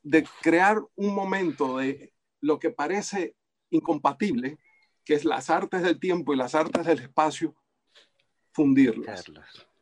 de 0.02 0.26
crear 0.42 0.80
un 0.94 1.14
momento 1.14 1.78
de 1.78 2.12
lo 2.40 2.58
que 2.58 2.70
parece 2.70 3.36
incompatible, 3.70 4.58
que 5.04 5.14
es 5.14 5.24
las 5.24 5.50
artes 5.50 5.82
del 5.82 5.98
tiempo 5.98 6.32
y 6.32 6.36
las 6.36 6.54
artes 6.54 6.86
del 6.86 7.00
espacio, 7.00 7.54
fundirlas. 8.52 9.24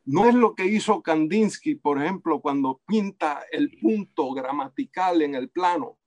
No 0.05 0.27
es 0.27 0.35
lo 0.35 0.55
que 0.55 0.65
hizo 0.65 1.03
Kandinsky, 1.03 1.75
por 1.75 2.03
ejemplo, 2.03 2.41
cuando 2.41 2.81
pinta 2.87 3.45
el 3.53 3.79
punto 3.79 4.33
gramatical 4.33 5.21
en 5.23 5.35
el 5.35 5.51
plano. 5.51 5.99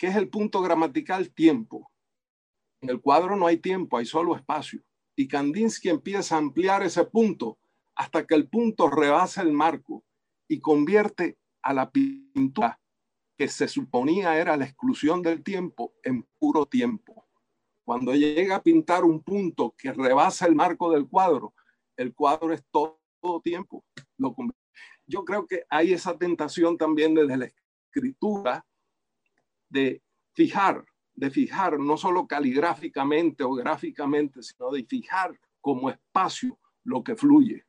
¿Qué 0.00 0.06
es 0.06 0.16
el 0.16 0.30
punto 0.30 0.62
gramatical? 0.62 1.30
Tiempo. 1.30 1.92
En 2.80 2.88
el 2.88 3.02
cuadro 3.02 3.36
no 3.36 3.46
hay 3.46 3.58
tiempo, 3.58 3.98
hay 3.98 4.06
solo 4.06 4.34
espacio. 4.34 4.82
Y 5.14 5.28
Kandinsky 5.28 5.90
empieza 5.90 6.36
a 6.36 6.38
ampliar 6.38 6.82
ese 6.82 7.04
punto 7.04 7.58
hasta 7.94 8.26
que 8.26 8.34
el 8.34 8.48
punto 8.48 8.88
rebasa 8.88 9.42
el 9.42 9.52
marco 9.52 10.02
y 10.48 10.58
convierte 10.58 11.36
a 11.60 11.74
la 11.74 11.90
pintura 11.90 12.80
que 13.36 13.46
se 13.46 13.68
suponía 13.68 14.38
era 14.38 14.56
la 14.56 14.64
exclusión 14.64 15.20
del 15.20 15.42
tiempo 15.42 15.92
en 16.02 16.26
puro 16.38 16.64
tiempo. 16.64 17.28
Cuando 17.84 18.14
llega 18.14 18.56
a 18.56 18.62
pintar 18.62 19.04
un 19.04 19.22
punto 19.22 19.74
que 19.76 19.92
rebasa 19.92 20.46
el 20.46 20.54
marco 20.54 20.90
del 20.90 21.08
cuadro, 21.08 21.52
el 21.98 22.14
cuadro 22.14 22.54
es 22.54 22.64
todo, 22.70 23.02
tiempo. 23.44 23.84
Yo 25.06 25.26
creo 25.26 25.46
que 25.46 25.64
hay 25.68 25.92
esa 25.92 26.16
tentación 26.16 26.78
también 26.78 27.14
desde 27.14 27.36
la 27.36 27.50
escritura 27.90 28.64
de 29.70 30.02
fijar, 30.34 30.84
de 31.14 31.30
fijar 31.30 31.78
no 31.78 31.96
solo 31.96 32.26
caligráficamente 32.26 33.44
o 33.44 33.52
gráficamente, 33.52 34.42
sino 34.42 34.70
de 34.70 34.84
fijar 34.84 35.38
como 35.60 35.88
espacio 35.88 36.58
lo 36.84 37.02
que 37.02 37.16
fluye. 37.16 37.64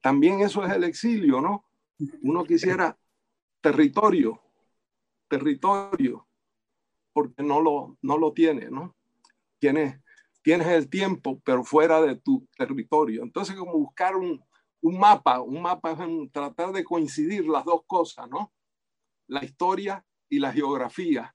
También 0.00 0.40
eso 0.40 0.64
es 0.64 0.72
el 0.72 0.84
exilio, 0.84 1.40
¿no? 1.40 1.64
Uno 2.22 2.44
quisiera 2.44 2.98
territorio, 3.60 4.40
territorio, 5.28 6.26
porque 7.12 7.42
no 7.42 7.60
lo, 7.60 7.96
no 8.02 8.18
lo 8.18 8.32
tiene, 8.32 8.70
¿no? 8.70 8.96
Tienes, 9.58 10.00
tienes 10.42 10.66
el 10.68 10.88
tiempo, 10.88 11.40
pero 11.44 11.62
fuera 11.62 12.00
de 12.00 12.16
tu 12.16 12.48
territorio. 12.56 13.22
Entonces, 13.22 13.54
como 13.54 13.74
buscar 13.74 14.16
un, 14.16 14.42
un 14.80 14.98
mapa, 14.98 15.40
un 15.40 15.62
mapa 15.62 15.92
es 15.92 16.32
tratar 16.32 16.72
de 16.72 16.82
coincidir 16.82 17.46
las 17.46 17.64
dos 17.64 17.82
cosas, 17.86 18.28
¿no? 18.28 18.52
La 19.28 19.44
historia 19.44 20.04
y 20.32 20.38
la 20.38 20.50
geografía, 20.50 21.34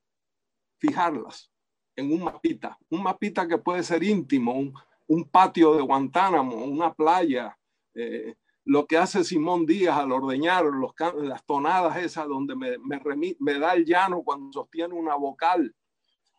fijarlas 0.80 1.52
en 1.96 2.12
un 2.12 2.24
mapita, 2.24 2.80
un 2.90 3.04
mapita 3.04 3.48
que 3.48 3.60
puede 3.60 3.84
ser 3.84 4.04
íntimo, 4.04 4.54
un, 4.54 4.74
un 5.06 5.30
patio 5.30 5.76
de 5.76 5.84
Guantánamo, 5.84 6.66
una 6.66 6.92
playa, 6.96 7.56
eh, 7.94 8.34
lo 8.66 8.88
que 8.88 8.98
hace 8.98 9.24
Simón 9.24 9.68
Díaz 9.68 10.00
al 10.00 10.12
ordeñar 10.12 10.66
los, 10.66 10.94
las 11.22 11.46
tonadas 11.46 11.96
esas 11.98 12.28
donde 12.28 12.56
me, 12.56 12.80
me, 12.80 13.00
me, 13.40 13.60
da 13.60 13.76
el 13.76 13.86
llano 13.86 14.24
cuando 14.24 14.52
sostiene 14.52 14.96
una 14.96 15.14
vocal. 15.14 15.76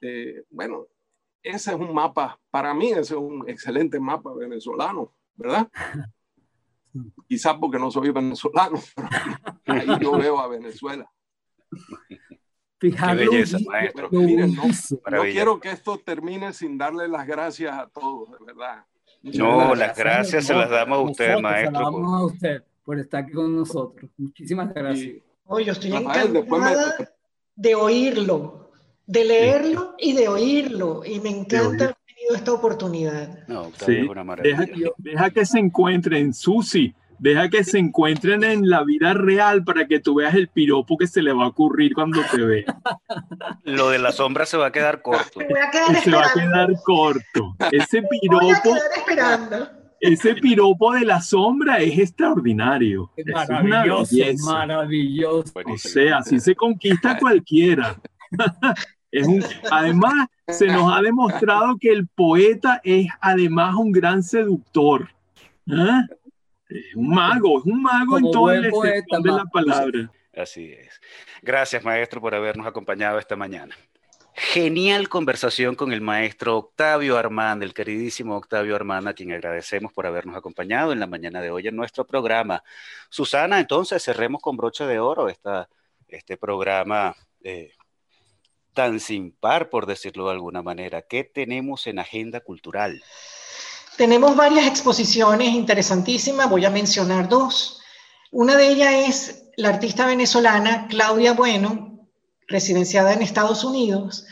Eh, 0.01 0.43
bueno, 0.51 0.89
ese 1.41 1.71
es 1.71 1.77
un 1.77 1.95
mapa, 1.95 2.41
para 2.51 2.75
mí 2.75 2.91
ese 2.91 3.01
es 3.01 3.21
un 3.21 3.49
excelente 3.49 4.01
mapa 4.01 4.35
venezolano, 4.35 5.15
¿verdad? 5.37 5.71
Quizás 7.29 7.57
porque 7.61 7.79
no 7.79 7.89
soy 7.89 8.11
venezolano, 8.11 8.81
pero 9.63 9.81
ahí 9.81 10.01
yo 10.01 10.19
veo 10.19 10.41
a 10.41 10.49
Venezuela. 10.49 11.09
Qué 12.79 12.91
belleza, 12.91 13.59
maestro. 13.67 14.09
miren, 14.11 14.55
no, 14.55 14.65
no 15.11 15.23
quiero 15.23 15.59
que 15.59 15.71
esto 15.71 15.99
termine 15.99 16.53
sin 16.53 16.79
darle 16.79 17.09
las 17.09 17.27
gracias 17.27 17.77
a 17.77 17.89
todos, 17.89 18.31
de 18.31 18.45
verdad. 18.45 18.85
No, 19.23 19.75
las 19.75 19.97
gracias 19.97 20.47
se 20.47 20.55
las 20.55 20.71
damos 20.71 20.99
a 20.99 21.03
usted, 21.03 21.39
maestro. 21.41 21.79
Se 21.79 21.85
las 21.85 21.93
damos 21.93 22.21
a 22.21 22.25
usted 22.25 22.63
por 22.85 22.99
estar 22.99 23.25
aquí 23.25 23.33
con 23.33 23.55
nosotros. 23.55 24.11
Muchísimas 24.17 24.73
gracias. 24.73 25.17
Oye, 25.47 25.65
yo 25.65 25.73
estoy 25.73 25.93
encantada 25.93 26.95
de 27.57 27.75
oírlo, 27.75 28.71
de 29.07 29.25
leerlo 29.25 29.95
y 29.99 30.13
de 30.13 30.29
oírlo. 30.29 31.03
Y 31.05 31.19
me 31.21 31.31
encanta 31.31 31.85
haber 31.85 31.97
tenido 32.07 32.37
esta 32.37 32.53
oportunidad. 32.53 33.47
No, 33.49 33.73
sí. 33.85 33.97
es 33.97 34.09
una 34.09 34.23
maravilla. 34.23 34.57
Deja, 34.57 34.93
deja, 34.99 35.31
que 35.31 35.45
se 35.45 35.59
encuentren, 35.59 36.33
Susi. 36.33 36.95
Deja 37.19 37.49
que 37.49 37.65
se 37.65 37.79
encuentren 37.79 38.45
en 38.45 38.69
la 38.69 38.85
vida 38.85 39.13
real 39.13 39.65
para 39.65 39.87
que 39.87 39.99
tú 39.99 40.17
veas 40.17 40.35
el 40.35 40.49
piropo 40.49 40.97
que 40.97 41.07
se 41.07 41.21
le 41.21 41.33
va 41.33 41.45
a 41.45 41.49
ocurrir 41.49 41.95
cuando 41.95 42.21
te 42.31 42.43
ve. 42.43 42.65
Lo 43.65 43.91
de 43.91 43.99
la 43.99 44.13
sombra 44.13 44.47
se 44.47 44.57
va 44.57 44.67
a 44.67 44.73
quedar 44.73 45.03
corto. 45.03 45.41
se 45.41 46.11
va 46.11 46.27
a 46.27 46.33
quedar 46.33 46.73
corto. 46.85 47.57
Ese 47.73 48.03
piropo. 48.03 48.77
Ese 50.01 50.37
piropo 50.37 50.93
de 50.93 51.05
la 51.05 51.21
sombra 51.21 51.79
es 51.79 51.99
extraordinario. 51.99 53.11
Es 53.17 53.27
maravilloso, 53.27 54.17
es 54.17 54.41
maravilloso. 54.43 55.53
O 55.67 55.77
sea, 55.77 56.19
así 56.19 56.39
se 56.39 56.55
conquista 56.55 57.19
cualquiera. 57.21 58.01
es 59.11 59.27
un, 59.27 59.45
además, 59.71 60.29
se 60.47 60.69
nos 60.69 60.97
ha 60.97 61.03
demostrado 61.03 61.77
que 61.81 61.91
el 61.91 62.07
poeta 62.07 62.81
es 62.85 63.09
además 63.21 63.75
un 63.75 63.91
gran 63.91 64.23
seductor. 64.23 65.09
¿Ah? 65.69 66.07
Es 66.69 66.95
un 66.95 67.09
mago, 67.09 67.61
es 67.61 67.65
un 67.65 67.83
mago 67.83 68.19
en 68.19 68.31
todo 68.31 68.53
el 68.53 68.71
poeta, 68.71 69.19
de 69.21 69.33
la 69.33 69.45
palabra. 69.47 70.11
Así 70.37 70.73
es. 70.73 71.01
Gracias, 71.43 71.83
maestro, 71.83 72.21
por 72.21 72.35
habernos 72.35 72.67
acompañado 72.67 73.19
esta 73.19 73.37
mañana. 73.37 73.75
Genial 74.35 75.09
conversación 75.09 75.75
con 75.75 75.93
el 75.93 76.01
maestro 76.01 76.59
Octavio 76.59 77.17
Armán, 77.17 77.63
el 77.63 77.75
queridísimo 77.75 78.37
Octavio 78.37 78.77
Armán, 78.77 79.09
a 79.09 79.15
quien 79.15 79.33
agradecemos 79.33 79.93
por 79.93 80.07
habernos 80.07 80.37
acompañado 80.37 80.93
en 80.93 81.01
la 81.01 81.09
mañana 81.09 81.41
de 81.41 81.51
hoy 81.51 81.67
en 81.67 81.75
nuestro 81.75 82.07
programa. 82.07 82.63
Susana, 83.09 83.59
entonces 83.59 84.01
cerremos 84.05 84.41
con 84.41 84.57
broche 84.57 84.85
de 84.85 85.01
oro 85.01 85.29
esta, 85.29 85.69
este 86.07 86.37
programa 86.37 87.17
eh, 87.43 87.73
tan 88.75 89.01
sin 89.01 89.33
par, 89.33 89.71
por 89.71 89.87
decirlo 89.87 90.27
de 90.27 90.33
alguna 90.35 90.63
manera. 90.63 91.03
¿Qué 91.03 91.25
tenemos 91.25 91.89
en 91.89 91.99
agenda 91.99 92.39
cultural? 92.39 93.03
Tenemos 93.99 94.37
varias 94.37 94.65
exposiciones 94.69 95.49
interesantísimas, 95.49 96.49
voy 96.49 96.65
a 96.65 96.71
mencionar 96.71 97.29
dos. 97.29 97.81
Una 98.31 98.57
de 98.57 98.69
ellas 98.69 98.95
es 98.95 99.45
la 99.57 99.71
artista 99.71 100.07
venezolana 100.07 100.87
Claudia 100.87 101.33
Bueno, 101.33 102.07
residenciada 102.47 103.13
en 103.13 103.23
Estados 103.23 103.65
Unidos, 103.65 104.25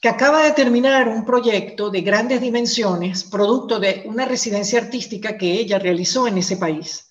que 0.00 0.08
acaba 0.08 0.42
de 0.42 0.50
terminar 0.50 1.06
un 1.06 1.24
proyecto 1.24 1.88
de 1.88 2.00
grandes 2.00 2.40
dimensiones, 2.40 3.22
producto 3.22 3.78
de 3.78 4.02
una 4.06 4.24
residencia 4.24 4.80
artística 4.80 5.38
que 5.38 5.52
ella 5.52 5.78
realizó 5.78 6.26
en 6.26 6.38
ese 6.38 6.56
país. 6.56 7.08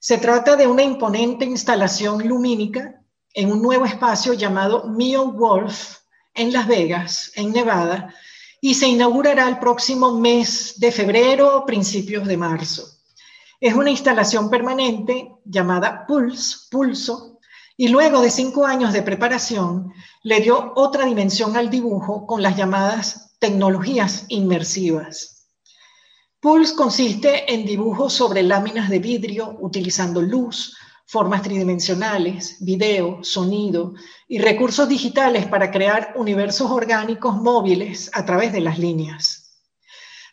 Se 0.00 0.18
trata 0.18 0.56
de 0.56 0.66
una 0.66 0.82
imponente 0.82 1.44
instalación 1.44 2.26
lumínica 2.26 3.00
en 3.34 3.52
un 3.52 3.62
nuevo 3.62 3.84
espacio 3.86 4.32
llamado 4.32 4.88
Mio 4.88 5.30
Wolf 5.30 5.98
en 6.34 6.52
Las 6.52 6.66
Vegas, 6.66 7.30
en 7.36 7.52
Nevada, 7.52 8.12
y 8.64 8.74
se 8.74 8.86
inaugurará 8.86 9.48
el 9.48 9.58
próximo 9.58 10.16
mes 10.20 10.74
de 10.78 10.92
febrero, 10.92 11.66
principios 11.66 12.28
de 12.28 12.36
marzo. 12.36 12.84
Es 13.60 13.74
una 13.74 13.90
instalación 13.90 14.48
permanente 14.48 15.32
llamada 15.44 16.06
Pulse, 16.06 16.68
Pulso, 16.70 17.40
y 17.76 17.88
luego 17.88 18.20
de 18.20 18.30
cinco 18.30 18.64
años 18.64 18.92
de 18.92 19.02
preparación 19.02 19.92
le 20.22 20.40
dio 20.40 20.72
otra 20.76 21.04
dimensión 21.06 21.56
al 21.56 21.70
dibujo 21.70 22.24
con 22.24 22.40
las 22.40 22.56
llamadas 22.56 23.34
tecnologías 23.40 24.26
inmersivas. 24.28 25.48
Pulse 26.38 26.76
consiste 26.76 27.52
en 27.52 27.66
dibujos 27.66 28.12
sobre 28.12 28.44
láminas 28.44 28.88
de 28.88 29.00
vidrio 29.00 29.56
utilizando 29.58 30.22
luz, 30.22 30.76
formas 31.06 31.42
tridimensionales, 31.42 32.56
video, 32.60 33.22
sonido 33.22 33.94
y 34.28 34.38
recursos 34.38 34.88
digitales 34.88 35.46
para 35.46 35.70
crear 35.70 36.14
universos 36.16 36.70
orgánicos 36.70 37.36
móviles 37.36 38.10
a 38.14 38.24
través 38.24 38.52
de 38.52 38.60
las 38.60 38.78
líneas. 38.78 39.60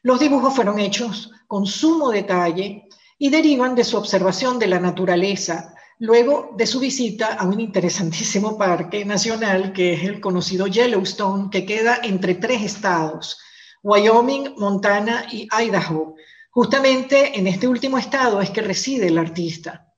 Los 0.01 0.19
dibujos 0.19 0.55
fueron 0.55 0.79
hechos 0.79 1.31
con 1.47 1.65
sumo 1.65 2.09
detalle 2.09 2.87
y 3.17 3.29
derivan 3.29 3.75
de 3.75 3.83
su 3.83 3.97
observación 3.97 4.57
de 4.59 4.67
la 4.67 4.79
naturaleza 4.79 5.75
luego 5.99 6.51
de 6.55 6.65
su 6.65 6.79
visita 6.79 7.33
a 7.33 7.45
un 7.45 7.59
interesantísimo 7.59 8.57
parque 8.57 9.03
nacional 9.03 9.73
que 9.73 9.93
es 9.93 10.03
el 10.03 10.21
conocido 10.21 10.67
Yellowstone, 10.67 11.49
que 11.51 11.65
queda 11.65 11.99
entre 12.03 12.35
tres 12.35 12.61
estados, 12.61 13.37
Wyoming, 13.83 14.55
Montana 14.57 15.25
y 15.29 15.47
Idaho. 15.51 16.15
Justamente 16.51 17.37
en 17.37 17.47
este 17.47 17.67
último 17.67 17.97
estado 17.97 18.41
es 18.41 18.49
que 18.49 18.61
reside 18.61 19.07
el 19.07 19.17
artista. 19.17 19.88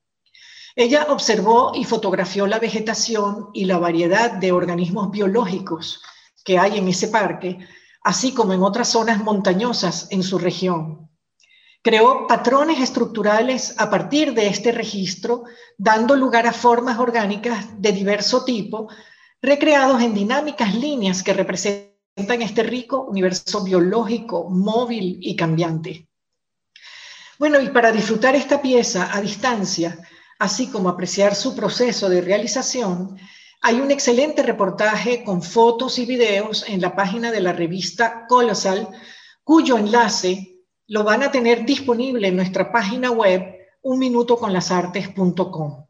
Ella 0.75 1.07
observó 1.09 1.73
y 1.75 1.83
fotografió 1.83 2.47
la 2.47 2.59
vegetación 2.59 3.49
y 3.53 3.65
la 3.65 3.77
variedad 3.77 4.31
de 4.31 4.51
organismos 4.51 5.11
biológicos 5.11 6.01
que 6.45 6.57
hay 6.57 6.77
en 6.77 6.87
ese 6.87 7.09
parque, 7.09 7.59
así 8.03 8.33
como 8.33 8.53
en 8.53 8.63
otras 8.63 8.89
zonas 8.89 9.23
montañosas 9.23 10.07
en 10.11 10.23
su 10.23 10.39
región. 10.39 11.09
Creó 11.83 12.27
patrones 12.27 12.79
estructurales 12.79 13.75
a 13.79 13.89
partir 13.89 14.33
de 14.33 14.47
este 14.47 14.71
registro, 14.71 15.43
dando 15.77 16.15
lugar 16.15 16.47
a 16.47 16.53
formas 16.53 16.99
orgánicas 16.99 17.81
de 17.81 17.91
diverso 17.91 18.45
tipo, 18.45 18.87
recreados 19.41 20.01
en 20.01 20.13
dinámicas 20.13 20.75
líneas 20.75 21.23
que 21.23 21.33
representan 21.33 22.41
este 22.41 22.63
rico 22.63 23.05
universo 23.09 23.63
biológico, 23.63 24.49
móvil 24.49 25.17
y 25.21 25.35
cambiante. 25.35 26.07
Bueno, 27.39 27.59
y 27.59 27.69
para 27.69 27.91
disfrutar 27.91 28.35
esta 28.35 28.61
pieza 28.61 29.09
a 29.11 29.19
distancia, 29.19 29.97
así 30.41 30.67
como 30.67 30.89
apreciar 30.89 31.35
su 31.35 31.55
proceso 31.55 32.09
de 32.09 32.19
realización, 32.19 33.17
hay 33.61 33.79
un 33.79 33.91
excelente 33.91 34.41
reportaje 34.41 35.23
con 35.23 35.43
fotos 35.43 35.99
y 35.99 36.07
videos 36.07 36.65
en 36.67 36.81
la 36.81 36.95
página 36.95 37.31
de 37.31 37.41
la 37.41 37.53
revista 37.53 38.25
Colossal, 38.27 38.87
cuyo 39.43 39.77
enlace 39.77 40.63
lo 40.87 41.03
van 41.03 41.21
a 41.21 41.29
tener 41.29 41.63
disponible 41.63 42.27
en 42.27 42.37
nuestra 42.37 42.71
página 42.71 43.11
web 43.11 43.55
unminutoconlasartes.com. 43.83 45.85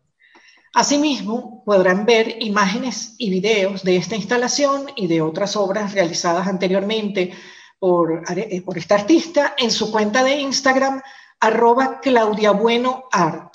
Asimismo, 0.74 1.64
podrán 1.66 2.06
ver 2.06 2.44
imágenes 2.44 3.16
y 3.18 3.30
videos 3.30 3.84
de 3.84 3.96
esta 3.96 4.18
instalación 4.18 4.88
y 4.98 5.08
de 5.08 5.22
otras 5.22 5.56
obras 5.56 5.94
realizadas 5.94 6.46
anteriormente 6.46 7.32
por, 7.80 8.22
por 8.66 8.78
esta 8.78 8.96
artista 8.96 9.56
en 9.58 9.72
su 9.72 9.94
cuenta 9.94 10.26
de 10.26 10.42
Instagram, 10.42 11.02
arroba 11.40 12.02
claudiabuenoart. 12.02 13.54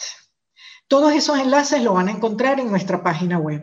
Todos 0.89 1.12
esos 1.12 1.39
enlaces 1.39 1.82
lo 1.82 1.95
van 1.95 2.09
a 2.09 2.12
encontrar 2.12 2.61
en 2.61 2.70
nuestra 2.70 3.03
página 3.03 3.39
web. 3.39 3.62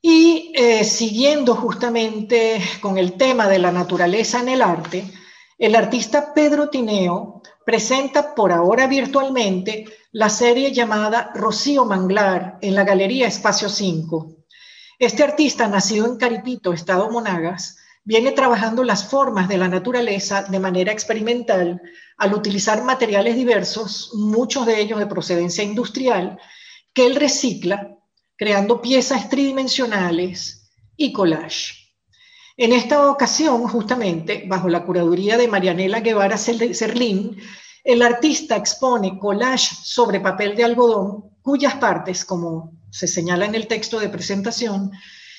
Y 0.00 0.52
eh, 0.54 0.84
siguiendo 0.84 1.54
justamente 1.54 2.62
con 2.80 2.96
el 2.96 3.14
tema 3.14 3.48
de 3.48 3.58
la 3.58 3.72
naturaleza 3.72 4.40
en 4.40 4.48
el 4.48 4.62
arte, 4.62 5.10
el 5.58 5.74
artista 5.74 6.32
Pedro 6.32 6.68
Tineo 6.68 7.42
presenta 7.64 8.34
por 8.34 8.52
ahora 8.52 8.86
virtualmente 8.86 9.86
la 10.12 10.28
serie 10.28 10.72
llamada 10.72 11.30
Rocío 11.34 11.84
Manglar 11.84 12.58
en 12.62 12.74
la 12.74 12.84
Galería 12.84 13.26
Espacio 13.26 13.68
5. 13.68 14.36
Este 14.98 15.24
artista, 15.24 15.68
nacido 15.68 16.06
en 16.06 16.16
Caripito, 16.16 16.72
Estado 16.72 17.10
Monagas, 17.10 17.78
viene 18.04 18.32
trabajando 18.32 18.84
las 18.84 19.04
formas 19.04 19.48
de 19.48 19.58
la 19.58 19.68
naturaleza 19.68 20.44
de 20.44 20.60
manera 20.60 20.92
experimental 20.92 21.82
al 22.16 22.34
utilizar 22.34 22.82
materiales 22.82 23.36
diversos, 23.36 24.10
muchos 24.14 24.66
de 24.66 24.80
ellos 24.80 24.98
de 24.98 25.06
procedencia 25.06 25.62
industrial, 25.62 26.38
que 26.92 27.06
él 27.06 27.16
recicla 27.16 27.96
creando 28.36 28.80
piezas 28.80 29.28
tridimensionales 29.28 30.70
y 30.96 31.12
collage. 31.12 31.74
En 32.56 32.72
esta 32.72 33.10
ocasión, 33.10 33.68
justamente, 33.68 34.44
bajo 34.46 34.68
la 34.68 34.84
curaduría 34.84 35.36
de 35.36 35.48
Marianela 35.48 36.00
Guevara 36.00 36.38
Serlín, 36.38 37.36
el 37.84 38.02
artista 38.02 38.56
expone 38.56 39.18
collage 39.18 39.74
sobre 39.82 40.20
papel 40.20 40.56
de 40.56 40.64
algodón 40.64 41.36
cuyas 41.42 41.74
partes, 41.74 42.24
como 42.24 42.72
se 42.90 43.06
señala 43.06 43.44
en 43.44 43.54
el 43.54 43.68
texto 43.68 44.00
de 44.00 44.08
presentación, 44.08 44.90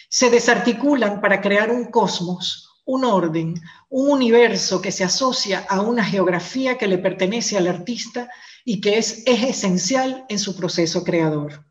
se 0.10 0.30
desarticulan 0.30 1.20
para 1.20 1.42
crear 1.42 1.70
un 1.70 1.92
cosmos, 1.92 2.67
un 2.88 3.04
orden, 3.04 3.62
un 3.90 4.10
universo 4.10 4.82
que 4.82 4.92
se 4.92 5.04
asocia 5.04 5.66
a 5.70 5.82
una 5.82 6.04
geografía 6.04 6.78
que 6.78 6.88
le 6.88 6.98
pertenece 6.98 7.58
al 7.58 7.68
artista 7.68 8.30
y 8.66 8.82
que 8.82 8.98
es 8.98 9.24
esencial 9.28 10.26
en 10.30 10.40
su 10.40 10.56
proceso 10.56 11.04
creador. 11.04 11.66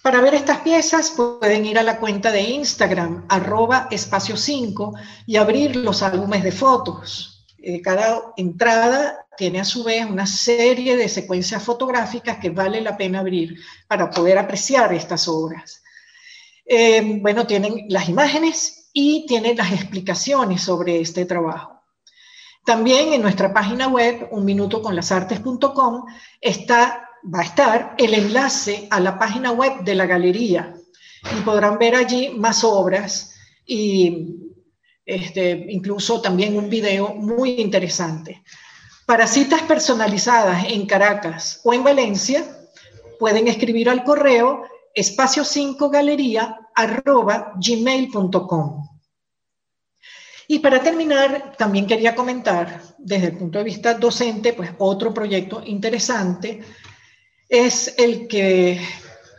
Para 0.00 0.20
ver 0.20 0.34
estas 0.34 0.60
piezas 0.60 1.10
pueden 1.10 1.66
ir 1.66 1.76
a 1.78 1.82
la 1.82 1.98
cuenta 1.98 2.30
de 2.30 2.40
Instagram, 2.40 3.26
arroba 3.28 3.88
espacio 3.90 4.36
5, 4.36 4.94
y 5.26 5.36
abrir 5.36 5.74
los 5.74 6.02
álbumes 6.02 6.44
de 6.44 6.52
fotos. 6.52 7.44
Eh, 7.58 7.82
cada 7.82 8.32
entrada 8.36 9.26
tiene 9.36 9.60
a 9.60 9.64
su 9.64 9.82
vez 9.82 10.06
una 10.06 10.26
serie 10.26 10.96
de 10.96 11.08
secuencias 11.08 11.64
fotográficas 11.64 12.38
que 12.38 12.50
vale 12.50 12.80
la 12.80 12.96
pena 12.96 13.18
abrir 13.18 13.58
para 13.88 14.08
poder 14.08 14.38
apreciar 14.38 14.94
estas 14.94 15.26
obras. 15.26 15.82
Eh, 16.64 17.18
bueno, 17.20 17.44
tienen 17.46 17.86
las 17.88 18.08
imágenes 18.08 18.77
y 18.92 19.26
tienen 19.26 19.56
las 19.56 19.72
explicaciones 19.72 20.62
sobre 20.62 21.00
este 21.00 21.24
trabajo. 21.24 21.82
También 22.64 23.12
en 23.12 23.22
nuestra 23.22 23.52
página 23.52 23.88
web, 23.88 24.28
unminutoconlasartes.com, 24.30 26.04
está 26.40 27.08
va 27.22 27.40
a 27.40 27.44
estar 27.44 27.94
el 27.98 28.14
enlace 28.14 28.86
a 28.90 29.00
la 29.00 29.18
página 29.18 29.52
web 29.52 29.82
de 29.82 29.94
la 29.94 30.06
galería 30.06 30.74
y 31.36 31.40
podrán 31.42 31.78
ver 31.78 31.96
allí 31.96 32.30
más 32.30 32.64
obras 32.64 33.34
y 33.66 34.36
este, 35.04 35.66
incluso 35.68 36.20
también 36.20 36.56
un 36.56 36.68
video 36.68 37.14
muy 37.14 37.60
interesante. 37.60 38.42
Para 39.06 39.26
citas 39.26 39.62
personalizadas 39.62 40.66
en 40.68 40.86
Caracas 40.86 41.60
o 41.64 41.72
en 41.72 41.82
Valencia, 41.82 42.44
pueden 43.18 43.48
escribir 43.48 43.88
al 43.88 44.04
correo 44.04 44.64
espacio 44.98 45.44
5 45.44 45.90
galería 45.90 46.58
gmail.com. 47.56 48.88
Y 50.50 50.60
para 50.60 50.82
terminar, 50.82 51.54
también 51.58 51.86
quería 51.86 52.14
comentar 52.14 52.82
desde 52.96 53.26
el 53.26 53.36
punto 53.36 53.58
de 53.58 53.64
vista 53.64 53.94
docente, 53.94 54.54
pues 54.54 54.70
otro 54.78 55.12
proyecto 55.12 55.62
interesante 55.64 56.62
es 57.48 57.94
el 57.98 58.26
que 58.26 58.80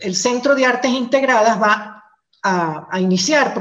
el 0.01 0.16
Centro 0.16 0.55
de 0.55 0.66
Artes 0.66 0.91
Integradas 0.91 1.62
va 1.62 2.03
a, 2.43 2.99
iniciar 2.99 3.53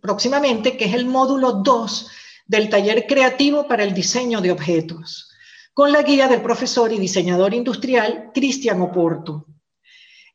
próximamente, 0.00 0.76
que 0.76 0.84
es 0.84 0.94
el 0.94 1.06
módulo 1.06 1.52
2 1.52 2.10
del 2.46 2.68
taller 2.68 3.06
creativo 3.06 3.66
para 3.66 3.84
el 3.84 3.94
diseño 3.94 4.40
de 4.40 4.52
objetos, 4.52 5.30
con 5.72 5.92
la 5.92 6.02
guía 6.02 6.28
del 6.28 6.42
profesor 6.42 6.92
y 6.92 6.98
diseñador 6.98 7.54
industrial 7.54 8.30
Cristian 8.34 8.80
Oporto. 8.82 9.46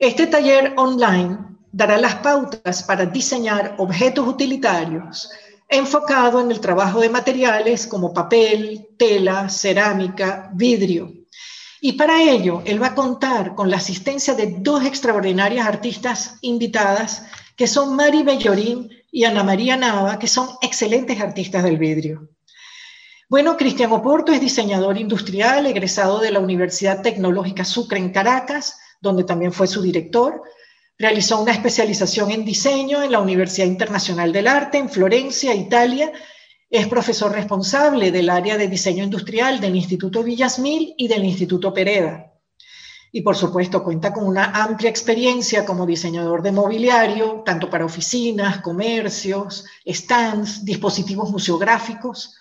Este 0.04 0.28
taller 0.28 0.74
online 0.76 1.38
dará 1.72 1.98
las 1.98 2.16
pautas 2.16 2.84
para 2.84 3.06
diseñar 3.06 3.76
objetos 3.78 4.28
utilitarios 4.28 5.30
enfocado 5.70 6.42
en 6.42 6.52
el 6.52 6.60
trabajo 6.60 7.00
de 7.00 7.08
materiales 7.08 7.88
como 7.88 8.14
papel, 8.14 8.90
tela, 8.98 9.48
cerámica, 9.48 10.52
vidrio 10.56 11.10
y 11.80 11.94
para 11.94 12.22
ello, 12.22 12.62
él 12.66 12.84
va 12.84 12.88
a 12.88 12.96
contar 12.96 13.56
con 13.56 13.70
la 13.70 13.78
asistencia 13.78 14.34
de 14.34 14.58
dos 14.60 14.84
extraordinarias 14.84 15.66
artistas 15.66 16.36
invitadas, 16.42 17.26
que 17.56 17.68
son 17.68 17.96
Mari 17.96 18.24
Bellorín 18.24 18.90
y 19.10 19.24
Ana 19.24 19.46
María 19.46 19.78
Nava, 19.78 20.20
que 20.20 20.28
son 20.28 20.50
excelentes 20.62 21.22
artistas 21.22 21.64
del 21.64 21.78
vidrio. 21.78 22.28
Bueno, 23.30 23.56
Cristian 23.56 23.94
Oporto 23.94 24.34
es 24.34 24.42
diseñador 24.42 24.98
industrial, 24.98 25.66
egresado 25.66 26.20
de 26.20 26.32
la 26.32 26.40
Universidad 26.40 27.02
Tecnológica 27.02 27.64
Sucre 27.64 28.00
en 28.00 28.12
Caracas, 28.12 28.80
donde 29.04 29.26
también 29.26 29.52
fue 29.52 29.68
su 29.68 29.82
director. 29.82 30.42
Realizó 30.98 31.42
una 31.42 31.52
especialización 31.52 32.32
en 32.32 32.46
diseño 32.46 33.04
en 33.04 33.12
la 33.12 33.20
Universidad 33.20 33.68
Internacional 33.68 34.32
del 34.32 34.48
Arte 34.48 34.78
en 34.78 34.90
Florencia, 34.90 35.54
Italia, 35.54 36.12
es 36.70 36.88
profesor 36.88 37.32
responsable 37.32 38.12
del 38.12 38.32
área 38.32 38.58
de 38.58 38.68
diseño 38.68 39.04
industrial 39.04 39.60
del 39.60 39.76
Instituto 39.76 40.24
Villasmil 40.24 40.96
y 40.98 41.08
del 41.08 41.24
Instituto 41.24 41.72
Pereda. 41.72 42.32
Y 43.12 43.22
por 43.22 43.36
supuesto 43.36 43.84
cuenta 43.84 44.12
con 44.12 44.26
una 44.26 44.46
amplia 44.46 44.90
experiencia 44.90 45.66
como 45.66 45.86
diseñador 45.86 46.42
de 46.42 46.52
mobiliario, 46.52 47.44
tanto 47.46 47.70
para 47.70 47.86
oficinas, 47.86 48.62
comercios, 48.62 49.66
stands, 49.86 50.66
dispositivos 50.66 51.30
museográficos. 51.30 52.36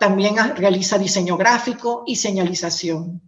También 0.00 0.34
realiza 0.56 0.98
diseño 0.98 1.36
gráfico 1.36 2.02
y 2.08 2.16
señalización. 2.16 3.22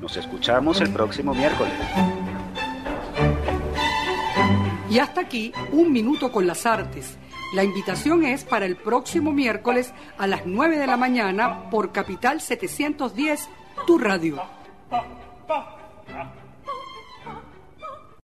Nos 0.01 0.17
escuchamos 0.17 0.81
el 0.81 0.91
próximo 0.91 1.33
miércoles. 1.33 1.71
Y 4.89 4.99
hasta 4.99 5.21
aquí, 5.21 5.53
un 5.71 5.93
minuto 5.93 6.29
con 6.29 6.45
las 6.45 6.65
artes. 6.65 7.17
La 7.53 7.63
invitación 7.63 8.25
es 8.25 8.43
para 8.43 8.65
el 8.65 8.75
próximo 8.75 9.31
miércoles 9.31 9.93
a 10.17 10.27
las 10.27 10.45
9 10.45 10.77
de 10.77 10.87
la 10.87 10.97
mañana 10.97 11.69
por 11.69 11.93
Capital 11.93 12.41
710, 12.41 13.47
tu 13.87 13.97
radio. 13.97 14.43